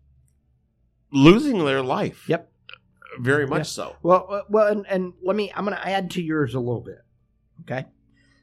losing 1.13 1.65
their 1.65 1.83
life. 1.83 2.29
Yep. 2.29 2.51
Very 3.21 3.47
much 3.47 3.61
Yeah. 3.61 3.63
so. 3.65 3.97
Well, 4.03 4.27
uh, 4.31 4.43
well, 4.49 4.69
and, 4.69 4.87
and 4.89 5.13
let 5.23 5.35
me. 5.35 5.51
I'm 5.55 5.65
going 5.65 5.77
to 5.77 5.89
add 5.89 6.11
to 6.13 6.23
yours 6.23 6.55
a 6.55 6.61
little 6.61 6.83
bit. 6.83 7.01
Okay. 7.63 7.87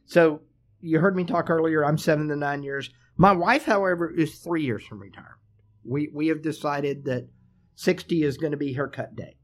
So 0.06 0.42
you 0.82 1.00
heard 1.00 1.16
me 1.16 1.24
talk 1.24 1.50
earlier. 1.50 1.86
I'm 1.86 1.98
seven 1.98 2.28
to 2.30 2.36
nine 2.36 2.64
years. 2.64 2.90
My 3.16 3.32
wife, 3.32 3.64
however, 3.66 4.12
is 4.12 4.40
three 4.40 4.64
years 4.64 4.84
from 4.86 5.00
retirement. 5.00 5.40
We 5.86 6.10
we 6.14 6.28
have 6.28 6.42
decided 6.42 7.06
that 7.06 7.28
sixty 7.76 8.24
is 8.24 8.38
going 8.38 8.52
to 8.52 8.58
be 8.58 8.74
her 8.74 8.88
cut 8.88 9.16
date. 9.16 9.38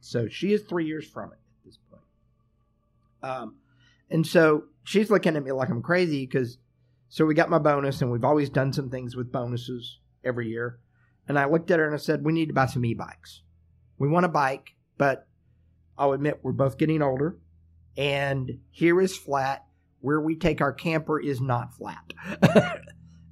So 0.00 0.28
she 0.28 0.52
is 0.52 0.62
three 0.62 0.86
years 0.86 1.06
from 1.06 1.32
it 1.32 1.38
at 1.38 1.38
this 1.38 1.38
point. 1.38 1.41
Um, 3.22 3.56
and 4.10 4.26
so 4.26 4.64
she's 4.84 5.10
looking 5.10 5.36
at 5.36 5.44
me 5.44 5.52
like 5.52 5.70
I'm 5.70 5.82
crazy 5.82 6.26
because. 6.26 6.58
So 7.08 7.26
we 7.26 7.34
got 7.34 7.50
my 7.50 7.58
bonus, 7.58 8.00
and 8.00 8.10
we've 8.10 8.24
always 8.24 8.48
done 8.48 8.72
some 8.72 8.88
things 8.88 9.14
with 9.14 9.30
bonuses 9.30 9.98
every 10.24 10.48
year. 10.48 10.78
And 11.28 11.38
I 11.38 11.44
looked 11.44 11.70
at 11.70 11.78
her 11.78 11.84
and 11.84 11.94
I 11.94 11.98
said, 11.98 12.24
"We 12.24 12.32
need 12.32 12.46
to 12.46 12.54
buy 12.54 12.64
some 12.64 12.86
e-bikes." 12.86 13.42
We 13.98 14.08
want 14.08 14.24
a 14.24 14.30
bike, 14.30 14.74
but 14.96 15.28
I'll 15.98 16.12
admit 16.12 16.40
we're 16.42 16.52
both 16.52 16.78
getting 16.78 17.02
older, 17.02 17.38
and 17.98 18.58
here 18.70 18.98
is 18.98 19.14
flat. 19.14 19.66
Where 20.00 20.22
we 20.22 20.36
take 20.36 20.62
our 20.62 20.72
camper 20.72 21.20
is 21.20 21.40
not 21.40 21.74
flat. 21.74 22.14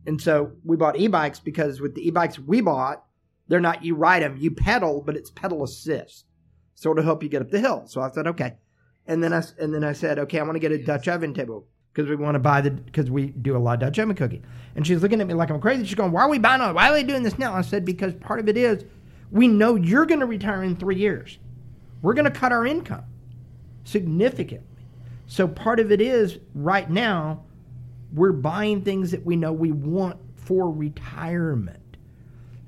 and 0.07 0.21
so 0.21 0.53
we 0.63 0.77
bought 0.77 0.99
e 0.99 1.09
bikes 1.09 1.41
because 1.41 1.81
with 1.81 1.95
the 1.95 2.07
e 2.07 2.11
bikes 2.11 2.39
we 2.39 2.61
bought, 2.61 3.03
they're 3.49 3.61
not 3.61 3.85
you 3.85 3.97
ride 3.97 4.23
them, 4.23 4.37
you 4.37 4.53
pedal, 4.53 5.03
but 5.05 5.17
it's 5.17 5.31
pedal 5.31 5.65
assist. 5.65 6.27
So 6.77 6.93
it'll 6.93 7.03
help 7.03 7.23
you 7.23 7.29
get 7.29 7.43
up 7.43 7.51
the 7.51 7.61
hill. 7.61 7.85
So 7.87 8.01
I 8.01 8.11
said, 8.11 8.29
okay. 8.29 8.55
And 9.11 9.25
then 9.25 9.33
I, 9.33 9.43
and 9.59 9.75
then 9.75 9.83
I 9.83 9.93
said, 9.93 10.21
okay, 10.21 10.39
I 10.39 10.43
want 10.45 10.55
to 10.55 10.61
get 10.61 10.71
a 10.71 10.79
Dutch 10.79 11.09
oven 11.09 11.35
table 11.35 11.67
because 11.93 12.09
we 12.09 12.15
want 12.15 12.37
to 12.37 12.39
buy 12.39 12.61
the, 12.61 12.71
because 12.71 13.11
we 13.11 13.27
do 13.27 13.57
a 13.57 13.59
lot 13.59 13.75
of 13.75 13.81
Dutch 13.81 13.99
oven 13.99 14.15
cooking. 14.15 14.45
And 14.77 14.87
she's 14.87 15.03
looking 15.03 15.21
at 15.21 15.27
me 15.27 15.35
like 15.35 15.51
I'm 15.51 15.61
crazy. 15.61 15.85
She's 15.85 15.97
going, 15.97 16.13
why 16.13 16.23
are 16.23 16.29
we 16.29 16.39
buying 16.39 16.61
all, 16.61 16.73
why 16.73 16.89
are 16.89 16.93
they 16.93 17.03
doing 17.03 17.25
this 17.25 17.37
now? 17.37 17.53
I 17.53 17.63
said, 17.63 17.85
because 17.85 18.15
part 18.15 18.39
of 18.39 18.49
it 18.49 18.57
is 18.57 18.85
we 19.33 19.49
know 19.49 19.75
you're 19.75 20.07
going 20.07 20.21
to 20.21 20.27
retire 20.27 20.63
in 20.63 20.77
three 20.77 20.95
years. 20.95 21.39
We're 22.03 22.15
going 22.15 22.25
to 22.25 22.31
cut 22.31 22.53
our 22.53 22.65
income 22.65 23.03
significantly. 23.83 24.85
So 25.27 25.49
part 25.49 25.81
of 25.81 25.91
it 25.91 26.01
is 26.01 26.39
right 26.55 26.89
now 26.89 27.43
we're 28.13 28.31
buying 28.31 28.83
things 28.83 29.11
that 29.11 29.27
we 29.27 29.35
know 29.35 29.53
we 29.53 29.73
want 29.73 30.19
for 30.37 30.71
retirement. 30.71 31.80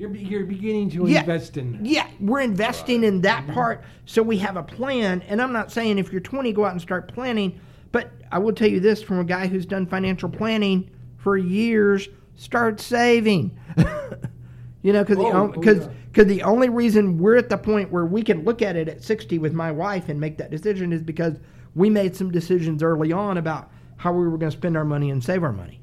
You're, 0.03 0.17
you're 0.17 0.47
beginning 0.47 0.91
to 0.91 1.07
Yeah. 1.07 1.21
invest 1.21 1.57
in 1.57 1.73
that. 1.75 1.87
Yeah, 1.87 2.09
we're 2.19 2.41
investing 2.41 3.05
in 3.05 3.21
that 3.21 3.45
mm-hmm. 3.45 3.53
part 3.53 3.85
so 4.05 4.21
we 4.21 4.37
have 4.39 4.57
a 4.57 4.63
plan. 4.63 5.23
And 5.29 5.41
I'm 5.41 5.53
not 5.53 5.71
saying 5.71 5.97
if 5.99 6.11
you're 6.11 6.21
20 6.21 6.53
go 6.53 6.65
out 6.65 6.73
and 6.73 6.83
start 6.83 7.07
planning, 7.15 7.61
but 7.93 8.11
I 8.33 8.39
will 8.39 8.53
tell 8.53 8.67
you 8.69 8.81
this 8.81 9.01
from 9.01 9.21
a 9.21 9.25
guy 9.25 9.47
who's 9.47 9.65
done 9.65 9.87
financial 9.87 10.29
planning 10.29 10.91
for 11.19 11.37
years, 11.37 12.09
start 12.35 12.81
saving. 12.81 13.57
you 14.83 14.93
know, 14.93 15.05
because 15.05 15.19
the, 15.19 15.23
Oh, 15.23 15.45
on- 15.45 15.55
oh, 15.57 15.61
cause, 15.61 16.27
the 16.27 16.43
only 16.43 16.69
reason 16.69 17.19
we're 17.19 17.37
at 17.37 17.49
the 17.49 17.57
point 17.57 17.93
where 17.93 18.05
we 18.05 18.25
can 18.25 18.43
look 18.43 18.61
at 18.61 18.75
it 18.75 18.89
at 18.89 19.05
60 19.05 19.39
with 19.39 19.53
my 19.53 19.71
wife 19.71 20.09
and 20.09 20.19
make 20.19 20.37
that 20.39 20.51
decision 20.51 20.93
is 20.93 21.01
because 21.01 21.39
we 21.77 21.89
made 21.89 22.17
some 22.17 22.33
decisions 22.33 22.83
early 22.83 23.13
on 23.13 23.39
about 23.39 23.71
how 23.99 24.13
we 24.13 24.25
were 24.25 24.37
going 24.37 24.51
to 24.51 24.57
spend 24.57 24.77
our 24.77 24.85
money 24.85 25.11
and 25.11 25.23
save 25.23 25.45
our 25.45 25.53
money. 25.53 25.81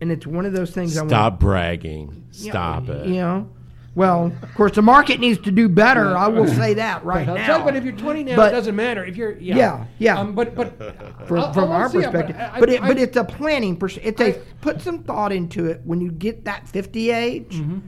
And 0.00 0.10
it's 0.10 0.26
one 0.26 0.46
of 0.46 0.52
those 0.52 0.72
things 0.72 0.98
I 0.98 1.06
Stop 1.06 1.38
bragging. 1.38 2.21
Yeah, 2.32 2.50
Stop 2.52 2.88
it. 2.88 3.06
You 3.08 3.14
know, 3.16 3.48
well, 3.94 4.32
of 4.42 4.54
course, 4.54 4.72
the 4.72 4.80
market 4.82 5.20
needs 5.20 5.38
to 5.40 5.50
do 5.50 5.68
better. 5.68 6.16
I 6.16 6.26
will 6.28 6.46
say 6.48 6.72
that 6.74 7.04
right 7.04 7.28
I'll 7.28 7.34
now. 7.34 7.44
tell 7.46 7.62
but 7.64 7.76
if 7.76 7.84
you're 7.84 7.92
20 7.92 8.24
now, 8.24 8.36
But- 8.36 8.52
it 8.52 8.56
doesn't 8.56 8.74
matter. 8.76 9.04
If 9.04 9.16
you're 9.16 9.38
yeah, 9.38 9.56
Yeah, 9.56 9.84
yeah. 9.98 10.18
Um, 10.18 10.34
but 10.34 10.54
but 10.54 10.78
from, 11.26 11.38
I'll- 11.40 11.52
from 11.52 11.64
I'll 11.64 11.72
our 11.72 11.88
see 11.90 11.98
it, 11.98 12.04
perspective, 12.04 12.36
I- 12.38 12.58
but 12.60 12.70
it, 12.70 12.82
I- 12.82 12.88
but 12.88 12.98
it's 12.98 13.16
a 13.18 13.24
planning. 13.24 13.76
Pers- 13.76 13.98
it's 14.02 14.20
a 14.20 14.28
I- 14.36 14.40
put 14.62 14.80
some 14.80 15.00
thought 15.02 15.30
into 15.32 15.66
it 15.66 15.82
when 15.84 16.00
you 16.00 16.10
get 16.10 16.44
that 16.46 16.66
50 16.68 17.10
age 17.10 17.50
Mm-hmm. 17.56 17.78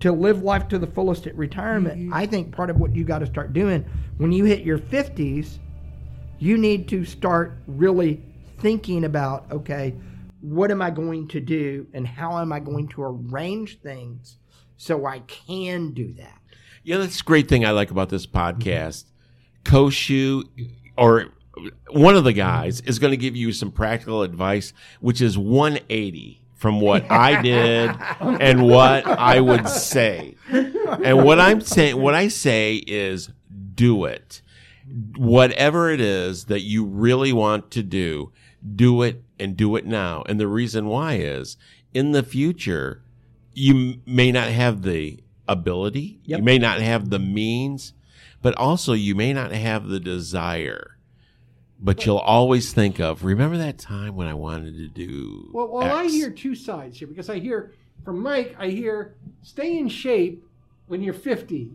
to 0.00 0.12
live 0.12 0.42
life 0.44 0.68
to 0.68 0.78
the 0.78 0.86
fullest 0.86 1.26
at 1.26 1.36
retirement. 1.36 2.12
I 2.12 2.24
think 2.26 2.52
part 2.52 2.70
of 2.70 2.78
what 2.78 2.94
you 2.94 3.02
got 3.02 3.18
to 3.18 3.26
start 3.26 3.52
doing 3.52 3.84
when 4.18 4.30
you 4.30 4.44
hit 4.44 4.60
your 4.60 4.78
50s, 4.78 5.58
you 6.38 6.56
need 6.56 6.86
to 6.90 7.04
start 7.04 7.58
really 7.66 8.22
thinking 8.58 9.04
about 9.04 9.46
okay, 9.50 9.94
what 10.40 10.70
am 10.70 10.80
I 10.82 10.90
going 10.90 11.28
to 11.28 11.40
do 11.40 11.86
and 11.92 12.06
how 12.06 12.38
am 12.38 12.52
I 12.52 12.60
going 12.60 12.88
to 12.88 13.02
arrange 13.02 13.80
things 13.80 14.38
so 14.78 15.04
I 15.06 15.20
can 15.20 15.92
do 15.92 16.14
that. 16.14 16.38
Yeah, 16.84 16.98
that's 16.98 17.20
a 17.20 17.24
great 17.24 17.48
thing 17.48 17.66
I 17.66 17.72
like 17.72 17.90
about 17.90 18.08
this 18.08 18.26
podcast. 18.26 19.04
Koshu 19.64 20.44
or 20.96 21.34
one 21.90 22.16
of 22.16 22.24
the 22.24 22.32
guys 22.32 22.80
is 22.82 22.98
going 22.98 23.10
to 23.10 23.16
give 23.16 23.36
you 23.36 23.52
some 23.52 23.70
practical 23.70 24.22
advice, 24.22 24.72
which 25.00 25.20
is 25.20 25.36
180 25.36 26.40
from 26.54 26.80
what 26.80 27.10
I 27.10 27.42
did 27.42 27.90
and 28.20 28.62
what 28.62 29.06
I 29.06 29.40
would 29.40 29.68
say. 29.68 30.36
And 30.50 31.24
what 31.24 31.40
I'm 31.40 31.60
saying, 31.60 32.00
what 32.00 32.14
I 32.14 32.28
say 32.28 32.76
is 32.76 33.30
do 33.74 34.04
it. 34.04 34.40
Whatever 35.16 35.90
it 35.90 36.00
is 36.00 36.46
that 36.46 36.60
you 36.60 36.84
really 36.84 37.32
want 37.32 37.70
to 37.72 37.82
do, 37.82 38.32
do 38.74 39.02
it 39.02 39.22
and 39.38 39.56
do 39.56 39.76
it 39.76 39.86
now. 39.86 40.22
And 40.28 40.38
the 40.40 40.48
reason 40.48 40.86
why 40.86 41.14
is 41.14 41.56
in 41.94 42.12
the 42.12 42.22
future, 42.22 43.02
you 43.52 44.00
may 44.06 44.30
not 44.32 44.48
have 44.48 44.82
the 44.82 45.20
ability, 45.46 46.20
Yep. 46.24 46.38
you 46.38 46.44
may 46.44 46.58
not 46.58 46.80
have 46.80 47.10
the 47.10 47.18
means, 47.18 47.94
but 48.42 48.54
also 48.56 48.92
you 48.92 49.14
may 49.14 49.32
not 49.32 49.52
have 49.52 49.88
the 49.88 50.00
desire. 50.00 50.96
But 51.80 52.04
you'll 52.04 52.18
always 52.18 52.72
think 52.72 52.98
of, 52.98 53.24
remember 53.24 53.56
that 53.58 53.78
time 53.78 54.16
when 54.16 54.26
I 54.26 54.34
wanted 54.34 54.74
to 54.78 54.88
do. 54.88 55.48
Well, 55.52 55.68
well, 55.68 55.96
I 55.96 56.06
hear 56.08 56.30
two 56.30 56.54
sides 56.56 56.98
here 56.98 57.06
because 57.08 57.30
I 57.30 57.38
hear 57.38 57.72
from 58.04 58.20
Mike, 58.20 58.56
I 58.58 58.68
hear 58.68 59.14
stay 59.42 59.78
in 59.78 59.88
shape 59.88 60.44
when 60.88 61.02
you're 61.02 61.14
50, 61.14 61.70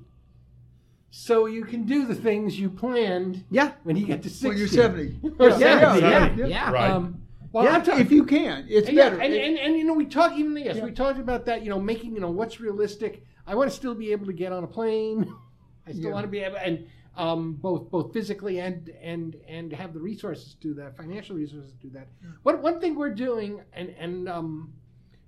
so 1.15 1.45
you 1.45 1.63
can 1.63 1.83
do 1.83 2.07
the 2.07 2.15
things 2.15 2.59
you 2.59 2.71
planned 2.71 3.43
Yeah. 3.51 3.73
when 3.83 3.95
you 3.95 4.03
get 4.07 4.23
to 4.23 4.29
60. 4.31 4.47
When 4.47 4.57
you're 4.57 4.67
70. 4.67 5.19
Or 5.39 5.49
Yeah, 5.49 5.57
70, 5.59 6.01
Yeah. 6.01 6.09
yeah. 6.09 6.35
Yeah. 6.35 6.45
yeah. 6.47 6.71
Right. 6.71 6.89
Um, 6.89 7.21
well, 7.51 7.65
Yeah, 7.65 7.75
I'm 7.75 7.83
talking, 7.83 8.01
If 8.03 8.11
you 8.11 8.25
can, 8.25 8.65
it's 8.67 8.89
yeah, 8.89 9.09
better. 9.11 9.21
and, 9.21 9.31
It- 9.31 9.45
and, 9.47 9.59
and 9.59 9.77
you 9.77 9.83
know 9.83 9.93
we 9.93 10.07
talk 10.07 10.33
even 10.33 10.57
yes 10.57 10.77
Yeah. 10.77 10.85
we 10.85 10.91
talked 10.91 11.19
about 11.19 11.45
that 11.45 11.61
you 11.63 11.69
know 11.69 11.79
making 11.79 12.15
you 12.15 12.19
know 12.19 12.31
what's 12.31 12.59
realistic. 12.59 13.23
I 13.45 13.53
want 13.53 13.69
to 13.69 13.75
still 13.75 13.93
be 13.93 14.11
able 14.11 14.25
to 14.25 14.33
get 14.33 14.51
on 14.51 14.63
a 14.63 14.67
plane. 14.67 15.31
I 15.87 15.91
still 15.91 16.05
Yeah. 16.05 16.13
want 16.13 16.23
to 16.23 16.31
be 16.31 16.39
able 16.39 16.57
and 16.57 16.87
um, 17.15 17.53
both 17.53 17.91
both 17.91 18.11
physically 18.11 18.59
and 18.59 18.89
and 18.99 19.35
and 19.47 19.71
have 19.71 19.93
the 19.93 19.99
resources 19.99 20.55
to 20.55 20.59
do 20.59 20.73
that, 20.81 20.97
financial 20.97 21.35
resources 21.35 21.73
to 21.73 21.77
do 21.77 21.89
that. 21.91 22.07
One 22.41 22.59
one 22.63 22.79
thing 22.79 22.95
we're 22.95 23.13
doing 23.13 23.61
and 23.73 23.89
and 23.99 24.27
um, 24.27 24.73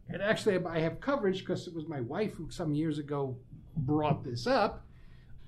and 0.10 0.20
actually 0.20 0.58
I 0.66 0.80
have 0.80 1.00
coverage 1.00 1.42
because 1.42 1.68
it 1.68 1.76
was 1.76 1.88
my 1.88 2.02
wife 2.02 2.34
who 2.34 2.50
some 2.50 2.74
years 2.74 2.98
ago 2.98 3.38
brought 3.78 4.24
this 4.24 4.48
up. 4.48 4.82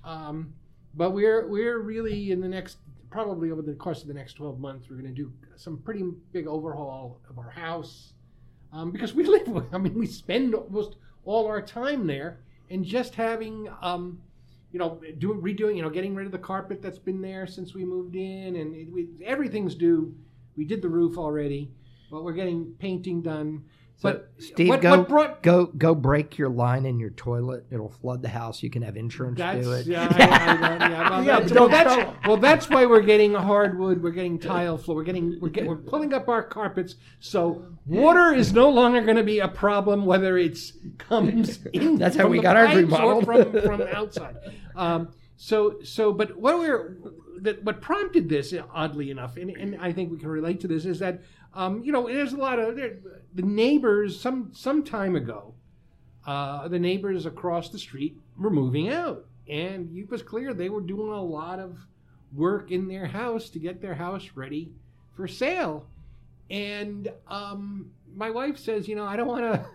Um, 0.08 0.54
but 0.94 1.10
we're 1.10 1.46
we're 1.46 1.80
really 1.80 2.32
in 2.32 2.40
the 2.40 2.48
next 2.48 2.78
probably 3.10 3.50
over 3.50 3.60
the 3.62 3.74
course 3.74 4.02
of 4.02 4.08
the 4.08 4.14
next 4.14 4.34
12 4.34 4.58
months 4.58 4.88
we're 4.88 4.96
going 4.96 5.14
to 5.14 5.22
do 5.22 5.32
some 5.56 5.78
pretty 5.78 6.02
big 6.32 6.46
overhaul 6.46 7.20
of 7.28 7.38
our 7.38 7.50
house. 7.50 8.14
Um, 8.72 8.90
because 8.90 9.14
we 9.14 9.24
live 9.26 9.48
i 9.72 9.78
mean 9.78 9.94
we 9.94 10.06
spend 10.06 10.54
almost 10.54 10.96
all 11.24 11.46
our 11.46 11.62
time 11.62 12.06
there 12.06 12.40
and 12.70 12.84
just 12.84 13.14
having 13.14 13.68
um, 13.82 14.20
you 14.72 14.78
know 14.78 15.00
doing 15.18 15.40
redoing 15.40 15.76
you 15.76 15.82
know 15.82 15.90
getting 15.90 16.14
rid 16.14 16.26
of 16.26 16.32
the 16.32 16.38
carpet 16.38 16.80
that's 16.82 16.98
been 16.98 17.20
there 17.20 17.46
since 17.46 17.74
we 17.74 17.84
moved 17.84 18.14
in 18.16 18.56
and 18.56 18.74
it, 18.74 18.90
we, 18.90 19.08
everything's 19.24 19.74
due. 19.74 20.14
We 20.56 20.64
did 20.64 20.82
the 20.82 20.88
roof 20.88 21.18
already 21.18 21.70
but 22.10 22.24
we're 22.24 22.32
getting 22.32 22.74
painting 22.78 23.20
done 23.20 23.62
So, 24.00 24.12
but 24.12 24.30
Steve, 24.38 24.68
what, 24.68 24.80
go 24.80 24.98
what 24.98 25.08
brought 25.08 25.42
go 25.42 25.66
go 25.66 25.92
break 25.92 26.38
your 26.38 26.48
line 26.48 26.86
in 26.86 27.00
your 27.00 27.10
toilet. 27.10 27.66
It'll 27.72 27.88
flood 27.88 28.22
the 28.22 28.28
house. 28.28 28.62
You 28.62 28.70
can 28.70 28.82
have 28.82 28.96
insurance 28.96 29.38
That's 29.38 29.66
do 29.66 29.72
it. 29.72 29.86
yeah, 29.86 30.06
I, 30.08 30.14
I, 30.24 30.88
yeah, 30.88 31.10
well, 31.10 31.24
Yeah, 31.24 31.40
that's, 31.40 31.52
well, 31.52 31.68
that's 31.68 32.26
well, 32.28 32.36
that's 32.36 32.70
why 32.70 32.86
we're 32.86 33.02
getting 33.02 33.34
hardwood. 33.34 34.00
We're 34.00 34.12
getting 34.12 34.38
tile 34.38 34.78
floor. 34.78 34.98
We're 34.98 35.02
getting 35.02 35.40
we're 35.40 35.48
get, 35.48 35.66
we're 35.66 35.74
pulling 35.74 36.14
up 36.14 36.28
our 36.28 36.44
carpets. 36.44 36.94
So 37.18 37.64
water 37.86 38.32
is 38.32 38.52
no 38.52 38.70
longer 38.70 39.00
going 39.02 39.16
to 39.16 39.24
be 39.24 39.40
a 39.40 39.48
problem, 39.48 40.06
whether 40.06 40.38
it's 40.38 40.74
comes 40.98 41.66
in. 41.72 41.98
That's 41.98 42.16
how 42.16 42.28
we 42.28 42.36
the 42.36 42.44
got 42.44 42.56
our 42.56 42.66
pipes 42.66 42.92
or 42.92 43.20
remodeled. 43.20 43.24
from 43.24 43.60
from 43.62 43.82
outside. 43.82 44.36
Um, 44.76 45.08
so 45.36 45.82
so, 45.82 46.12
but 46.12 46.36
what 46.36 46.56
we're 46.60 46.98
that 47.42 47.64
what 47.64 47.80
prompted 47.80 48.28
this, 48.28 48.54
oddly 48.72 49.10
enough, 49.10 49.36
and, 49.36 49.50
and 49.50 49.76
I 49.80 49.92
think 49.92 50.10
we 50.10 50.18
can 50.18 50.28
relate 50.28 50.60
to 50.60 50.68
this, 50.68 50.84
is 50.84 50.98
that 51.00 51.20
um, 51.58 51.82
you 51.84 51.92
know 51.92 52.06
there's 52.06 52.32
a 52.32 52.36
lot 52.36 52.58
of 52.58 52.76
there, 52.76 52.98
the 53.34 53.42
neighbors 53.42 54.18
some 54.18 54.50
some 54.54 54.82
time 54.82 55.16
ago 55.16 55.54
uh, 56.28 56.68
the 56.68 56.78
neighbors 56.78 57.24
across 57.24 57.70
the 57.70 57.78
street 57.78 58.14
were 58.36 58.50
moving 58.50 58.90
out, 58.90 59.24
and 59.48 59.96
it 59.96 60.10
was 60.10 60.22
clear 60.22 60.52
they 60.52 60.68
were 60.68 60.82
doing 60.82 61.10
a 61.10 61.22
lot 61.22 61.58
of 61.58 61.78
work 62.34 62.70
in 62.70 62.86
their 62.86 63.06
house 63.06 63.48
to 63.48 63.58
get 63.58 63.80
their 63.80 63.94
house 63.94 64.28
ready 64.34 64.70
for 65.16 65.26
sale. 65.26 65.86
And 66.50 67.10
um, 67.28 67.92
my 68.14 68.28
wife 68.28 68.58
says, 68.58 68.86
you 68.86 68.94
know, 68.94 69.06
I 69.06 69.16
don't 69.16 69.26
want 69.26 69.54
to. 69.54 69.66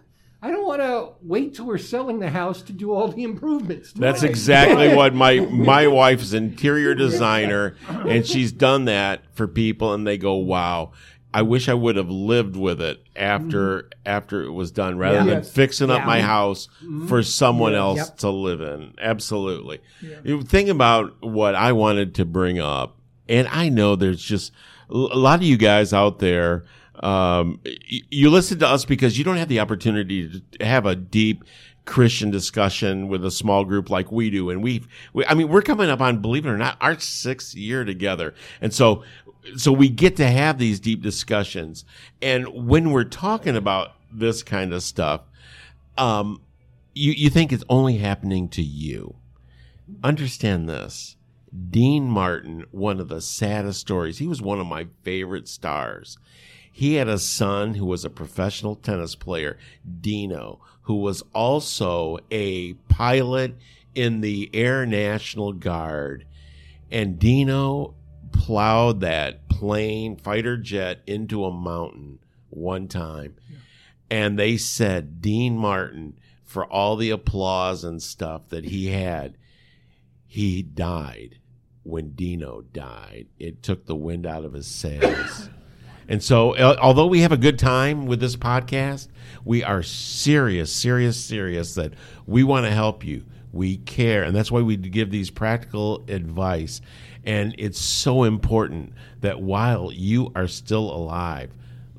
I 0.43 0.51
don't 0.51 0.65
want 0.65 0.81
to 0.81 1.13
wait 1.21 1.55
till 1.55 1.65
we're 1.65 1.77
selling 1.77 2.19
the 2.19 2.29
house 2.29 2.61
to 2.63 2.73
do 2.73 2.91
all 2.91 3.07
the 3.07 3.23
improvements. 3.23 3.93
That's 3.93 4.23
it." 4.23 4.29
exactly 4.29 4.93
what 4.93 5.15
my 5.15 5.39
my 5.39 5.87
wife's 6.01 6.33
interior 6.33 6.93
designer, 6.93 7.77
and 7.87 8.27
she's 8.27 8.51
done 8.51 8.83
that 8.85 9.21
for 9.35 9.47
people, 9.47 9.93
and 9.93 10.05
they 10.05 10.17
go, 10.17 10.35
"Wow." 10.35 10.91
I 11.33 11.41
wish 11.41 11.67
I 11.67 11.73
would 11.73 11.95
have 11.95 12.09
lived 12.09 12.55
with 12.55 12.79
it 12.81 13.03
after 13.15 13.89
after 14.05 14.43
it 14.43 14.51
was 14.51 14.71
done, 14.71 14.97
rather 14.97 15.17
Yeah. 15.19 15.23
than 15.25 15.37
Yes. 15.39 15.51
fixing 15.51 15.89
up 15.89 16.05
my 16.05 16.21
house 16.21 16.67
for 17.07 17.23
someone 17.23 17.71
Yeah. 17.71 17.79
else 17.79 17.97
Yep. 17.97 18.17
to 18.19 18.29
live 18.29 18.61
in. 18.61 18.93
Absolutely. 19.01 19.79
Yeah. 20.01 20.17
You 20.23 20.41
think 20.43 20.69
about 20.69 21.13
what 21.23 21.55
I 21.55 21.71
wanted 21.71 22.13
to 22.15 22.25
bring 22.25 22.59
up, 22.59 22.97
and 23.27 23.47
I 23.47 23.69
know 23.69 23.95
there's 23.95 24.21
just 24.23 24.51
a 24.89 24.93
lot 24.97 25.39
of 25.39 25.43
you 25.45 25.57
guys 25.57 25.91
out 25.93 26.19
there. 26.19 26.65
Um, 27.01 27.59
you 28.09 28.29
listen 28.29 28.59
to 28.59 28.67
us 28.67 28.85
because 28.85 29.17
you 29.17 29.23
don't 29.23 29.37
have 29.37 29.49
the 29.49 29.59
opportunity 29.59 30.41
to 30.59 30.65
have 30.65 30.85
a 30.85 30.95
deep 30.95 31.43
Christian 31.85 32.31
discussion 32.31 33.09
with 33.09 33.25
a 33.25 33.31
small 33.31 33.65
group 33.65 33.89
like 33.89 34.09
we 34.09 34.29
do, 34.29 34.49
and 34.49 34.63
we've, 34.63 34.87
we, 35.11 35.25
I 35.25 35.33
mean, 35.33 35.49
we're 35.49 35.61
coming 35.61 35.89
up 35.89 35.99
on, 35.99 36.19
believe 36.21 36.45
it 36.45 36.49
or 36.49 36.57
not, 36.57 36.77
our 36.79 36.97
sixth 36.97 37.55
year 37.55 37.83
together, 37.83 38.33
and 38.61 38.71
so, 38.73 39.03
so 39.55 39.71
we 39.71 39.89
get 39.89 40.15
to 40.17 40.27
have 40.29 40.57
these 40.57 40.79
deep 40.79 41.01
discussions, 41.01 41.85
and 42.21 42.47
when 42.47 42.91
we're 42.91 43.03
talking 43.03 43.55
about 43.55 43.93
this 44.11 44.43
kind 44.43 44.73
of 44.73 44.83
stuff, 44.83 45.21
um, 45.97 46.41
you 46.93 47.11
you 47.11 47.29
think 47.29 47.51
it's 47.51 47.63
only 47.69 47.97
happening 47.97 48.47
to 48.49 48.61
you. 48.61 49.15
Understand 50.03 50.69
this. 50.69 51.17
Dean 51.69 52.09
Martin, 52.09 52.65
one 52.71 52.99
of 52.99 53.09
the 53.09 53.21
saddest 53.21 53.79
stories. 53.79 54.17
He 54.17 54.27
was 54.27 54.41
one 54.41 54.59
of 54.59 54.65
my 54.65 54.87
favorite 55.03 55.47
stars. 55.47 56.17
He 56.71 56.95
had 56.95 57.07
a 57.07 57.19
son 57.19 57.75
who 57.75 57.85
was 57.85 58.03
a 58.03 58.09
professional 58.09 58.75
tennis 58.75 59.13
player, 59.13 59.59
Dino, 60.01 60.59
who 60.83 60.95
was 60.95 61.21
also 61.33 62.17
a 62.31 62.73
pilot 62.89 63.55
in 63.93 64.21
the 64.21 64.49
Air 64.53 64.87
National 64.87 65.53
Guard. 65.53 66.25
And 66.89 67.19
Dino 67.19 67.93
plowed 68.33 69.01
that 69.01 69.47
plane, 69.47 70.17
fighter 70.17 70.57
jet, 70.57 71.01
into 71.07 71.45
a 71.45 71.51
mountain 71.51 72.19
one 72.49 72.87
time. 72.87 73.35
And 74.09 74.37
they 74.37 74.57
said, 74.57 75.21
Dean 75.21 75.57
Martin, 75.57 76.19
for 76.43 76.65
all 76.65 76.95
the 76.95 77.09
applause 77.09 77.83
and 77.83 78.01
stuff 78.01 78.49
that 78.49 78.65
he 78.65 78.87
had, 78.87 79.37
he 80.27 80.61
died 80.61 81.39
when 81.83 82.11
Dino 82.11 82.61
died. 82.61 83.27
It 83.39 83.63
took 83.63 83.85
the 83.85 83.95
wind 83.95 84.25
out 84.25 84.45
of 84.45 84.53
his 84.53 84.67
sails. 84.67 85.49
And 86.07 86.21
so, 86.21 86.51
uh, 86.55 86.75
although 86.81 87.07
we 87.07 87.21
have 87.21 87.31
a 87.31 87.37
good 87.37 87.57
time 87.57 88.05
with 88.07 88.19
this 88.19 88.35
podcast, 88.35 89.07
we 89.45 89.63
are 89.63 89.81
serious, 89.81 90.71
serious, 90.71 91.23
serious 91.23 91.75
that 91.75 91.93
we 92.25 92.43
want 92.43 92.65
to 92.65 92.71
help 92.71 93.05
you. 93.05 93.23
We 93.51 93.77
care. 93.77 94.23
And 94.23 94.35
that's 94.35 94.51
why 94.51 94.61
we 94.61 94.75
give 94.75 95.11
these 95.11 95.29
practical 95.29 96.03
advice. 96.07 96.81
And 97.25 97.55
it's 97.57 97.79
so 97.79 98.23
important 98.23 98.93
that 99.21 99.41
while 99.41 99.91
you 99.91 100.31
are 100.35 100.47
still 100.47 100.91
alive, 100.93 101.51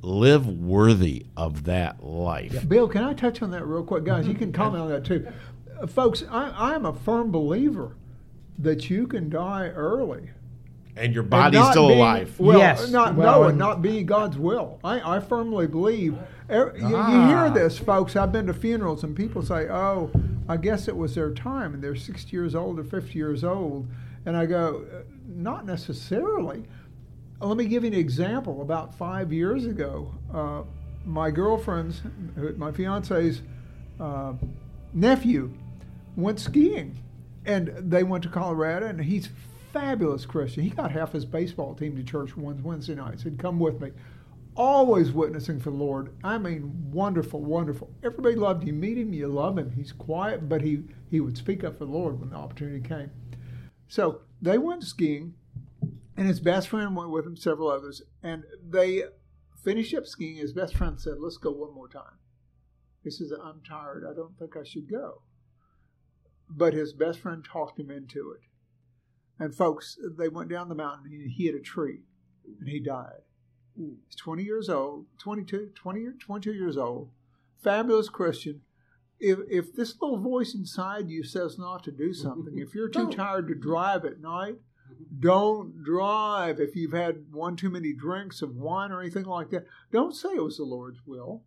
live 0.02 0.46
worthy 0.46 1.24
of 1.36 1.64
that 1.64 2.04
life. 2.04 2.68
Bill, 2.68 2.86
can 2.88 3.02
I 3.04 3.14
touch 3.14 3.40
on 3.40 3.50
that 3.52 3.64
real 3.66 3.82
quick? 3.82 4.04
Guys, 4.04 4.26
you 4.28 4.34
can 4.34 4.52
comment 4.52 4.82
on 4.82 4.88
that 4.90 5.04
too. 5.04 5.26
Uh, 5.80 5.86
folks, 5.86 6.24
I, 6.30 6.50
I 6.50 6.74
am 6.74 6.84
a 6.84 6.92
firm 6.92 7.30
believer 7.30 7.96
that 8.58 8.90
you 8.90 9.06
can 9.06 9.30
die 9.30 9.68
early. 9.68 10.30
And 10.96 11.12
your 11.14 11.24
body's 11.24 11.58
not 11.58 11.72
still 11.72 11.88
being- 11.88 11.98
alive. 11.98 12.34
Well, 12.38 12.58
Yes. 12.58 12.90
not 12.90 13.14
Well, 13.16 13.32
no, 13.40 13.42
and 13.44 13.50
and- 13.52 13.58
not 13.58 13.82
being 13.82 14.06
God's 14.06 14.36
will. 14.38 14.78
I, 14.84 15.16
I 15.16 15.20
firmly 15.20 15.66
believe. 15.66 16.16
er- 16.50 16.74
You, 16.78 16.88
you 16.88 16.96
Ah. 16.96 17.26
hear 17.26 17.50
this, 17.50 17.78
folks. 17.78 18.14
I've 18.14 18.30
been 18.30 18.46
to 18.46 18.54
funerals, 18.54 19.02
and 19.02 19.16
people 19.16 19.42
say, 19.42 19.68
"Oh, 19.70 20.10
I 20.48 20.56
guess 20.58 20.86
it 20.86 20.96
was 20.96 21.14
their 21.14 21.32
time, 21.32 21.72
and 21.74 21.82
they're 21.82 21.96
60 21.96 22.30
years 22.36 22.54
old 22.54 22.78
or 22.78 22.84
50 22.84 23.18
years 23.18 23.42
old," 23.42 23.88
and 24.26 24.36
I 24.36 24.46
go, 24.46 24.84
"Uh, 24.92 25.02
"Not 25.26 25.66
necessarily." 25.66 26.64
Let 27.40 27.56
me 27.56 27.66
give 27.66 27.84
you 27.84 27.88
an 27.88 27.98
example. 27.98 28.62
About 28.62 28.94
five 28.94 29.32
years 29.32 29.66
ago, 29.66 30.14
uh, 30.32 30.62
my 31.04 31.30
girlfriend's, 31.30 32.00
my 32.56 32.72
fiance's 32.72 33.42
uh, 34.00 34.34
nephew, 34.92 35.52
went 36.16 36.40
skiing, 36.40 36.96
and 37.44 37.68
they 37.78 38.02
went 38.02 38.22
to 38.24 38.30
Colorado, 38.30 38.86
and 38.86 39.00
he's 39.00 39.28
fabulous 39.72 40.24
Christian. 40.24 40.62
He 40.62 40.70
got 40.70 40.90
half 40.92 41.12
his 41.12 41.24
baseball 41.24 41.74
team 41.74 41.96
to 41.96 42.04
church 42.04 42.36
one 42.36 42.62
Wednesday 42.62 42.94
night. 42.94 43.20
Said, 43.20 43.38
"Come 43.38 43.58
with 43.58 43.80
me." 43.80 43.90
Always 44.56 45.10
witnessing 45.10 45.58
for 45.58 45.70
the 45.70 45.76
Lord. 45.76 46.14
I 46.22 46.38
mean, 46.38 46.88
wonderful, 46.92 47.40
wonderful. 47.40 47.90
Everybody 48.04 48.36
loved 48.36 48.62
him. 48.62 48.68
You 48.68 48.74
meet 48.74 48.96
him, 48.96 49.12
you 49.12 49.26
love 49.26 49.58
him. 49.58 49.72
He's 49.72 49.90
quiet, 49.90 50.48
but 50.48 50.62
he 50.62 50.84
he 51.10 51.18
would 51.20 51.36
speak 51.36 51.64
up 51.64 51.78
for 51.78 51.86
the 51.86 51.90
Lord 51.90 52.20
when 52.20 52.30
the 52.30 52.36
opportunity 52.36 52.80
came. 52.80 53.10
So 53.88 54.22
they 54.40 54.58
went 54.58 54.82
skiing, 54.84 55.34
and 56.16 56.26
his 56.26 56.40
best 56.40 56.68
friend 56.68 56.96
went 56.96 57.10
with 57.10 57.26
him, 57.26 57.36
several 57.36 57.68
others, 57.68 58.02
and 58.22 58.44
they 58.62 59.04
finished 59.62 59.94
up 59.94 60.06
skiing. 60.06 60.36
His 60.36 60.52
best 60.52 60.74
friend 60.74 61.00
said, 61.00 61.18
"Let's 61.18 61.36
go 61.36 61.50
one 61.50 61.74
more 61.74 61.88
time." 61.88 62.18
He 63.04 63.10
says, 63.10 63.32
I'm 63.32 63.60
tired. 63.60 64.04
I 64.10 64.14
don't 64.14 64.36
think 64.38 64.56
I 64.56 64.64
should 64.64 64.90
go. 64.90 65.20
But 66.48 66.72
his 66.72 66.94
best 66.94 67.20
friend 67.20 67.44
talked 67.44 67.78
him 67.78 67.90
into 67.90 68.32
it. 68.32 68.40
And 69.38 69.54
folks, 69.54 69.98
they 70.16 70.28
went 70.28 70.48
down 70.48 70.70
the 70.70 70.74
mountain 70.74 71.12
and 71.12 71.30
he 71.30 71.44
hit 71.44 71.54
a 71.54 71.60
tree 71.60 72.00
and 72.58 72.68
he 72.68 72.80
died. 72.80 73.22
He's 73.76 74.16
20 74.16 74.42
years 74.42 74.70
old, 74.70 75.06
22, 75.18 75.72
20, 75.74 76.06
22 76.18 76.52
years 76.52 76.78
old, 76.78 77.10
fabulous 77.62 78.08
Christian. 78.08 78.62
If, 79.20 79.38
if 79.48 79.74
this 79.74 79.94
little 80.00 80.18
voice 80.18 80.54
inside 80.54 81.08
you 81.08 81.22
says 81.22 81.58
not 81.58 81.82
to 81.84 81.92
do 81.92 82.12
something, 82.12 82.58
if 82.58 82.74
you're 82.74 82.88
too 82.88 83.10
tired 83.12 83.48
to 83.48 83.54
drive 83.54 84.04
at 84.04 84.20
night, 84.20 84.56
don't 85.20 85.82
drive. 85.82 86.60
If 86.60 86.76
you've 86.76 86.92
had 86.92 87.24
one 87.32 87.56
too 87.56 87.70
many 87.70 87.92
drinks 87.92 88.42
of 88.42 88.56
wine 88.56 88.92
or 88.92 89.00
anything 89.00 89.24
like 89.24 89.50
that, 89.50 89.66
don't 89.92 90.14
say 90.14 90.30
it 90.34 90.42
was 90.42 90.56
the 90.58 90.64
Lord's 90.64 91.00
will. 91.06 91.42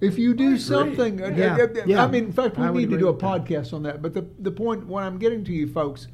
If 0.00 0.18
you 0.18 0.34
do 0.34 0.58
something, 0.58 1.18
Yeah, 1.20 1.56
uh, 1.56 1.68
yeah. 1.86 2.04
I 2.04 2.08
mean, 2.08 2.24
in 2.26 2.32
fact, 2.32 2.58
we 2.58 2.64
I 2.66 2.72
need 2.72 2.90
to 2.90 2.98
do 2.98 3.08
a 3.08 3.12
with 3.12 3.20
that. 3.20 3.44
podcast 3.44 3.72
on 3.72 3.84
that. 3.84 4.02
But 4.02 4.12
the 4.12 4.26
the 4.40 4.50
point, 4.50 4.86
what 4.86 5.04
I'm 5.04 5.18
getting 5.18 5.44
to 5.44 5.52
you 5.52 5.68
folks, 5.68 6.08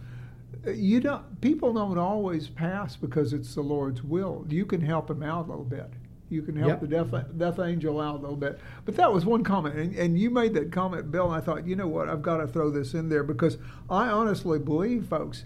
uh, 0.67 0.71
you 0.71 1.01
don't. 1.01 1.41
People 1.41 1.73
don't 1.73 1.97
always 1.99 2.49
pass 2.49 2.95
because 2.97 3.33
it's 3.33 3.55
the 3.55 3.63
Lord's 3.63 4.05
will. 4.05 4.45
You 4.51 4.67
can 4.67 4.83
help 4.83 5.07
them 5.09 5.23
out 5.23 5.47
a 5.47 5.49
little 5.49 5.65
bit. 5.65 5.91
You 6.31 6.43
can 6.43 6.57
help 6.57 6.69
Yep. 6.69 6.81
the 6.81 6.87
death 6.89 7.25
death 7.39 7.59
angel 7.59 8.01
out 8.01 8.17
a 8.17 8.19
little 8.19 8.37
bit. 8.37 8.61
But 8.85 8.97
that 8.97 9.13
was 9.13 9.25
one 9.25 9.43
comment, 9.45 9.77
and, 9.77 9.95
and 9.95 10.19
you 10.19 10.29
made 10.31 10.55
that 10.55 10.71
comment, 10.73 11.11
Bill. 11.11 11.27
And 11.33 11.35
I 11.35 11.45
thought, 11.45 11.67
you 11.67 11.75
know 11.77 11.89
what, 11.89 12.09
I've 12.09 12.23
got 12.23 12.39
to 12.39 12.47
throw 12.47 12.71
this 12.71 12.93
in 12.95 13.09
there 13.09 13.23
because 13.25 13.57
I 13.89 14.09
honestly 14.09 14.59
believe, 14.59 15.07
folks. 15.07 15.45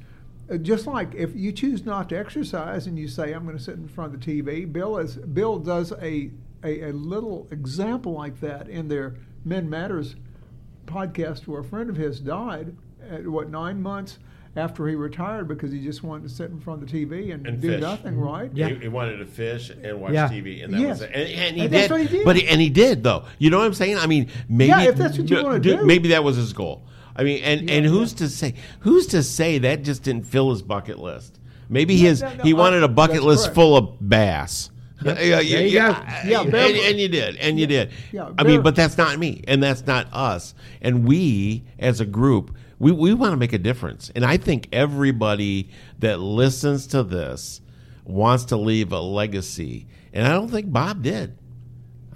uh, 0.51 0.57
Just 0.57 0.87
like 0.87 1.15
if 1.15 1.35
you 1.37 1.53
choose 1.53 1.85
not 1.85 2.09
to 2.09 2.19
exercise 2.19 2.87
and 2.89 2.99
you 2.99 3.07
say 3.09 3.33
I'm 3.33 3.45
going 3.45 3.57
to 3.57 3.63
sit 3.63 3.75
in 3.77 3.87
front 3.89 4.15
of 4.15 4.21
the 4.21 4.43
TV, 4.43 4.71
Bill 4.73 4.99
is 4.99 5.17
Bill 5.17 5.59
does 5.59 5.93
a, 6.01 6.31
a 6.65 6.91
a 6.91 6.93
little 6.93 7.47
example 7.51 8.13
like 8.15 8.41
that 8.41 8.69
in 8.69 8.89
their 8.89 9.15
Men 9.45 9.71
Matters 9.71 10.17
podcast 10.87 11.47
where 11.47 11.61
a 11.61 11.65
friend 11.65 11.89
of 11.91 11.97
his 11.97 12.21
died 12.21 12.75
at 13.09 13.27
what 13.27 13.51
nine 13.51 13.81
months 13.81 14.19
after 14.55 14.87
he 14.87 14.95
retired 14.95 15.49
because 15.49 15.73
he 15.73 15.81
just 15.81 16.03
wanted 16.03 16.25
to 16.25 16.29
sit 16.29 16.51
in 16.51 16.61
front 16.61 16.83
of 16.83 16.91
the 16.91 17.07
TV 17.07 17.33
and, 17.33 17.47
And 17.47 17.61
do 17.61 17.69
fish. 17.71 17.81
nothing, 17.81 18.13
mm-hmm. 18.15 18.23
right? 18.23 18.51
Yeah. 18.53 18.69
He, 18.69 18.75
he 18.77 18.89
wanted 18.89 19.17
to 19.19 19.25
fish 19.27 19.71
and 19.71 20.01
watch 20.01 20.13
Yeah. 20.13 20.29
TV, 20.29 20.63
and 20.63 20.75
that 20.75 20.81
Yes. 20.81 21.01
was 21.01 21.03
it. 21.03 21.11
And, 21.15 21.29
and 21.29 21.57
he 21.57 21.63
And 21.63 21.71
did, 21.71 21.73
that's 21.73 21.91
what 21.91 22.01
he 22.03 22.09
did. 22.09 22.25
But 22.25 22.37
he, 22.37 22.47
and 22.49 22.61
he 22.61 22.69
did 22.71 23.03
though. 23.03 23.25
You 23.39 23.51
know 23.51 23.59
what 23.59 23.67
I'm 23.67 23.75
saying? 23.75 23.97
I 23.99 24.07
mean, 24.07 24.29
maybe 24.49 24.69
Yeah, 24.69 24.83
if 24.85 24.97
that's 24.97 25.17
what 25.19 25.29
you 25.31 25.43
wanna 25.43 25.59
do. 25.59 25.85
maybe 25.85 26.11
that 26.11 26.23
was 26.23 26.37
his 26.37 26.53
goal. 26.53 26.85
I 27.17 27.25
mean, 27.25 27.43
and, 27.43 27.71
and 27.71 27.85
Yeah, 27.85 27.91
who's 27.91 28.13
to 28.15 28.29
say? 28.29 28.55
Who's 28.81 29.07
to 29.09 29.23
say 29.23 29.59
that 29.59 29.83
just 29.85 30.03
didn't 30.03 30.27
fill 30.27 30.51
his 30.51 30.63
bucket 30.63 30.99
list? 30.99 31.39
Maybe 31.69 31.95
Yeah, 31.95 32.09
his 32.11 32.23
no, 32.23 32.35
no, 32.35 32.43
he 32.45 32.53
wanted 32.55 32.83
a 32.83 32.89
bucket 32.89 33.23
list 33.23 33.45
correct. 33.45 33.55
full 33.55 33.77
of 33.77 34.09
bass. 34.09 34.69
Yeah, 35.05 35.19
yeah, 35.19 35.41
There 35.41 35.67
yeah. 35.67 36.23
Yeah, 36.25 36.41
and, 36.43 36.55
and 36.55 37.01
you 37.01 37.09
did, 37.09 37.35
and 37.37 37.59
you 37.59 37.67
did. 37.67 37.91
yeah, 38.13 38.31
I 38.39 38.45
mean, 38.45 38.63
but 38.63 38.77
that's 38.77 38.97
not 38.97 39.19
me, 39.19 39.43
and 39.49 39.61
that's 39.61 39.85
not 39.85 40.07
us. 40.13 40.55
And 40.81 41.05
we, 41.05 41.65
as 41.81 42.01
a 42.01 42.07
group, 42.07 42.55
we, 42.83 42.91
we 42.91 43.15
want 43.15 43.31
to 43.31 43.37
make 43.37 43.53
a 43.53 43.59
difference. 43.59 44.11
And 44.17 44.25
I 44.25 44.37
think 44.39 44.69
everybody 44.73 45.71
that 46.01 46.19
listens 46.19 46.89
to 46.89 47.05
this 47.05 47.61
wants 48.05 48.47
to 48.47 48.57
leave 48.57 48.91
a 48.91 48.99
legacy. 48.99 49.87
And 50.13 50.27
I 50.27 50.33
don't 50.33 50.49
think 50.49 50.73
Bob 50.73 51.01
did. 51.01 51.39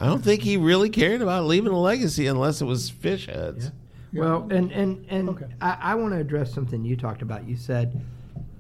I 0.01 0.07
don't 0.07 0.25
think 0.25 0.43
he 0.43 0.57
really 0.57 0.91
cared 0.91 1.23
about 1.23 1.45
leaving 1.45 1.71
a 1.71 1.79
legacy 1.79 2.27
unless 2.27 2.61
it 2.61 2.65
was 2.65 2.91
fish 2.91 3.27
heads. 3.27 3.71
Well, 4.13 4.49
and 4.51 4.73
and 4.73 5.07
and 5.09 5.29
Okay. 5.31 5.47
I, 5.61 5.79
I 5.81 5.95
want 5.95 6.15
to 6.15 6.19
address 6.19 6.53
something 6.53 6.85
you 6.85 6.97
talked 6.97 7.23
about. 7.23 7.49
You 7.49 7.55
said 7.55 8.05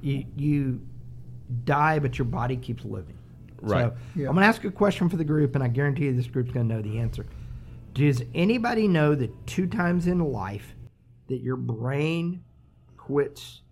you 0.01 0.25
you 0.37 0.81
die, 1.65 1.99
but 1.99 2.19
your 2.19 2.27
body 2.27 2.57
keeps 2.57 2.85
living. 2.85 3.19
Right. 3.61 3.87
So 3.87 3.97
Yeah. 4.15 4.29
I'm 4.29 4.35
going 4.35 4.45
to 4.45 4.49
ask 4.49 4.63
a 4.63 4.71
question 4.71 5.09
for 5.09 5.17
the 5.17 5.25
group, 5.25 5.57
and 5.57 5.65
I 5.65 5.69
guarantee 5.69 6.05
you 6.05 6.15
this 6.15 6.29
group's 6.29 6.53
going 6.53 6.69
to 6.69 6.75
know 6.77 6.83
the 6.83 7.01
answer. 7.01 7.27
Does 7.95 8.23
anybody 8.33 8.87
know 8.87 9.17
that 9.17 9.47
two 9.49 9.67
times 9.67 10.07
in 10.07 10.21
life 10.21 10.76
that 11.29 11.41
your 11.41 11.57
brain 11.57 12.43
quits 12.97 13.63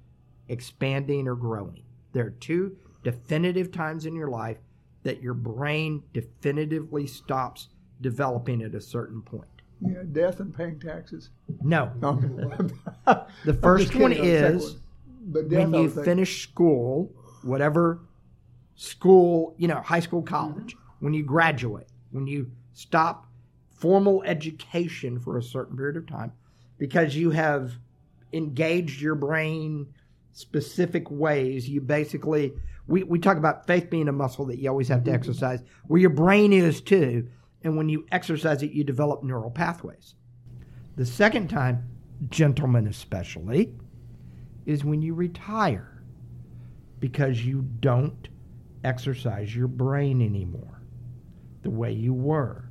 expanding 0.49 1.29
or 1.29 1.35
growing? 1.35 1.83
There 2.13 2.27
are 2.27 2.31
two 2.31 2.77
definitive 3.03 3.71
times 3.71 4.07
in 4.07 4.15
your 4.15 4.29
life 4.29 4.59
that 5.03 5.23
your 5.23 5.35
brain 5.35 6.03
definitively 6.13 7.07
stops 7.07 7.69
developing 8.01 8.63
at 8.63 8.75
a 8.75 8.81
certain 8.81 9.23
point. 9.23 9.49
Yeah, 9.81 10.03
death 10.11 10.41
and 10.41 10.55
paying 10.57 10.81
taxes. 10.81 11.31
No, 11.63 11.93
No. 12.01 13.27
The 13.45 13.55
first 13.55 13.95
one 13.95 14.13
is 14.13 14.77
when 15.27 15.75
you 15.75 15.91
finish 15.91 16.43
school, 16.43 17.13
whatever 17.43 18.01
school, 18.77 19.55
you 19.59 19.69
know, 19.69 19.81
high 19.81 20.01
school, 20.01 20.23
college, 20.23 20.75
mm-hmm. 20.75 21.05
when 21.05 21.15
you 21.15 21.23
graduate, 21.23 21.89
when 22.11 22.27
you 22.27 22.51
stop 22.73 23.27
formal 23.71 24.23
education 24.25 25.19
for 25.19 25.39
a 25.39 25.43
certain 25.43 25.77
period 25.77 25.97
of 25.97 26.07
time 26.07 26.33
because 26.79 27.15
you 27.15 27.31
have 27.31 27.73
engaged 28.33 29.01
your 29.01 29.15
brain 29.15 29.87
specific 30.33 31.11
ways, 31.11 31.69
you 31.69 31.81
basically 31.81 32.53
we, 32.87 33.03
we 33.03 33.19
talk 33.19 33.37
about 33.37 33.67
faith 33.67 33.89
being 33.91 34.09
a 34.09 34.13
muscle 34.13 34.45
that 34.47 34.59
you 34.59 34.69
always 34.69 34.89
have 34.89 35.05
to 35.05 35.11
mm-hmm. 35.11 35.17
exercise, 35.17 35.63
where 35.87 36.01
your 36.01 36.11
brain 36.11 36.53
is 36.53 36.81
too. 36.81 37.29
And 37.63 37.77
when 37.77 37.89
you 37.89 38.07
exercise 38.13 38.63
it, 38.63 38.73
you 38.73 38.85
develop 38.85 39.23
neural 39.23 39.51
pathways. 39.51 40.15
The 40.97 41.07
second 41.07 41.49
time, 41.49 41.89
gentlemen 42.29 42.87
especially, 42.87 43.75
is 44.67 44.85
when 44.85 45.01
you 45.03 45.15
retire 45.15 46.03
because 47.01 47.45
you 47.45 47.63
don't 47.81 48.29
exercise 48.85 49.55
your 49.55 49.69
brain 49.69 50.21
anymore 50.21 50.83
the 51.63 51.71
way 51.71 51.93
you 51.93 52.13
were. 52.13 52.64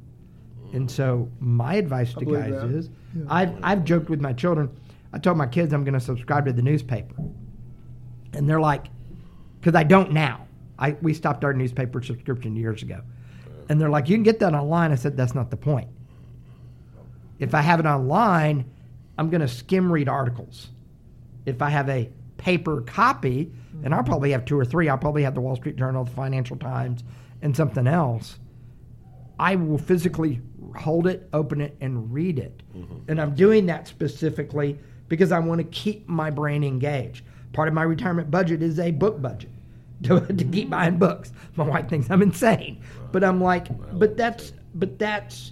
And 0.73 0.89
so 0.89 1.29
my 1.39 1.75
advice 1.75 2.13
to 2.15 2.25
guys 2.25 2.51
that. 2.51 2.69
is 2.69 2.89
Yeah. 3.15 3.23
I've, 3.29 3.55
I've 3.63 3.83
joked 3.83 4.09
with 4.09 4.19
my 4.19 4.33
children. 4.33 4.69
I 5.13 5.19
told 5.19 5.37
my 5.37 5.45
kids 5.45 5.71
I'm 5.73 5.83
going 5.83 5.93
to 5.93 5.99
subscribe 5.99 6.45
to 6.45 6.53
the 6.53 6.61
newspaper. 6.61 7.15
And 8.33 8.49
they're 8.49 8.59
like, 8.59 8.87
because 9.59 9.75
I 9.75 9.83
don't 9.83 10.11
now. 10.11 10.47
I, 10.79 10.91
we 11.01 11.13
stopped 11.13 11.45
our 11.45 11.53
newspaper 11.53 12.01
subscription 12.01 12.55
years 12.55 12.81
ago. 12.81 13.01
And 13.69 13.79
they're 13.79 13.89
like, 13.89 14.09
you 14.09 14.15
can 14.15 14.23
get 14.23 14.39
that 14.39 14.53
online. 14.53 14.91
I 14.91 14.95
said, 14.95 15.15
that's 15.15 15.35
not 15.35 15.51
the 15.51 15.57
point. 15.57 15.87
If 17.39 17.53
I 17.53 17.61
have 17.61 17.79
it 17.79 17.85
online, 17.85 18.69
I'm 19.17 19.29
going 19.29 19.41
to 19.41 19.47
skim 19.47 19.91
read 19.91 20.09
articles. 20.09 20.69
If 21.45 21.61
I 21.61 21.69
have 21.69 21.89
a 21.89 22.09
paper 22.37 22.81
copy, 22.81 23.51
and 23.83 23.93
I'll 23.93 24.03
probably 24.03 24.31
have 24.31 24.45
two 24.45 24.59
or 24.59 24.65
three, 24.65 24.89
I'll 24.89 24.97
probably 24.97 25.23
have 25.23 25.35
the 25.35 25.41
Wall 25.41 25.55
Street 25.55 25.75
Journal, 25.75 26.03
the 26.03 26.11
Financial 26.11 26.57
Times, 26.57 27.03
and 27.41 27.55
something 27.55 27.85
else. 27.85 28.39
I 29.39 29.55
will 29.55 29.77
physically 29.77 30.41
hold 30.75 31.07
it, 31.07 31.29
open 31.33 31.61
it, 31.61 31.75
and 31.81 32.11
read 32.13 32.39
it. 32.39 32.63
Mm-hmm. 32.75 33.09
And 33.11 33.21
I'm 33.21 33.35
doing 33.35 33.65
that 33.67 33.87
specifically 33.87 34.77
because 35.07 35.31
I 35.31 35.39
want 35.39 35.59
to 35.59 35.65
keep 35.65 36.07
my 36.07 36.29
brain 36.29 36.63
engaged. 36.63 37.23
Part 37.53 37.67
of 37.67 37.73
my 37.73 37.83
retirement 37.83 38.31
budget 38.31 38.61
is 38.63 38.79
a 38.79 38.91
book 38.91 39.21
budget 39.21 39.49
to, 40.03 40.21
to 40.21 40.43
keep 40.45 40.69
buying 40.69 40.97
books. 40.97 41.31
My 41.55 41.65
wife 41.65 41.87
thinks 41.89 42.09
I'm 42.09 42.21
insane, 42.21 42.81
but 43.11 43.23
I'm 43.23 43.41
like, 43.41 43.67
but 43.97 44.17
that's 44.17 44.53
but 44.75 44.97
that's 44.97 45.51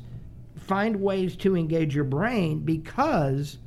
find 0.57 0.95
ways 0.95 1.35
to 1.37 1.55
engage 1.55 1.93
your 1.93 2.05
brain 2.05 2.59
because 2.59 3.57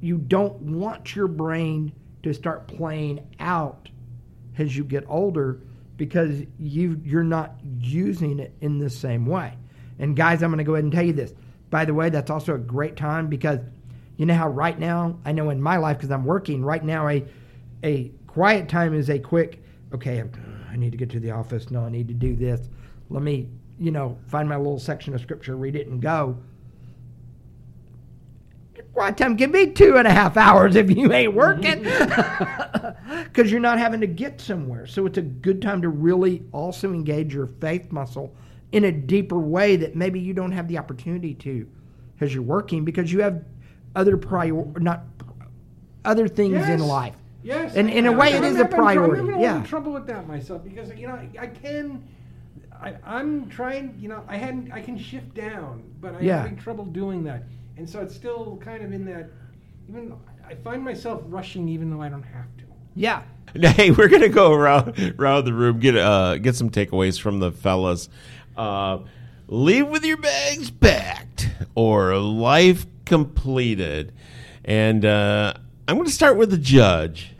you 0.00 0.18
don't 0.18 0.60
want 0.62 1.14
your 1.16 1.28
brain 1.28 1.92
to 2.22 2.32
start 2.32 2.68
playing 2.68 3.26
out 3.40 3.88
as 4.56 4.76
you 4.76 4.84
get 4.84 5.04
older 5.08 5.60
because 5.96 6.42
you 6.58 7.00
you're 7.04 7.22
not 7.22 7.56
using 7.80 8.38
it 8.38 8.54
in 8.60 8.78
the 8.78 8.88
same 8.88 9.26
way. 9.26 9.54
And 9.98 10.16
guys, 10.16 10.42
I'm 10.42 10.50
going 10.50 10.58
to 10.58 10.64
go 10.64 10.74
ahead 10.74 10.84
and 10.84 10.92
tell 10.92 11.04
you 11.04 11.12
this. 11.12 11.32
By 11.70 11.84
the 11.84 11.94
way, 11.94 12.08
that's 12.08 12.30
also 12.30 12.54
a 12.54 12.58
great 12.58 12.96
time 12.96 13.28
because 13.28 13.60
you 14.16 14.26
know 14.26 14.34
how 14.34 14.48
right 14.48 14.78
now, 14.78 15.18
I 15.24 15.32
know 15.32 15.50
in 15.50 15.60
my 15.60 15.76
life 15.76 15.98
because 15.98 16.10
I'm 16.10 16.24
working 16.24 16.64
right 16.64 16.84
now 16.84 17.08
a 17.08 17.24
a 17.84 18.10
quiet 18.26 18.68
time 18.68 18.94
is 18.94 19.10
a 19.10 19.18
quick 19.18 19.62
okay, 19.92 20.18
I'm, 20.18 20.30
need 20.78 20.92
to 20.92 20.98
get 20.98 21.10
to 21.10 21.20
the 21.20 21.32
office. 21.32 21.70
No, 21.70 21.84
I 21.84 21.90
need 21.90 22.08
to 22.08 22.14
do 22.14 22.36
this. 22.36 22.68
Let 23.10 23.22
me, 23.22 23.48
you 23.78 23.90
know, 23.90 24.18
find 24.28 24.48
my 24.48 24.56
little 24.56 24.78
section 24.78 25.14
of 25.14 25.20
scripture, 25.20 25.56
read 25.56 25.76
it 25.76 25.88
and 25.88 26.00
go. 26.00 26.38
Quiet 28.92 29.16
time 29.16 29.36
can 29.36 29.52
be 29.52 29.70
two 29.70 29.96
and 29.96 30.08
a 30.08 30.12
half 30.12 30.36
hours 30.36 30.74
if 30.74 30.90
you 30.90 31.12
ain't 31.12 31.34
working 31.34 31.82
because 33.24 33.50
you're 33.50 33.60
not 33.60 33.78
having 33.78 34.00
to 34.00 34.06
get 34.06 34.40
somewhere. 34.40 34.86
So 34.86 35.06
it's 35.06 35.18
a 35.18 35.22
good 35.22 35.62
time 35.62 35.82
to 35.82 35.88
really 35.88 36.42
also 36.52 36.92
engage 36.92 37.32
your 37.32 37.46
faith 37.46 37.92
muscle 37.92 38.34
in 38.72 38.84
a 38.84 38.92
deeper 38.92 39.38
way 39.38 39.76
that 39.76 39.96
maybe 39.96 40.20
you 40.20 40.34
don't 40.34 40.52
have 40.52 40.68
the 40.68 40.78
opportunity 40.78 41.34
to 41.34 41.66
as 42.20 42.34
you're 42.34 42.42
working 42.42 42.84
because 42.84 43.12
you 43.12 43.20
have 43.20 43.42
other 43.96 44.16
prior 44.16 44.52
not 44.78 45.04
other 46.04 46.28
things 46.28 46.68
in 46.68 46.80
life. 46.80 47.14
Yes, 47.42 47.76
And 47.76 47.88
in 47.88 48.06
a 48.06 48.12
way, 48.12 48.32
it 48.32 48.42
is 48.44 48.56
I'm 48.56 48.60
a 48.60 48.64
having 48.64 48.70
trou- 48.70 48.76
priority, 48.84 49.20
I'm 49.20 49.26
having 49.28 49.40
yeah. 49.42 49.52
little 49.54 49.68
trouble 49.68 49.92
with 49.92 50.06
that 50.08 50.26
myself 50.26 50.64
because 50.64 50.90
you 50.96 51.06
know 51.06 51.14
I, 51.14 51.28
I 51.40 51.46
can, 51.46 52.06
I, 52.80 52.94
I'm 53.04 53.48
trying. 53.48 53.96
You 53.98 54.08
know, 54.08 54.22
I 54.28 54.36
hadn't. 54.36 54.72
I 54.72 54.82
can 54.82 54.98
shift 54.98 55.34
down, 55.34 55.82
but 56.00 56.14
I'm 56.16 56.22
Yeah. 56.24 56.38
having 56.42 56.56
trouble 56.56 56.84
doing 56.84 57.22
that, 57.24 57.44
and 57.76 57.88
so 57.88 58.00
it's 58.00 58.14
still 58.14 58.58
kind 58.62 58.82
of 58.84 58.92
in 58.92 59.04
that. 59.06 59.30
Even 59.88 60.14
I 60.46 60.56
find 60.56 60.84
myself 60.84 61.22
rushing, 61.26 61.68
even 61.68 61.90
though 61.90 62.02
I 62.02 62.08
don't 62.08 62.22
have 62.24 62.54
to. 62.58 62.64
Yeah. 62.94 63.22
Hey, 63.54 63.92
we're 63.92 64.08
gonna 64.08 64.28
go 64.28 64.52
around 64.52 65.14
around 65.18 65.46
the 65.46 65.54
room 65.54 65.78
get 65.78 65.96
uh 65.96 66.36
get 66.36 66.54
some 66.54 66.68
takeaways 66.68 67.18
from 67.18 67.38
the 67.38 67.50
fellas. 67.50 68.10
Uh, 68.58 69.04
leave 69.46 69.88
with 69.88 70.04
your 70.04 70.16
bags 70.16 70.70
packed. 70.70 71.48
or 71.74 72.16
life 72.16 72.86
completed. 73.04 74.12
And 74.64 75.04
uh, 75.04 75.54
I'm 75.86 75.96
going 75.96 76.06
to 76.06 76.12
start 76.12 76.36
with 76.36 76.50
the 76.50 76.58
judge. 76.58 77.32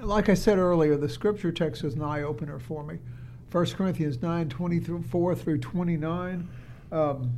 Like 0.00 0.28
I 0.28 0.34
said 0.34 0.58
earlier, 0.58 0.96
the 0.96 1.08
scripture 1.08 1.52
text 1.52 1.84
is 1.84 1.94
an 1.94 2.02
eye 2.02 2.22
opener 2.22 2.58
for 2.58 2.82
me. 2.82 2.98
1 3.52 3.66
Corinthians 3.66 4.20
9 4.20 4.48
24 4.48 5.34
through 5.34 5.58
29. 5.58 6.48
Um, 6.90 7.30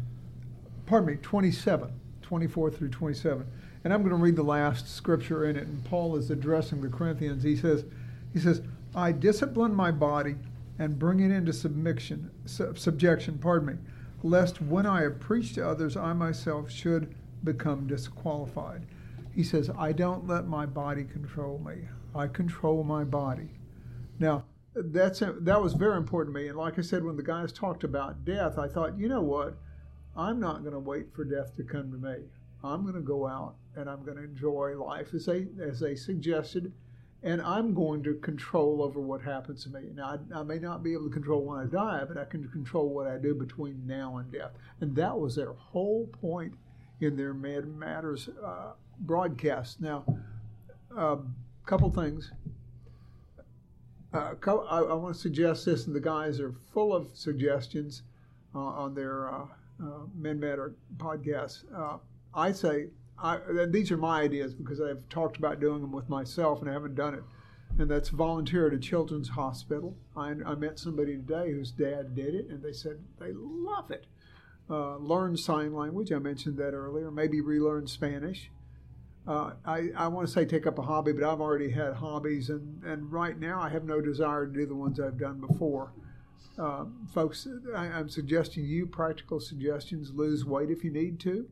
pardon 0.87 1.15
me, 1.15 1.17
27, 1.23 1.91
24 2.23 2.71
through 2.71 2.89
27. 2.89 3.47
And 3.83 3.93
I'm 3.93 4.01
going 4.01 4.11
to 4.11 4.23
read 4.23 4.37
the 4.37 4.43
last 4.43 4.95
scripture 4.95 5.47
in 5.47 5.57
it. 5.57 5.67
And 5.67 5.85
Paul 5.85 6.17
is 6.17 6.31
addressing 6.31 6.81
the 6.81 6.89
Corinthians. 6.89 7.43
He 7.43 7.57
says, 7.57 7.85
he 8.33 8.39
says, 8.39 8.63
I 8.95 9.13
discipline 9.13 9.75
my 9.75 9.91
body 9.91 10.37
and 10.81 10.99
bring 10.99 11.21
it 11.21 11.31
into 11.31 11.53
submission, 11.53 12.31
subjection, 12.47 13.39
pardon 13.39 13.69
me, 13.69 13.75
lest 14.23 14.63
when 14.63 14.87
I 14.87 15.03
have 15.03 15.21
preached 15.21 15.57
to 15.57 15.69
others, 15.69 15.95
I 15.95 16.15
myself 16.15 16.71
should 16.71 17.15
become 17.45 17.87
disqualified. 17.87 18.87
He 19.35 19.45
says, 19.45 19.71
I 19.79 19.93
don't 19.93 20.27
let 20.27 20.49
my 20.49 20.65
body 20.65 21.05
control 21.05 21.59
me. 21.59 21.83
I 22.15 22.29
control 22.29 22.83
my 22.83 23.05
body. 23.05 23.51
Now, 24.19 24.47
that's 24.75 25.21
that 25.21 25.63
was 25.63 25.75
very 25.75 25.99
important 25.99 26.35
to 26.35 26.41
me. 26.41 26.49
And 26.49 26.57
like 26.57 26.79
I 26.79 26.83
said, 26.83 27.05
when 27.05 27.17
the 27.17 27.23
guys 27.23 27.53
talked 27.53 27.85
about 27.85 28.25
death, 28.25 28.59
I 28.59 28.67
thought, 28.67 28.99
you 28.99 29.09
know 29.09 29.23
what? 29.23 29.59
I'm 30.17 30.41
not 30.41 30.63
going 30.63 30.73
to 30.73 30.81
wait 30.81 31.13
for 31.15 31.25
death 31.25 31.55
to 31.57 31.63
come 31.63 31.93
to 31.93 31.99
me. 31.99 32.25
I'm 32.65 32.83
going 32.83 32.95
to 32.95 33.01
go 33.01 33.27
out 33.27 33.57
and 33.77 33.89
I'm 33.89 34.03
going 34.03 34.17
to 34.17 34.25
enjoy 34.25 34.77
life 34.83 35.13
as 35.13 35.27
they 35.27 35.49
as 35.63 35.79
they 35.81 35.95
suggested, 35.95 36.73
and 37.23 37.43
I'm 37.43 37.75
going 37.75 38.03
to 38.05 38.15
control 38.15 38.83
over 38.83 39.01
what 39.01 39.21
happens 39.21 39.65
to 39.65 39.71
me. 39.71 39.81
Now, 39.95 40.19
I, 40.35 40.41
I, 40.41 40.43
may 40.43 40.59
not 40.59 40.83
be 40.83 40.95
able 40.95 41.05
to 41.05 41.11
control 41.11 41.45
when 41.45 41.59
I 41.59 41.67
die, 41.67 42.05
but 42.07 42.17
I 42.17 42.25
can 42.25 42.49
control 42.49 42.89
what 42.89 43.07
I 43.07 43.19
do 43.19 43.35
between 43.35 43.87
now 43.87 44.17
and 44.17 44.33
death. 44.33 44.53
And 44.81 44.97
that 44.97 45.19
was 45.19 45.37
their 45.37 45.53
whole 45.53 46.07
point 46.21 46.55
in 47.01 47.17
their 47.17 47.35
Mad 47.35 47.67
Matters 47.67 48.29
uh, 48.43 48.73
broadcast. 49.01 49.81
Now, 49.81 50.05
a 50.97 51.07
um, 51.09 51.35
couple 51.67 51.91
things. 51.91 52.33
Uh, 54.13 54.35
I, 54.47 54.81
I 54.81 54.95
want 54.95 55.15
to 55.15 55.21
suggest 55.21 55.67
this, 55.67 55.87
and 55.87 55.95
the 55.95 56.01
guys 56.01 56.41
are 56.41 56.55
full 56.73 56.95
of 56.95 57.09
suggestions 57.15 58.03
uh, 58.55 58.59
on 58.59 58.95
their 58.95 59.29
uh, 59.29 59.45
uh, 59.83 59.87
Men 60.17 60.41
Matter 60.41 60.75
podcast. 60.97 61.65
Uh, 61.75 61.99
I 62.35 62.53
say 62.53 62.89
I, 63.23 63.39
these 63.69 63.91
are 63.91 63.97
my 63.97 64.23
ideas 64.23 64.55
because 64.55 64.81
I've 64.81 65.07
talked 65.09 65.37
about 65.37 65.61
doing 65.61 65.81
them 65.83 65.93
with 65.93 66.09
myself 66.09 66.61
and 66.61 66.71
I 66.71 66.73
haven't 66.73 66.95
done 66.95 67.15
it. 67.15 67.23
And 67.79 67.91
that's 67.91 68.09
volunteer 68.09 68.67
at 68.67 68.75
a 68.75 68.79
children's 68.79 69.29
hospital. 69.29 69.97
I, 70.17 70.35
I 70.45 70.55
met 70.55 70.79
somebody 70.79 71.17
today 71.17 71.53
whose 71.53 71.71
dad 71.71 72.15
did 72.15 72.35
it, 72.35 72.49
and 72.49 72.63
they 72.63 72.73
said 72.73 72.99
they 73.19 73.33
love 73.33 73.91
it. 73.91 74.07
Uh, 74.69 74.97
learn 74.97 75.37
sign 75.37 75.73
language. 75.73 76.13
I 76.13 76.19
mentioned 76.19 76.57
that 76.59 76.75
earlier. 76.75 77.11
Maybe 77.11 77.41
relearn 77.41 77.87
Spanish. 77.87 78.51
Uh, 79.27 79.53
I, 79.65 79.91
I 79.97 80.09
want 80.09 80.27
to 80.27 80.33
say 80.33 80.45
take 80.45 80.67
up 80.67 80.79
a 80.79 80.83
hobby, 80.83 81.13
but 81.13 81.23
I've 81.23 81.41
already 81.41 81.71
had 81.71 81.95
hobbies, 81.95 82.51
and, 82.51 82.83
and 82.83 83.13
right 83.13 83.39
now 83.39 83.61
I 83.61 83.69
have 83.69 83.85
no 83.85 84.01
desire 84.01 84.47
to 84.47 84.53
do 84.53 84.67
the 84.67 84.75
ones 84.75 84.99
I've 84.99 85.19
done 85.19 85.41
before. 85.41 85.93
Uh, 86.59 86.87
folks, 87.15 87.47
I, 87.75 87.87
I'm 87.87 88.09
suggesting 88.09 88.65
you 88.65 88.87
practical 88.87 89.39
suggestions 89.39 90.11
lose 90.13 90.45
weight 90.45 90.71
if 90.71 90.83
you 90.83 90.91
need 90.91 91.21
to 91.21 91.49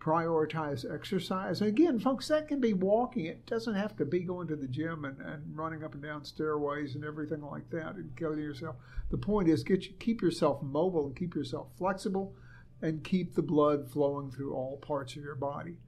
prioritize 0.00 0.84
exercise. 0.92 1.60
Again, 1.60 1.98
folks, 1.98 2.28
that 2.28 2.48
can 2.48 2.60
be 2.60 2.72
walking. 2.72 3.26
It 3.26 3.46
doesn't 3.46 3.74
have 3.74 3.96
to 3.96 4.04
be 4.04 4.20
going 4.20 4.48
to 4.48 4.56
the 4.56 4.68
gym 4.68 5.04
and, 5.04 5.20
and 5.20 5.56
running 5.56 5.82
up 5.82 5.94
and 5.94 6.02
down 6.02 6.24
stairways 6.24 6.94
and 6.94 7.04
everything 7.04 7.42
like 7.42 7.68
that 7.70 7.96
and 7.96 8.14
killing 8.16 8.38
yourself. 8.38 8.76
The 9.10 9.18
point 9.18 9.48
is 9.48 9.64
get 9.64 9.86
you, 9.86 9.92
keep 9.98 10.22
yourself 10.22 10.62
mobile 10.62 11.06
and 11.06 11.16
keep 11.16 11.34
yourself 11.34 11.68
flexible 11.76 12.34
and 12.80 13.02
keep 13.02 13.34
the 13.34 13.42
blood 13.42 13.90
flowing 13.90 14.30
through 14.30 14.54
all 14.54 14.76
parts 14.76 15.16
of 15.16 15.22
your 15.22 15.34
body. 15.34 15.78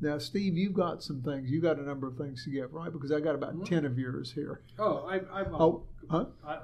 Now, 0.00 0.18
Steve, 0.18 0.56
you've 0.56 0.74
got 0.74 1.02
some 1.02 1.22
things. 1.22 1.50
You've 1.50 1.62
got 1.62 1.78
a 1.78 1.82
number 1.82 2.06
of 2.06 2.16
things 2.16 2.44
to 2.44 2.50
give, 2.50 2.72
right? 2.72 2.92
Because 2.92 3.12
I 3.12 3.20
got 3.20 3.34
about 3.34 3.54
mm-hmm. 3.54 3.64
10 3.64 3.84
of 3.84 3.98
yours 3.98 4.32
here. 4.32 4.60
Oh, 4.78 5.06
I, 5.08 5.20
I'm. 5.32 5.54
Oh, 5.54 5.84
huh? 6.10 6.26
I, 6.44 6.58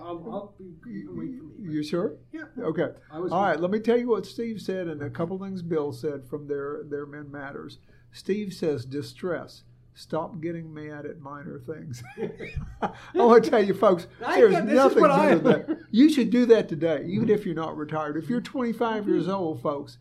I'll, 0.00 0.24
I'll 0.30 0.54
be, 0.58 1.04
wait 1.08 1.38
for 1.38 1.60
me. 1.60 1.72
You 1.74 1.82
sure? 1.82 2.14
Yeah. 2.32 2.44
Okay. 2.58 2.88
All 3.12 3.28
right. 3.28 3.58
Let 3.58 3.70
me 3.70 3.80
tell 3.80 3.98
you 3.98 4.08
what 4.08 4.26
Steve 4.26 4.60
said 4.60 4.86
and 4.88 5.02
a 5.02 5.10
couple 5.10 5.38
things 5.38 5.62
Bill 5.62 5.92
said 5.92 6.28
from 6.28 6.48
their 6.48 6.82
their 6.84 7.06
Men 7.06 7.30
Matters. 7.30 7.78
Steve 8.12 8.52
says 8.52 8.84
distress. 8.84 9.64
Stop 9.94 10.40
getting 10.40 10.72
mad 10.74 11.06
at 11.06 11.20
minor 11.20 11.58
things. 11.58 12.02
I 12.82 12.90
want 13.14 13.44
to 13.44 13.50
tell 13.50 13.64
you, 13.64 13.72
folks, 13.72 14.06
there's 14.20 14.62
nothing 14.62 15.02
better 15.02 15.38
than 15.38 15.44
that. 15.44 15.78
You 15.90 16.10
should 16.10 16.28
do 16.28 16.44
that 16.46 16.68
today, 16.68 17.04
even 17.08 17.30
if 17.30 17.46
you're 17.46 17.54
not 17.54 17.76
retired. 17.76 18.18
If 18.18 18.28
you're 18.28 18.42
25 18.42 19.08
years 19.08 19.26
old, 19.26 19.62
folks, 19.62 19.96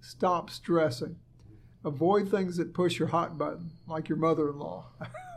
stop 0.00 0.48
stressing. 0.48 1.16
Avoid 1.84 2.30
things 2.30 2.56
that 2.56 2.72
push 2.72 2.98
your 2.98 3.08
hot 3.08 3.36
button, 3.36 3.70
like 3.86 4.08
your 4.08 4.16
mother 4.16 4.48
in 4.48 4.58
law. 4.58 4.86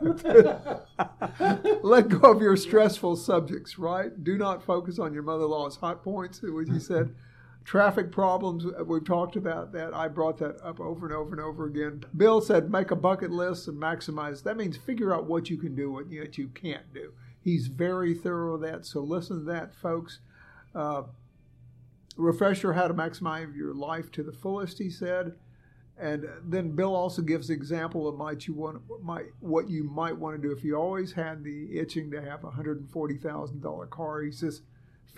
Let 1.82 2.08
go 2.08 2.30
of 2.30 2.40
your 2.40 2.56
stressful 2.56 3.16
subjects, 3.16 3.78
right? 3.78 4.24
Do 4.24 4.38
not 4.38 4.62
focus 4.62 4.98
on 4.98 5.12
your 5.12 5.22
mother 5.22 5.44
in 5.44 5.50
law's 5.50 5.76
hot 5.76 6.02
points, 6.02 6.40
which 6.42 6.70
he 6.70 6.78
said. 6.78 7.14
Traffic 7.64 8.10
problems, 8.10 8.64
we've 8.86 9.04
talked 9.04 9.36
about 9.36 9.72
that. 9.72 9.92
I 9.92 10.08
brought 10.08 10.38
that 10.38 10.58
up 10.64 10.80
over 10.80 11.04
and 11.04 11.14
over 11.14 11.32
and 11.32 11.40
over 11.40 11.66
again. 11.66 12.02
Bill 12.16 12.40
said 12.40 12.70
make 12.70 12.90
a 12.90 12.96
bucket 12.96 13.30
list 13.30 13.68
and 13.68 13.76
maximize. 13.76 14.42
That 14.42 14.56
means 14.56 14.78
figure 14.78 15.14
out 15.14 15.26
what 15.26 15.50
you 15.50 15.58
can 15.58 15.74
do, 15.74 15.98
and 15.98 16.10
what 16.18 16.38
you 16.38 16.48
can't 16.48 16.94
do. 16.94 17.12
He's 17.38 17.66
very 17.66 18.14
thorough 18.14 18.52
with 18.52 18.62
that, 18.62 18.86
so 18.86 19.00
listen 19.00 19.40
to 19.40 19.52
that, 19.52 19.74
folks. 19.74 20.20
Uh, 20.74 21.02
refresher 22.16 22.72
how 22.72 22.88
to 22.88 22.94
maximize 22.94 23.54
your 23.54 23.74
life 23.74 24.10
to 24.12 24.22
the 24.22 24.32
fullest, 24.32 24.78
he 24.78 24.88
said. 24.88 25.34
And 26.00 26.26
then 26.44 26.76
Bill 26.76 26.94
also 26.94 27.22
gives 27.22 27.50
example 27.50 28.06
of 28.08 28.16
might 28.16 28.46
you 28.46 28.54
want 28.54 28.82
might 29.02 29.26
what 29.40 29.68
you 29.68 29.82
might 29.84 30.16
want 30.16 30.40
to 30.40 30.48
do 30.48 30.54
if 30.54 30.62
you 30.62 30.76
always 30.76 31.12
had 31.12 31.42
the 31.42 31.78
itching 31.78 32.10
to 32.12 32.22
have 32.22 32.44
a 32.44 32.50
hundred 32.50 32.78
and 32.78 32.90
forty 32.90 33.16
thousand 33.16 33.62
dollar 33.62 33.86
car. 33.86 34.22
He 34.22 34.30
says, 34.30 34.62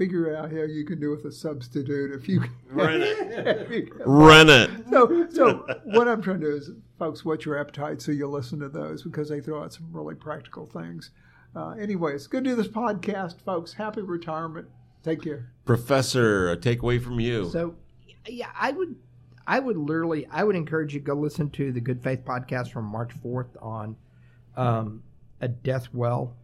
figure 0.00 0.34
out 0.34 0.50
how 0.50 0.62
you 0.62 0.82
can 0.86 0.98
do 0.98 1.10
with 1.10 1.26
a 1.26 1.32
substitute 1.32 2.10
if 2.12 2.26
you 2.26 2.42
rent 2.70 3.02
it. 3.02 3.92
rent 4.06 4.48
it. 4.48 4.70
So, 4.88 5.26
so 5.28 5.66
what 5.84 6.08
I'm 6.08 6.22
trying 6.22 6.40
to 6.40 6.46
do 6.46 6.56
is, 6.56 6.70
folks, 6.98 7.22
what's 7.22 7.44
your 7.44 7.58
appetite 7.58 8.00
so 8.00 8.10
you'll 8.10 8.30
listen 8.30 8.60
to 8.60 8.70
those 8.70 9.02
because 9.02 9.28
they 9.28 9.40
throw 9.42 9.62
out 9.62 9.74
some 9.74 9.88
really 9.92 10.14
practical 10.14 10.64
things. 10.64 11.10
Uh, 11.54 11.72
anyway, 11.72 12.14
it's 12.14 12.26
good 12.26 12.44
to 12.44 12.50
do 12.50 12.56
this 12.56 12.68
podcast, 12.68 13.42
folks. 13.42 13.74
Happy 13.74 14.00
retirement. 14.00 14.68
Take 15.02 15.22
care, 15.22 15.52
Professor. 15.66 16.50
A 16.50 16.56
takeaway 16.56 17.02
from 17.02 17.20
you. 17.20 17.50
So, 17.50 17.74
yeah, 18.26 18.50
I 18.58 18.70
would 18.70 18.96
I 19.50 19.58
would 19.58 19.76
literally, 19.76 20.28
I 20.30 20.44
would 20.44 20.54
encourage 20.54 20.94
you 20.94 21.00
to 21.00 21.06
go 21.06 21.14
listen 21.14 21.50
to 21.50 21.72
the 21.72 21.80
Good 21.80 22.00
Faith 22.04 22.24
podcast 22.24 22.70
from 22.70 22.84
March 22.84 23.10
4th 23.20 23.60
on 23.60 23.96
um, 24.56 25.02
a 25.40 25.48
death 25.48 25.88
well, 25.92 26.36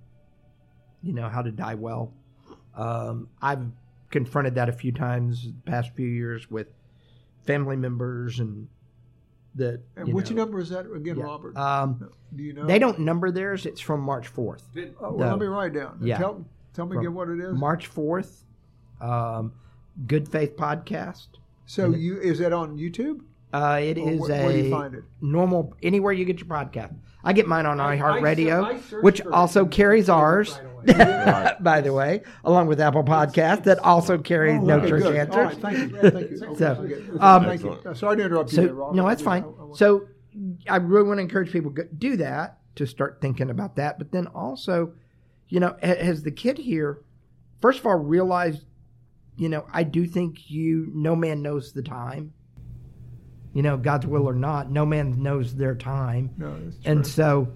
you 1.04 1.12
know, 1.12 1.28
how 1.28 1.40
to 1.40 1.52
die 1.52 1.76
well. 1.76 2.12
Um, 2.74 3.28
I've 3.40 3.62
confronted 4.10 4.56
that 4.56 4.68
a 4.68 4.72
few 4.72 4.90
times 4.90 5.46
the 5.46 5.70
past 5.70 5.94
few 5.94 6.08
years 6.08 6.50
with 6.50 6.66
family 7.44 7.76
members 7.76 8.40
and 8.40 8.66
that. 9.54 9.82
And 9.94 10.12
which 10.12 10.30
know, 10.30 10.38
number 10.38 10.58
is 10.58 10.70
that 10.70 10.90
again, 10.92 11.18
yeah. 11.18 11.22
Robert? 11.26 11.56
Um, 11.56 12.10
do 12.34 12.42
you 12.42 12.54
know? 12.54 12.66
They 12.66 12.80
don't 12.80 12.98
number 12.98 13.30
theirs. 13.30 13.66
It's 13.66 13.80
from 13.80 14.00
March 14.00 14.34
4th. 14.34 14.62
Oh, 15.00 15.12
well, 15.12 15.30
let 15.30 15.38
me 15.38 15.46
write 15.46 15.74
down. 15.74 16.00
Yeah. 16.02 16.18
Tell, 16.18 16.44
tell 16.74 16.86
me 16.86 16.96
again 16.96 17.14
what 17.14 17.28
it 17.28 17.38
is. 17.38 17.54
March 17.54 17.88
4th, 17.88 18.42
um, 19.00 19.52
Good 20.08 20.28
Faith 20.28 20.56
Podcast. 20.56 21.28
So 21.66 21.90
you 21.90 22.18
is 22.18 22.38
that 22.38 22.52
on 22.52 22.78
YouTube? 22.78 23.20
Uh, 23.52 23.78
it 23.82 23.98
or 23.98 24.10
is 24.10 24.26
wh- 24.26 24.30
a 24.30 24.64
you 24.64 24.70
find 24.70 24.94
it? 24.94 25.04
normal 25.20 25.74
anywhere 25.82 26.12
you 26.12 26.24
get 26.24 26.38
your 26.38 26.48
podcast. 26.48 26.94
I 27.24 27.32
get 27.32 27.48
mine 27.48 27.66
on 27.66 27.78
iHeartRadio, 27.78 29.02
which 29.02 29.20
also 29.20 29.66
carries 29.66 30.08
ours, 30.08 30.60
by 30.86 31.80
the 31.80 31.92
way, 31.92 32.22
along 32.44 32.68
with 32.68 32.80
Apple 32.80 33.02
Podcast 33.02 33.64
that 33.64 33.80
also 33.80 34.16
carries 34.16 34.60
oh, 34.60 34.64
No 34.64 34.78
okay, 34.78 34.88
Church 34.88 35.02
good. 35.02 35.16
Answers. 35.16 35.36
Right, 35.36 35.56
thank 35.56 35.78
you. 35.78 36.10
thank 36.10 36.30
you. 36.30 36.36
so, 36.56 37.18
um, 37.18 37.44
thank 37.44 37.64
you. 37.64 37.94
Sorry 37.94 38.16
to 38.18 38.24
interrupt 38.24 38.50
so, 38.50 38.60
you, 38.60 38.66
there, 38.68 38.76
Rob. 38.76 38.94
No, 38.94 39.08
that's 39.08 39.22
fine. 39.22 39.44
So 39.74 40.06
I 40.68 40.76
really 40.76 41.08
want 41.08 41.18
to 41.18 41.22
encourage 41.22 41.50
people 41.50 41.72
to 41.72 41.84
do 41.84 42.16
that 42.18 42.58
to 42.76 42.86
start 42.86 43.18
thinking 43.20 43.50
about 43.50 43.74
that, 43.76 43.98
but 43.98 44.12
then 44.12 44.28
also, 44.28 44.92
you 45.48 45.58
know, 45.58 45.76
has 45.82 46.22
the 46.22 46.30
kid 46.30 46.58
here, 46.58 47.00
first 47.60 47.80
of 47.80 47.86
all, 47.86 47.96
realized 47.96 48.64
you 49.36 49.48
know, 49.48 49.66
I 49.72 49.82
do 49.82 50.06
think 50.06 50.50
you, 50.50 50.90
no 50.94 51.14
man 51.14 51.42
knows 51.42 51.72
the 51.72 51.82
time. 51.82 52.32
You 53.52 53.62
know, 53.62 53.76
God's 53.76 54.06
will 54.06 54.28
or 54.28 54.34
not, 54.34 54.70
no 54.70 54.84
man 54.84 55.22
knows 55.22 55.54
their 55.54 55.74
time. 55.74 56.30
No, 56.36 56.54
and 56.84 57.06
so, 57.06 57.48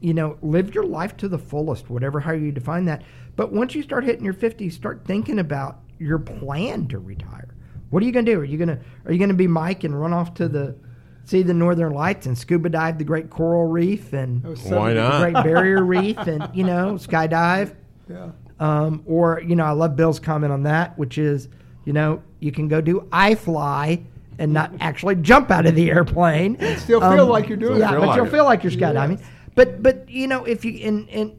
you 0.00 0.12
know, 0.12 0.36
live 0.42 0.74
your 0.74 0.84
life 0.84 1.16
to 1.18 1.28
the 1.28 1.38
fullest, 1.38 1.88
whatever 1.88 2.18
how 2.20 2.32
you 2.32 2.50
define 2.50 2.86
that. 2.86 3.02
But 3.36 3.52
once 3.52 3.74
you 3.74 3.82
start 3.82 4.04
hitting 4.04 4.24
your 4.24 4.34
50s, 4.34 4.72
start 4.72 5.04
thinking 5.04 5.38
about 5.38 5.80
your 5.98 6.18
plan 6.18 6.88
to 6.88 6.98
retire. 6.98 7.54
What 7.90 8.02
are 8.02 8.06
you 8.06 8.12
going 8.12 8.26
to 8.26 8.32
do? 8.32 8.40
Are 8.40 8.44
you 8.44 8.58
going 8.58 8.68
to 8.68 8.80
are 9.04 9.12
you 9.12 9.18
going 9.18 9.28
to 9.28 9.34
be 9.34 9.46
Mike 9.46 9.84
and 9.84 9.98
run 9.98 10.12
off 10.12 10.34
to 10.34 10.48
the 10.48 10.76
see 11.24 11.42
the 11.42 11.54
northern 11.54 11.92
lights 11.92 12.26
and 12.26 12.36
scuba 12.36 12.68
dive 12.68 12.98
the 12.98 13.04
great 13.04 13.30
coral 13.30 13.66
reef 13.66 14.12
and 14.12 14.42
why 14.64 14.92
not 14.94 15.20
the 15.20 15.30
great 15.30 15.44
barrier 15.44 15.84
reef 15.84 16.18
and 16.18 16.50
you 16.54 16.64
know 16.64 16.94
skydive? 16.94 17.74
Yeah. 18.10 18.30
Um, 18.60 19.02
or, 19.06 19.42
you 19.44 19.56
know, 19.56 19.64
I 19.64 19.72
love 19.72 19.96
Bill's 19.96 20.20
comment 20.20 20.52
on 20.52 20.62
that, 20.62 20.96
which 20.98 21.18
is, 21.18 21.48
you 21.84 21.92
know, 21.92 22.22
you 22.40 22.52
can 22.52 22.68
go 22.68 22.80
do 22.80 23.08
I 23.10 23.34
fly 23.34 24.02
and 24.38 24.52
not 24.52 24.72
actually 24.80 25.16
jump 25.16 25.50
out 25.50 25.66
of 25.66 25.74
the 25.74 25.90
airplane. 25.90 26.56
Um, 26.64 26.76
still 26.78 27.00
feel 27.00 27.26
like 27.26 27.48
you're 27.48 27.56
doing 27.56 27.80
yeah, 27.80 27.94
it. 27.94 28.00
but 28.00 28.00
Feel 28.00 28.14
you'll 28.14 28.24
like 28.24 28.32
feel 28.32 28.44
like 28.44 28.62
you're 28.64 28.72
skydiving. 28.72 29.22
But 29.54 29.82
but 29.82 30.08
you 30.08 30.26
know 30.26 30.44
if 30.44 30.64
you 30.64 30.86
and 30.86 31.08
and 31.10 31.32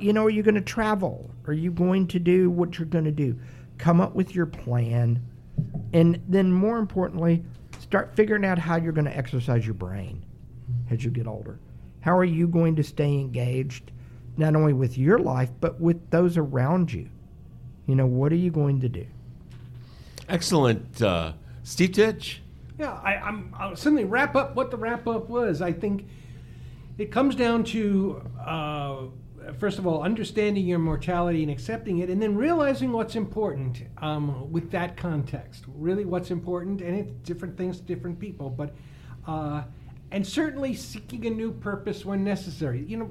you 0.00 0.12
know 0.12 0.26
are 0.26 0.30
you 0.30 0.42
going 0.42 0.54
to 0.54 0.60
travel? 0.60 1.30
Are 1.46 1.52
you 1.52 1.70
going 1.70 2.06
to 2.08 2.18
do 2.18 2.50
what 2.50 2.78
you're 2.78 2.86
going 2.86 3.04
to 3.04 3.10
do? 3.10 3.38
Come 3.78 4.00
up 4.00 4.14
with 4.14 4.34
your 4.34 4.46
plan, 4.46 5.20
and 5.92 6.22
then 6.28 6.52
more 6.52 6.78
importantly, 6.78 7.42
start 7.78 8.14
figuring 8.14 8.44
out 8.44 8.58
how 8.58 8.76
you're 8.76 8.92
going 8.92 9.06
to 9.06 9.16
exercise 9.16 9.64
your 9.64 9.74
brain 9.74 10.24
as 10.90 11.04
you 11.04 11.10
get 11.10 11.26
older. 11.26 11.58
How 12.00 12.16
are 12.16 12.24
you 12.24 12.46
going 12.46 12.76
to 12.76 12.84
stay 12.84 13.14
engaged, 13.14 13.90
not 14.36 14.56
only 14.56 14.72
with 14.72 14.96
your 14.96 15.18
life 15.18 15.50
but 15.60 15.80
with 15.80 16.10
those 16.10 16.36
around 16.36 16.92
you? 16.92 17.08
You 17.86 17.96
know 17.96 18.06
what 18.06 18.32
are 18.32 18.36
you 18.36 18.50
going 18.50 18.80
to 18.80 18.88
do? 18.88 19.06
Excellent. 20.28 21.02
Uh, 21.02 21.32
Steve 21.62 21.92
Titch? 21.92 22.42
Yeah, 22.78 22.92
I, 23.02 23.16
I'm, 23.16 23.54
I'll 23.58 23.76
suddenly 23.76 24.04
wrap 24.04 24.34
up 24.34 24.56
what 24.56 24.70
the 24.70 24.76
wrap 24.76 25.06
up 25.06 25.28
was. 25.28 25.60
I 25.60 25.72
think 25.72 26.06
it 26.98 27.10
comes 27.10 27.34
down 27.34 27.64
to, 27.64 28.22
uh, 28.44 29.02
first 29.58 29.78
of 29.78 29.86
all, 29.86 30.02
understanding 30.02 30.66
your 30.66 30.78
mortality 30.78 31.42
and 31.42 31.52
accepting 31.52 31.98
it, 31.98 32.08
and 32.08 32.20
then 32.20 32.34
realizing 32.34 32.92
what's 32.92 33.14
important 33.14 33.82
um, 33.98 34.50
with 34.50 34.70
that 34.70 34.96
context. 34.96 35.64
Really, 35.68 36.04
what's 36.04 36.30
important, 36.30 36.80
and 36.80 36.96
it's 36.96 37.12
different 37.24 37.56
things 37.56 37.78
to 37.78 37.82
different 37.84 38.18
people, 38.18 38.50
but. 38.50 38.74
Uh, 39.26 39.62
and 40.10 40.26
certainly 40.26 40.74
seeking 40.74 41.24
a 41.26 41.30
new 41.30 41.50
purpose 41.50 42.04
when 42.04 42.22
necessary. 42.22 42.84
You 42.84 42.98
know, 42.98 43.10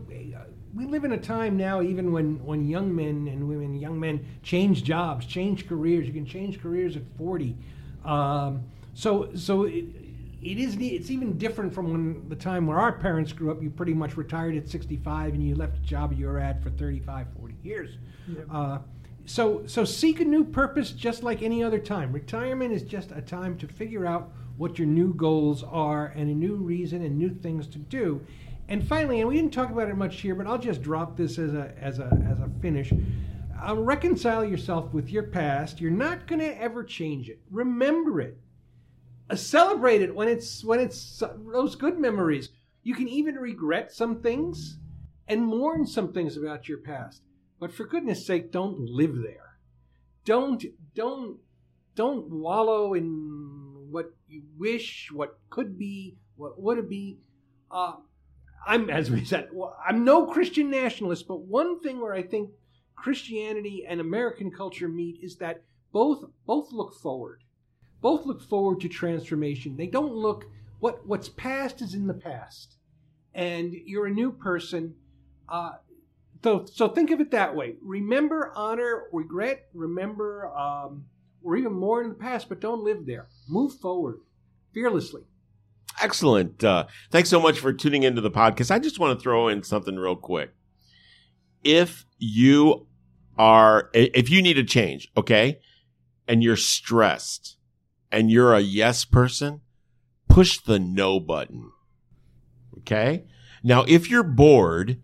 we 0.74 0.86
live 0.86 1.04
in 1.04 1.12
a 1.12 1.18
time 1.18 1.58
now, 1.58 1.82
even 1.82 2.12
when, 2.12 2.44
when 2.46 2.66
young 2.66 2.96
men 2.96 3.28
and 3.28 3.48
women, 3.48 3.76
young 3.76 4.00
men 4.00 4.26
change 4.44 4.84
jobs, 4.84 5.26
change 5.26 5.68
careers. 5.68 6.08
You 6.08 6.14
can 6.14 6.26
change 6.26 6.62
careers 6.62 6.96
at 6.96 7.04
40. 7.18 7.56
Um, 8.06 8.64
so 8.94 9.30
so 9.36 9.64
it, 9.64 9.86
it 10.42 10.58
is 10.58 10.76
it's 10.80 11.12
even 11.12 11.38
different 11.38 11.74
from 11.74 11.92
when 11.92 12.30
the 12.30 12.36
time 12.36 12.68
where 12.68 12.80
our 12.80 12.92
parents 12.92 13.32
grew 13.32 13.52
up. 13.52 13.62
You 13.62 13.70
pretty 13.70 13.94
much 13.94 14.18
retired 14.18 14.56
at 14.56 14.68
65 14.68 15.34
and 15.34 15.44
you 15.44 15.56
left 15.56 15.78
a 15.78 15.82
job 15.82 16.14
you 16.14 16.28
were 16.28 16.40
at 16.40 16.64
for 16.64 16.70
35, 16.72 17.28
40 17.40 17.56
years. 17.64 17.98
Uh, 18.52 18.80
so 19.26 19.64
so 19.68 19.86
seek 19.86 20.20
a 20.20 20.26
new 20.26 20.44
purpose 20.44 20.92
just 20.92 21.24
like 21.24 21.42
any 21.42 21.64
other 21.64 21.80
time. 21.80 22.12
Retirement 22.12 22.74
is 22.74 22.84
just 22.84 23.12
a 23.12 23.22
time 23.22 23.58
to 23.58 23.68
figure 23.68 24.06
out 24.06 24.32
what 24.58 24.78
your 24.78 24.88
new 24.88 25.14
goals 25.14 25.64
are 25.64 26.08
and 26.16 26.30
a 26.30 26.34
new 26.34 26.56
reason 26.56 27.04
and 27.04 27.18
new 27.18 27.30
things 27.30 27.68
to 27.68 27.78
do. 27.78 28.22
And 28.68 28.88
finally, 28.88 29.20
and 29.20 29.28
we 29.28 29.36
didn't 29.36 29.54
talk 29.54 29.70
about 29.70 29.90
it 29.90 29.98
much 29.98 30.22
here, 30.22 30.36
but 30.36 30.48
I'll 30.48 30.58
just 30.58 30.82
drop 30.82 31.18
this 31.18 31.38
as 31.38 31.54
a 31.54 31.74
as 31.78 32.00
a 32.00 32.06
as 32.30 32.40
a 32.40 32.50
finish. 32.62 32.94
Uh, 33.62 33.76
reconcile 33.76 34.44
yourself 34.46 34.94
with 34.94 35.10
your 35.10 35.24
past. 35.24 35.80
You're 35.82 35.92
not 35.92 36.26
going 36.26 36.40
to 36.40 36.62
ever 36.62 36.84
change 36.84 37.30
it. 37.30 37.40
Remember 37.52 38.22
it. 38.22 38.38
Uh, 39.30 39.36
celebrate 39.36 40.02
it 40.02 40.16
when 40.16 40.28
it's 40.28 40.64
when 40.64 40.80
it's 40.80 41.22
uh, 41.22 41.34
those 41.52 41.76
good 41.76 42.00
memories. 42.00 42.50
You 42.84 42.96
can 42.96 43.08
even 43.08 43.36
regret 43.36 43.92
some 43.92 44.22
things 44.22 44.78
and 45.28 45.46
mourn 45.46 45.86
some 45.86 46.12
things 46.12 46.36
about 46.36 46.68
your 46.68 46.80
past. 46.80 47.22
But 47.60 47.72
for 47.72 47.86
goodness 47.86 48.26
sake, 48.26 48.52
don't 48.52 48.80
live 48.80 49.16
there. 49.16 49.58
Don't 50.26 50.64
don't 50.96 51.38
don't 51.96 52.30
wallow 52.30 52.94
in 52.94 53.88
what 53.92 54.14
you 54.28 54.44
wish, 54.58 55.10
what 55.12 55.38
could 55.50 55.78
be, 55.78 56.18
what 56.36 56.60
would 56.60 56.90
be. 56.90 57.20
Uh, 57.70 57.98
I'm, 58.66 58.90
as 58.90 59.10
we 59.10 59.26
said, 59.26 59.50
I'm 59.86 60.04
no 60.04 60.28
Christian 60.28 60.70
nationalist, 60.70 61.28
but 61.28 61.42
one 61.42 61.80
thing 61.80 62.00
where 62.00 62.14
I 62.14 62.22
think 62.22 62.52
Christianity 62.96 63.86
and 63.88 64.00
American 64.00 64.52
culture 64.52 64.88
meet 64.88 65.20
is 65.22 65.38
that 65.38 65.64
both 65.92 66.24
both 66.46 66.72
look 66.72 66.94
forward, 66.94 67.44
both 68.02 68.26
look 68.26 68.42
forward 68.42 68.80
to 68.82 68.90
transformation. 68.90 69.76
They 69.76 69.88
don't 69.88 70.14
look 70.14 70.46
what 70.80 71.06
what's 71.08 71.30
past 71.30 71.82
is 71.82 71.96
in 71.96 72.08
the 72.08 72.14
past, 72.14 72.78
and 73.34 73.74
you're 73.74 74.06
a 74.06 74.12
new 74.12 74.32
person. 74.32 74.96
Uh, 75.50 75.74
so 76.44 76.66
so 76.66 76.88
think 76.88 77.12
of 77.12 77.20
it 77.20 77.32
that 77.32 77.56
way. 77.56 77.76
Remember, 77.82 78.52
honor, 78.56 79.06
regret. 79.12 79.68
Remember, 79.74 80.48
um, 80.56 81.06
or 81.44 81.58
even 81.58 81.74
more 81.74 82.02
in 82.04 82.10
the 82.10 82.16
past, 82.16 82.50
but 82.50 82.62
don't 82.62 82.84
live 82.84 83.06
there. 83.06 83.28
Move 83.50 83.74
forward 83.74 84.20
fearlessly. 84.74 85.24
Excellent. 86.02 86.64
Uh, 86.64 86.88
thanks 87.12 87.30
so 87.30 87.40
much 87.40 87.60
for 87.60 87.72
tuning 87.72 88.04
into 88.04 88.22
the 88.22 88.32
podcast. 88.32 88.72
I 88.72 88.80
just 88.80 89.00
want 89.00 89.18
to 89.18 89.22
throw 89.22 89.48
in 89.48 89.64
something 89.64 89.98
real 89.98 90.16
quick. 90.16 90.52
If 91.64 92.06
you 92.18 92.88
are, 93.38 93.90
if 93.94 94.30
you 94.30 94.42
need 94.42 94.58
a 94.58 94.64
change, 94.64 95.12
okay, 95.16 95.60
and 96.28 96.44
you're 96.44 96.56
stressed 96.56 97.58
and 98.12 98.32
you're 98.32 98.54
a 98.54 98.60
yes 98.60 99.06
person, 99.06 99.62
push 100.28 100.60
the 100.60 100.80
no 100.80 101.20
button. 101.20 101.72
Okay. 102.80 103.26
Now, 103.64 103.84
if 103.88 104.10
you're 104.10 104.24
bored, 104.24 105.02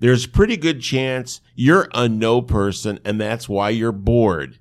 there's 0.00 0.26
pretty 0.26 0.56
good 0.56 0.80
chance 0.80 1.40
you're 1.54 1.88
a 1.94 2.08
no 2.08 2.42
person 2.42 2.98
and 3.04 3.20
that's 3.20 3.48
why 3.48 3.70
you're 3.70 3.92
bored. 3.92 4.58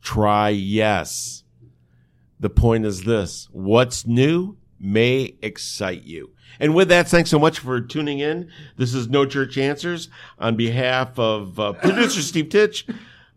Try 0.00 0.50
yes. 0.50 1.43
The 2.44 2.50
point 2.50 2.84
is 2.84 3.04
this 3.04 3.48
what's 3.52 4.06
new 4.06 4.58
may 4.78 5.34
excite 5.40 6.02
you. 6.02 6.32
And 6.60 6.74
with 6.74 6.88
that, 6.88 7.08
thanks 7.08 7.30
so 7.30 7.38
much 7.38 7.58
for 7.58 7.80
tuning 7.80 8.18
in. 8.18 8.50
This 8.76 8.92
is 8.92 9.08
No 9.08 9.24
Church 9.24 9.56
Answers 9.56 10.10
on 10.38 10.54
behalf 10.54 11.18
of 11.18 11.58
uh, 11.58 11.72
producer 11.72 12.20
Steve 12.20 12.50
Titch, 12.50 12.86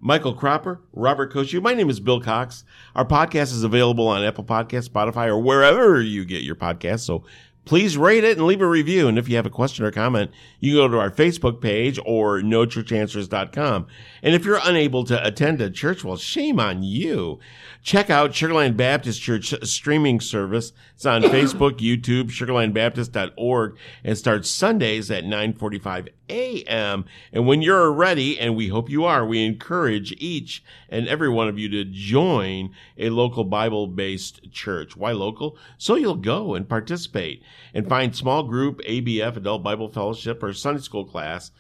Michael 0.01 0.34
Cropper, 0.34 0.82
Robert 0.91 1.32
Koshu. 1.32 1.62
My 1.62 1.74
name 1.74 1.89
is 1.89 2.01
Bill 2.01 2.20
Cox. 2.20 2.66
Our 2.95 3.05
podcast 3.05 3.53
is 3.53 3.64
available 3.64 4.10
on 4.10 4.26
Apple 4.26 4.43
Podcasts, 4.43 4.89
Spotify, 4.89 5.28
or 5.28 5.39
wherever 5.39 6.01
you 6.01 6.26
get 6.26 6.43
your 6.43 6.55
podcasts. 6.55 7.05
So 7.05 7.24
please 7.68 7.97
rate 7.97 8.24
it 8.24 8.38
and 8.38 8.47
leave 8.47 8.61
a 8.61 8.68
review. 8.68 9.07
And 9.07 9.20
if 9.20 9.28
you 9.28 9.36
have 9.36 9.45
a 9.45 9.51
question 9.51 9.86
or 9.86 9.91
comment, 9.91 10.32
you 10.59 10.72
can 10.72 10.78
go 10.78 10.88
to 10.88 10.99
our 10.99 11.11
Facebook 11.11 11.59
page 11.61 11.99
or 12.05 12.39
nochurchanswers.com. 12.41 13.88
And 14.24 14.34
if 14.34 14.45
you're 14.45 14.61
unable 14.63 15.03
to 15.03 15.28
attend 15.28 15.59
a 15.61 15.70
church, 15.70 16.03
well, 16.03 16.15
shame 16.15 16.59
on 16.59 16.82
you. 16.82 17.39
Check 17.84 18.09
out 18.09 18.34
Sugar 18.34 18.53
Land 18.53 18.78
Baptist 18.78 19.22
Church 19.22 19.53
streaming 19.63 20.22
service. 20.22 20.72
It's 20.95 21.05
on 21.05 21.22
Facebook, 21.24 21.80
YouTube, 21.80 22.32
sugarlandbaptist.org, 22.32 23.78
and 24.03 24.18
starts 24.18 24.49
Sundays 24.49 25.11
at 25.11 25.26
9:45 25.26 26.07
a.m. 26.30 27.05
And 27.32 27.47
when 27.47 27.61
you're 27.61 27.91
ready, 27.91 28.39
and 28.39 28.55
we 28.55 28.67
hope 28.67 28.89
you 28.89 29.05
are, 29.05 29.25
we 29.25 29.45
encourage 29.45 30.11
each 30.13 30.63
and 30.89 31.07
every 31.07 31.30
one 31.30 31.47
of 31.47 31.59
you 31.59 31.69
to 31.69 31.86
join 31.86 32.71
a 32.97 33.09
local 33.09 33.43
Bible-based 33.43 34.51
church. 34.51 34.95
Why 34.95 35.11
local? 35.11 35.57
So 35.78 35.95
you'll 35.95 36.15
go 36.15 36.55
and 36.55 36.67
participate 36.67 37.41
and 37.73 37.88
find 37.88 38.15
small 38.15 38.43
group 38.43 38.82
ABF, 38.82 39.38
Adult 39.38 39.63
Bible 39.63 39.89
Fellowship, 39.89 40.41
or 40.43 40.53
Sunday 40.53 40.82
school 40.82 41.05
class 41.05 41.51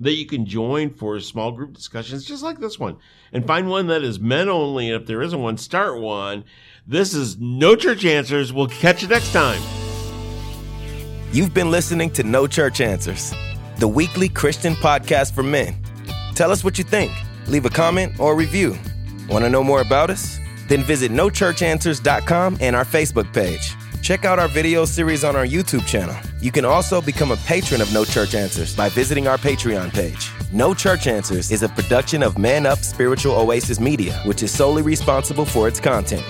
that 0.00 0.14
you 0.14 0.26
can 0.26 0.46
join 0.46 0.90
for 0.90 1.18
small 1.20 1.52
group 1.52 1.74
discussions 1.74 2.24
just 2.24 2.42
like 2.42 2.58
this 2.58 2.78
one. 2.78 2.96
And 3.32 3.46
find 3.46 3.68
one 3.68 3.86
that 3.86 4.02
is 4.02 4.18
men 4.18 4.48
only. 4.48 4.90
And 4.90 5.00
if 5.00 5.06
there 5.06 5.22
isn't 5.22 5.40
one, 5.40 5.56
start 5.56 6.00
one. 6.00 6.44
This 6.86 7.14
is 7.14 7.38
No 7.38 7.76
Church 7.76 8.04
Answers. 8.04 8.52
We'll 8.52 8.66
catch 8.66 9.02
you 9.02 9.08
next 9.08 9.32
time. 9.32 9.60
You've 11.32 11.54
been 11.54 11.70
listening 11.70 12.10
to 12.10 12.24
No 12.24 12.46
Church 12.46 12.80
Answers, 12.80 13.32
the 13.78 13.88
weekly 13.88 14.28
Christian 14.28 14.74
podcast 14.74 15.34
for 15.34 15.42
men. 15.42 15.76
Tell 16.34 16.50
us 16.50 16.64
what 16.64 16.78
you 16.78 16.84
think. 16.84 17.12
Leave 17.48 17.64
a 17.64 17.70
comment 17.70 18.18
or 18.18 18.32
a 18.32 18.36
review. 18.36 18.76
Want 19.28 19.44
to 19.44 19.50
know 19.50 19.64
more 19.64 19.80
about 19.80 20.10
us? 20.10 20.38
Then 20.68 20.82
visit 20.82 21.10
nochurchanswers.com 21.12 22.58
and 22.60 22.76
our 22.76 22.84
Facebook 22.84 23.32
page. 23.32 23.74
Check 24.02 24.24
out 24.24 24.38
our 24.38 24.48
video 24.48 24.84
series 24.84 25.22
on 25.22 25.36
our 25.36 25.46
YouTube 25.46 25.86
channel. 25.86 26.16
You 26.40 26.50
can 26.50 26.64
also 26.64 27.00
become 27.00 27.30
a 27.30 27.36
patron 27.36 27.80
of 27.80 27.92
No 27.92 28.04
Church 28.04 28.34
Answers 28.34 28.74
by 28.74 28.88
visiting 28.88 29.28
our 29.28 29.38
Patreon 29.38 29.92
page. 29.92 30.30
No 30.52 30.74
Church 30.74 31.06
Answers 31.06 31.52
is 31.52 31.62
a 31.62 31.68
production 31.68 32.22
of 32.22 32.36
Man 32.36 32.66
Up 32.66 32.78
Spiritual 32.78 33.34
Oasis 33.34 33.78
Media, 33.78 34.20
which 34.24 34.42
is 34.42 34.50
solely 34.50 34.82
responsible 34.82 35.44
for 35.44 35.68
its 35.68 35.78
content. 35.78 36.24